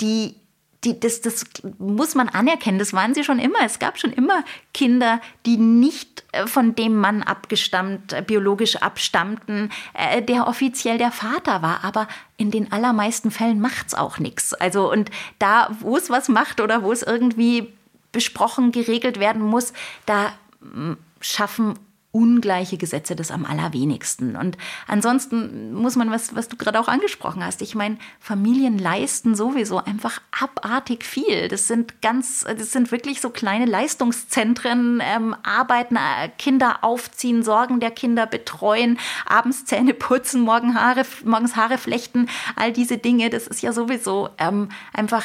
die 0.00 0.36
die, 0.84 0.98
das, 0.98 1.20
das 1.20 1.44
muss 1.78 2.14
man 2.14 2.28
anerkennen, 2.28 2.78
das 2.78 2.92
waren 2.92 3.14
sie 3.14 3.22
schon 3.22 3.38
immer. 3.38 3.58
Es 3.64 3.78
gab 3.78 3.98
schon 3.98 4.12
immer 4.12 4.44
Kinder, 4.74 5.20
die 5.46 5.56
nicht 5.56 6.24
äh, 6.32 6.46
von 6.46 6.74
dem 6.74 6.96
Mann 6.96 7.22
abgestammt, 7.22 8.12
äh, 8.12 8.22
biologisch 8.26 8.76
abstammten, 8.76 9.70
äh, 9.94 10.22
der 10.22 10.48
offiziell 10.48 10.98
der 10.98 11.12
Vater 11.12 11.62
war. 11.62 11.84
Aber 11.84 12.08
in 12.36 12.50
den 12.50 12.72
allermeisten 12.72 13.30
Fällen 13.30 13.60
macht 13.60 13.88
es 13.88 13.94
auch 13.94 14.18
nichts. 14.18 14.54
Also, 14.54 14.90
und 14.90 15.10
da, 15.38 15.70
wo 15.80 15.96
es 15.96 16.10
was 16.10 16.28
macht 16.28 16.60
oder 16.60 16.82
wo 16.82 16.90
es 16.90 17.02
irgendwie 17.02 17.72
besprochen, 18.10 18.72
geregelt 18.72 19.20
werden 19.20 19.42
muss, 19.42 19.72
da 20.06 20.32
mm, 20.60 20.94
schaffen 21.20 21.78
ungleiche 22.12 22.76
Gesetze 22.76 23.16
das 23.16 23.30
am 23.30 23.46
allerwenigsten. 23.46 24.36
Und 24.36 24.58
ansonsten 24.86 25.72
muss 25.72 25.96
man, 25.96 26.10
was, 26.10 26.36
was 26.36 26.48
du 26.48 26.56
gerade 26.56 26.78
auch 26.78 26.88
angesprochen 26.88 27.44
hast, 27.44 27.62
ich 27.62 27.74
meine, 27.74 27.96
Familien 28.20 28.78
leisten 28.78 29.34
sowieso 29.34 29.78
einfach 29.78 30.20
abartig 30.38 31.04
viel. 31.04 31.48
Das 31.48 31.66
sind 31.66 32.02
ganz, 32.02 32.44
das 32.44 32.70
sind 32.70 32.92
wirklich 32.92 33.22
so 33.22 33.30
kleine 33.30 33.64
Leistungszentren, 33.64 35.02
ähm, 35.02 35.34
arbeiten, 35.42 35.96
äh, 35.96 36.28
Kinder 36.38 36.84
aufziehen, 36.84 37.42
Sorgen 37.42 37.80
der 37.80 37.90
Kinder 37.90 38.26
betreuen, 38.26 38.98
abends 39.26 39.64
Zähne 39.64 39.94
putzen, 39.94 40.42
morgen 40.42 40.74
Haare, 40.74 41.06
morgens 41.24 41.56
Haare 41.56 41.78
flechten, 41.78 42.28
all 42.56 42.72
diese 42.72 42.98
Dinge. 42.98 43.30
Das 43.30 43.46
ist 43.46 43.62
ja 43.62 43.72
sowieso 43.72 44.28
ähm, 44.38 44.68
einfach 44.92 45.24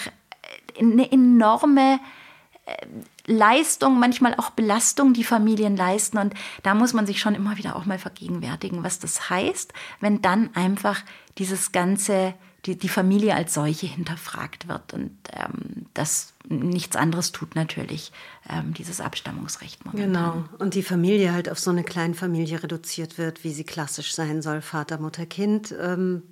eine 0.79 1.11
enorme 1.11 1.99
Leistung, 3.27 3.99
manchmal 3.99 4.35
auch 4.35 4.51
Belastung, 4.51 5.13
die 5.13 5.25
Familien 5.25 5.75
leisten. 5.75 6.17
Und 6.17 6.33
da 6.63 6.73
muss 6.73 6.93
man 6.93 7.05
sich 7.05 7.19
schon 7.19 7.35
immer 7.35 7.57
wieder 7.57 7.75
auch 7.75 7.85
mal 7.85 7.99
vergegenwärtigen, 7.99 8.83
was 8.83 8.99
das 8.99 9.29
heißt, 9.29 9.73
wenn 9.99 10.21
dann 10.21 10.49
einfach 10.55 11.03
dieses 11.37 11.73
ganze, 11.73 12.33
die, 12.65 12.77
die 12.77 12.89
Familie 12.89 13.35
als 13.35 13.53
solche 13.53 13.85
hinterfragt 13.85 14.69
wird. 14.69 14.93
Und 14.93 15.11
ähm, 15.33 15.87
das 15.93 16.33
nichts 16.47 16.95
anderes 16.95 17.33
tut 17.33 17.55
natürlich 17.55 18.13
ähm, 18.49 18.73
dieses 18.73 19.01
Abstammungsrecht 19.01 19.85
momentan. 19.85 20.13
Genau. 20.13 20.43
Und 20.57 20.73
die 20.73 20.83
Familie 20.83 21.33
halt 21.33 21.49
auf 21.49 21.59
so 21.59 21.71
eine 21.71 21.83
Kleinfamilie 21.83 22.63
reduziert 22.63 23.17
wird, 23.17 23.43
wie 23.43 23.51
sie 23.51 23.65
klassisch 23.65 24.15
sein 24.15 24.41
soll, 24.41 24.61
Vater, 24.61 24.99
Mutter, 24.99 25.25
Kind. 25.25 25.75
Ähm 25.79 26.23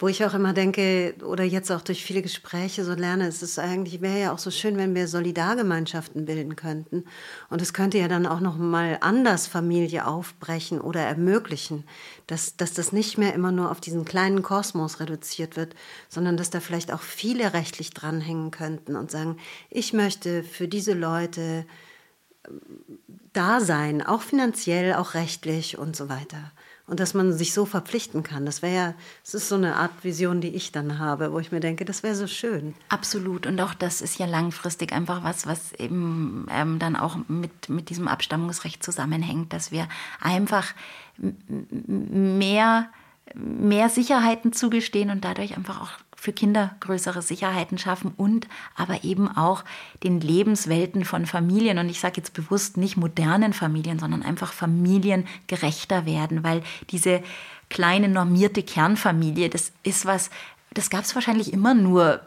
wo 0.00 0.08
ich 0.08 0.24
auch 0.24 0.32
immer 0.32 0.54
denke, 0.54 1.14
oder 1.22 1.44
jetzt 1.44 1.70
auch 1.70 1.82
durch 1.82 2.02
viele 2.02 2.22
Gespräche 2.22 2.86
so 2.86 2.94
lerne, 2.94 3.26
es 3.26 3.42
ist 3.42 3.58
eigentlich, 3.58 4.00
wäre 4.00 4.18
ja 4.18 4.32
auch 4.32 4.38
so 4.38 4.50
schön, 4.50 4.78
wenn 4.78 4.94
wir 4.94 5.06
Solidargemeinschaften 5.06 6.24
bilden 6.24 6.56
könnten. 6.56 7.04
Und 7.50 7.60
es 7.60 7.74
könnte 7.74 7.98
ja 7.98 8.08
dann 8.08 8.26
auch 8.26 8.40
noch 8.40 8.56
mal 8.56 8.96
anders 9.02 9.46
Familie 9.46 10.06
aufbrechen 10.06 10.80
oder 10.80 11.02
ermöglichen, 11.02 11.84
dass, 12.26 12.56
dass 12.56 12.72
das 12.72 12.92
nicht 12.92 13.18
mehr 13.18 13.34
immer 13.34 13.52
nur 13.52 13.70
auf 13.70 13.82
diesen 13.82 14.06
kleinen 14.06 14.42
Kosmos 14.42 15.00
reduziert 15.00 15.56
wird, 15.56 15.74
sondern 16.08 16.38
dass 16.38 16.48
da 16.48 16.60
vielleicht 16.60 16.94
auch 16.94 17.02
viele 17.02 17.52
rechtlich 17.52 17.90
dranhängen 17.90 18.50
könnten 18.50 18.96
und 18.96 19.10
sagen, 19.10 19.36
ich 19.68 19.92
möchte 19.92 20.42
für 20.44 20.66
diese 20.66 20.94
Leute 20.94 21.66
ähm, 22.48 22.60
da 23.34 23.60
sein, 23.60 24.00
auch 24.00 24.22
finanziell, 24.22 24.94
auch 24.94 25.12
rechtlich 25.12 25.76
und 25.76 25.94
so 25.94 26.08
weiter 26.08 26.52
und 26.90 26.98
dass 26.98 27.14
man 27.14 27.32
sich 27.32 27.54
so 27.54 27.66
verpflichten 27.66 28.24
kann. 28.24 28.44
Das 28.44 28.62
wäre 28.62 28.74
ja, 28.74 28.94
es 29.24 29.32
ist 29.34 29.48
so 29.48 29.54
eine 29.54 29.76
Art 29.76 29.92
Vision, 30.02 30.40
die 30.40 30.48
ich 30.48 30.72
dann 30.72 30.98
habe, 30.98 31.32
wo 31.32 31.38
ich 31.38 31.52
mir 31.52 31.60
denke, 31.60 31.84
das 31.84 32.02
wäre 32.02 32.16
so 32.16 32.26
schön. 32.26 32.74
Absolut. 32.88 33.46
Und 33.46 33.60
auch 33.60 33.74
das 33.74 34.00
ist 34.00 34.18
ja 34.18 34.26
langfristig 34.26 34.92
einfach 34.92 35.22
was, 35.22 35.46
was 35.46 35.72
eben 35.74 36.48
ähm, 36.50 36.80
dann 36.80 36.96
auch 36.96 37.16
mit, 37.28 37.68
mit 37.68 37.90
diesem 37.90 38.08
Abstammungsrecht 38.08 38.82
zusammenhängt, 38.82 39.52
dass 39.52 39.70
wir 39.70 39.88
einfach 40.20 40.74
mehr, 41.86 42.88
mehr 43.34 43.88
Sicherheiten 43.88 44.52
zugestehen 44.52 45.10
und 45.10 45.24
dadurch 45.24 45.56
einfach 45.56 45.80
auch 45.80 45.92
für 46.20 46.34
Kinder 46.34 46.76
größere 46.80 47.22
Sicherheiten 47.22 47.78
schaffen 47.78 48.12
und 48.14 48.46
aber 48.76 49.04
eben 49.04 49.26
auch 49.26 49.64
den 50.04 50.20
Lebenswelten 50.20 51.06
von 51.06 51.24
Familien 51.24 51.78
und 51.78 51.88
ich 51.88 51.98
sage 51.98 52.18
jetzt 52.18 52.34
bewusst 52.34 52.76
nicht 52.76 52.98
modernen 52.98 53.54
Familien, 53.54 53.98
sondern 53.98 54.22
einfach 54.22 54.52
Familien 54.52 55.26
gerechter 55.46 56.04
werden, 56.04 56.44
weil 56.44 56.62
diese 56.90 57.22
kleine 57.70 58.10
normierte 58.10 58.62
Kernfamilie, 58.62 59.48
das 59.48 59.72
ist 59.82 60.04
was, 60.04 60.28
das 60.74 60.90
gab 60.90 61.04
es 61.04 61.14
wahrscheinlich 61.14 61.54
immer 61.54 61.72
nur 61.72 62.20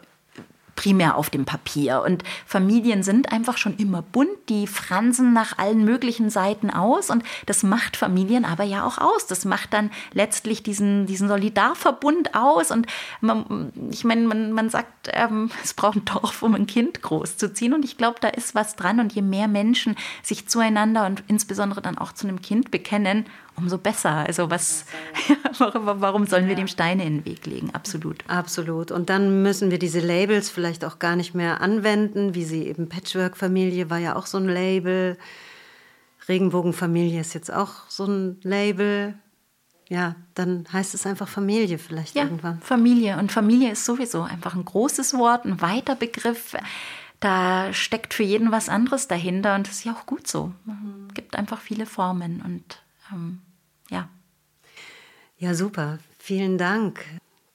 primär 0.76 1.16
auf 1.16 1.30
dem 1.30 1.44
Papier. 1.44 2.02
Und 2.02 2.22
Familien 2.46 3.02
sind 3.02 3.32
einfach 3.32 3.58
schon 3.58 3.76
immer 3.76 4.02
bunt, 4.02 4.30
die 4.48 4.66
fransen 4.66 5.32
nach 5.32 5.58
allen 5.58 5.84
möglichen 5.84 6.30
Seiten 6.30 6.70
aus 6.70 7.10
und 7.10 7.22
das 7.46 7.62
macht 7.62 7.96
Familien 7.96 8.44
aber 8.44 8.64
ja 8.64 8.84
auch 8.86 8.98
aus. 8.98 9.26
Das 9.26 9.44
macht 9.44 9.72
dann 9.72 9.90
letztlich 10.12 10.62
diesen, 10.62 11.06
diesen 11.06 11.28
Solidarverbund 11.28 12.34
aus 12.34 12.70
und 12.70 12.86
man, 13.20 13.72
ich 13.90 14.04
meine, 14.04 14.26
man, 14.26 14.52
man 14.52 14.70
sagt, 14.70 15.10
ähm, 15.12 15.50
es 15.64 15.74
braucht 15.74 15.96
ein 15.96 16.04
Dorf, 16.04 16.42
um 16.42 16.54
ein 16.54 16.66
Kind 16.66 17.02
großzuziehen 17.02 17.74
und 17.74 17.84
ich 17.84 17.96
glaube, 17.96 18.18
da 18.20 18.28
ist 18.28 18.54
was 18.54 18.76
dran 18.76 19.00
und 19.00 19.12
je 19.12 19.22
mehr 19.22 19.48
Menschen 19.48 19.96
sich 20.22 20.48
zueinander 20.48 21.06
und 21.06 21.24
insbesondere 21.28 21.82
dann 21.82 21.98
auch 21.98 22.12
zu 22.12 22.26
einem 22.26 22.42
Kind 22.42 22.70
bekennen, 22.70 23.26
umso 23.56 23.78
besser. 23.78 24.10
Also 24.10 24.50
was, 24.50 24.84
warum 25.58 26.26
sollen 26.26 26.48
wir 26.48 26.56
dem 26.56 26.66
Steine 26.66 27.04
in 27.04 27.18
den 27.18 27.24
Weg 27.24 27.46
legen? 27.46 27.70
Absolut. 27.72 28.24
Absolut. 28.28 28.90
Und 28.90 29.10
dann 29.10 29.42
müssen 29.42 29.70
wir 29.70 29.78
diese 29.78 30.00
Labels 30.00 30.50
vielleicht 30.50 30.84
auch 30.84 30.98
gar 30.98 31.16
nicht 31.16 31.34
mehr 31.34 31.60
anwenden, 31.60 32.34
wie 32.34 32.44
sie 32.44 32.66
eben 32.66 32.88
Patchwork-Familie 32.88 33.90
war 33.90 33.98
ja 33.98 34.16
auch 34.16 34.26
so 34.26 34.38
ein 34.38 34.48
Label. 34.48 35.16
Regenbogenfamilie 36.28 37.20
ist 37.20 37.34
jetzt 37.34 37.52
auch 37.52 37.88
so 37.88 38.06
ein 38.06 38.38
Label. 38.42 39.14
Ja, 39.88 40.16
dann 40.34 40.64
heißt 40.72 40.94
es 40.94 41.06
einfach 41.06 41.28
Familie 41.28 41.78
vielleicht 41.78 42.16
ja, 42.16 42.24
irgendwann. 42.24 42.60
Familie. 42.60 43.18
Und 43.18 43.30
Familie 43.30 43.72
ist 43.72 43.84
sowieso 43.84 44.22
einfach 44.22 44.54
ein 44.54 44.64
großes 44.64 45.14
Wort, 45.14 45.44
ein 45.44 45.60
weiter 45.60 45.94
Begriff. 45.94 46.56
Da 47.20 47.72
steckt 47.72 48.14
für 48.14 48.22
jeden 48.22 48.50
was 48.50 48.68
anderes 48.68 49.08
dahinter 49.08 49.54
und 49.54 49.68
das 49.68 49.76
ist 49.76 49.84
ja 49.84 49.92
auch 49.92 50.06
gut 50.06 50.26
so. 50.26 50.52
Es 51.08 51.14
gibt 51.14 51.36
einfach 51.36 51.60
viele 51.60 51.86
Formen 51.86 52.42
und 52.42 52.83
ähm, 53.12 53.40
ja. 53.90 54.08
Ja, 55.36 55.54
super. 55.54 55.98
Vielen 56.18 56.58
Dank, 56.58 57.04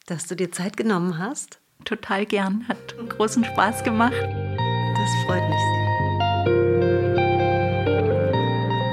dass 0.06 0.28
du 0.28 0.36
dir 0.36 0.52
Zeit 0.52 0.78
genommen 0.78 1.18
hast. 1.18 1.60
total 1.86 2.26
gern. 2.26 2.68
Hat 2.68 2.96
großen 3.10 3.44
Spaß 3.44 3.84
gemacht. 3.84 4.14
Das 4.14 5.26
freut 5.26 5.48
mich 5.50 5.58
sehr. 5.58 6.79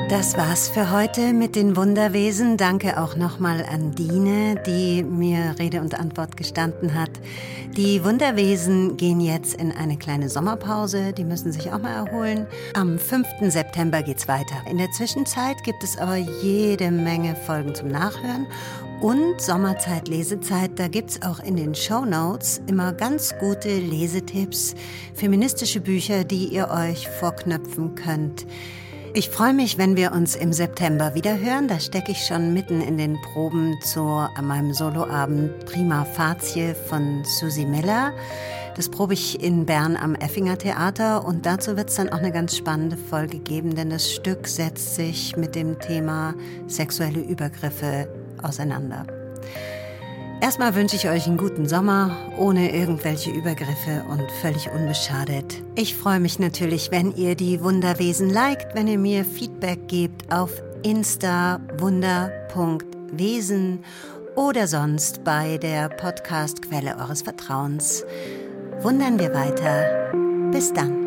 Das 0.09 0.37
war's 0.37 0.69
für 0.69 0.93
heute 0.93 1.33
mit 1.33 1.57
den 1.57 1.75
Wunderwesen. 1.75 2.57
Danke 2.57 3.03
auch 3.03 3.17
nochmal 3.17 3.67
an 3.69 3.93
Dine, 3.93 4.55
die 4.65 5.03
mir 5.03 5.57
Rede 5.59 5.81
und 5.81 5.99
Antwort 5.99 6.37
gestanden 6.37 6.95
hat. 6.95 7.11
Die 7.77 8.05
Wunderwesen 8.05 8.97
gehen 8.97 9.21
jetzt 9.21 9.55
in 9.55 9.73
eine 9.73 9.97
kleine 9.97 10.29
Sommerpause. 10.29 11.13
Die 11.13 11.25
müssen 11.25 11.51
sich 11.51 11.73
auch 11.73 11.81
mal 11.81 12.07
erholen. 12.07 12.47
Am 12.75 13.01
5. 13.01 13.27
September 13.49 14.05
geht's 14.05 14.29
weiter. 14.29 14.55
In 14.71 14.79
der 14.79 14.93
Zwischenzeit 14.93 15.65
gibt 15.65 15.83
es 15.83 15.99
aber 15.99 16.17
jede 16.17 16.93
Menge 16.93 17.35
Folgen 17.35 17.75
zum 17.75 17.89
Nachhören. 17.89 18.47
Und 19.01 19.41
Sommerzeit, 19.41 20.07
Lesezeit, 20.07 20.79
da 20.79 20.87
gibt's 20.87 21.21
auch 21.23 21.41
in 21.41 21.57
den 21.57 21.75
Show 21.75 22.05
Notes 22.05 22.63
immer 22.69 22.93
ganz 22.93 23.35
gute 23.41 23.77
Lesetipps, 23.77 24.77
feministische 25.15 25.81
Bücher, 25.81 26.23
die 26.23 26.47
ihr 26.47 26.71
euch 26.71 27.09
vorknöpfen 27.09 27.97
könnt. 27.97 28.47
Ich 29.19 29.31
freue 29.31 29.55
mich, 29.55 29.79
wenn 29.79 29.97
wir 29.97 30.13
uns 30.13 30.37
im 30.37 30.53
September 30.53 31.15
wieder 31.15 31.41
hören. 31.41 31.69
Da 31.69 31.81
stecke 31.81 32.13
ich 32.13 32.27
schon 32.27 32.53
mitten 32.53 32.83
in 32.83 32.99
den 32.99 33.19
Proben 33.23 33.81
zu 33.81 34.29
meinem 34.43 34.75
Soloabend 34.75 35.65
Prima 35.65 36.05
Facie 36.05 36.75
von 36.75 37.25
Susie 37.25 37.65
Miller. 37.65 38.13
Das 38.75 38.91
probe 38.91 39.15
ich 39.15 39.43
in 39.43 39.65
Bern 39.65 39.97
am 39.97 40.17
Effinger 40.17 40.59
Theater 40.59 41.25
und 41.25 41.47
dazu 41.47 41.79
wird 41.79 41.89
es 41.89 41.95
dann 41.95 42.11
auch 42.11 42.19
eine 42.19 42.31
ganz 42.31 42.59
spannende 42.59 42.99
Folge 42.99 43.39
geben, 43.39 43.75
denn 43.75 43.89
das 43.89 44.13
Stück 44.13 44.47
setzt 44.47 44.97
sich 44.97 45.35
mit 45.35 45.55
dem 45.55 45.79
Thema 45.79 46.35
sexuelle 46.67 47.21
Übergriffe 47.21 48.09
auseinander. 48.43 49.07
Erstmal 50.41 50.75
wünsche 50.75 50.97
ich 50.97 51.09
euch 51.09 51.27
einen 51.27 51.39
guten 51.39 51.67
Sommer, 51.67 52.15
ohne 52.37 52.75
irgendwelche 52.75 53.31
Übergriffe 53.31 54.05
und 54.11 54.31
völlig 54.43 54.71
unbeschadet. 54.71 55.63
Ich 55.75 55.97
freue 55.97 56.21
mich 56.21 56.39
natürlich, 56.39 56.91
wenn 56.91 57.15
ihr 57.17 57.35
die 57.35 57.63
Wunderwesen 57.63 58.31
liked, 58.31 58.75
wenn 58.75 58.87
ihr 58.87 58.99
mir 58.99 59.25
Feedback 59.25 59.89
gebt 59.89 60.33
auf 60.33 60.51
insta 60.83 61.61
wunder.wesen 61.79 63.83
oder 64.37 64.67
sonst 64.67 65.25
bei 65.25 65.57
der 65.59 65.89
Podcastquelle 65.89 66.97
eures 66.99 67.23
Vertrauens. 67.23 68.05
Wundern 68.83 69.19
wir 69.19 69.33
weiter. 69.33 70.13
Bis 70.53 70.73
dann. 70.73 71.06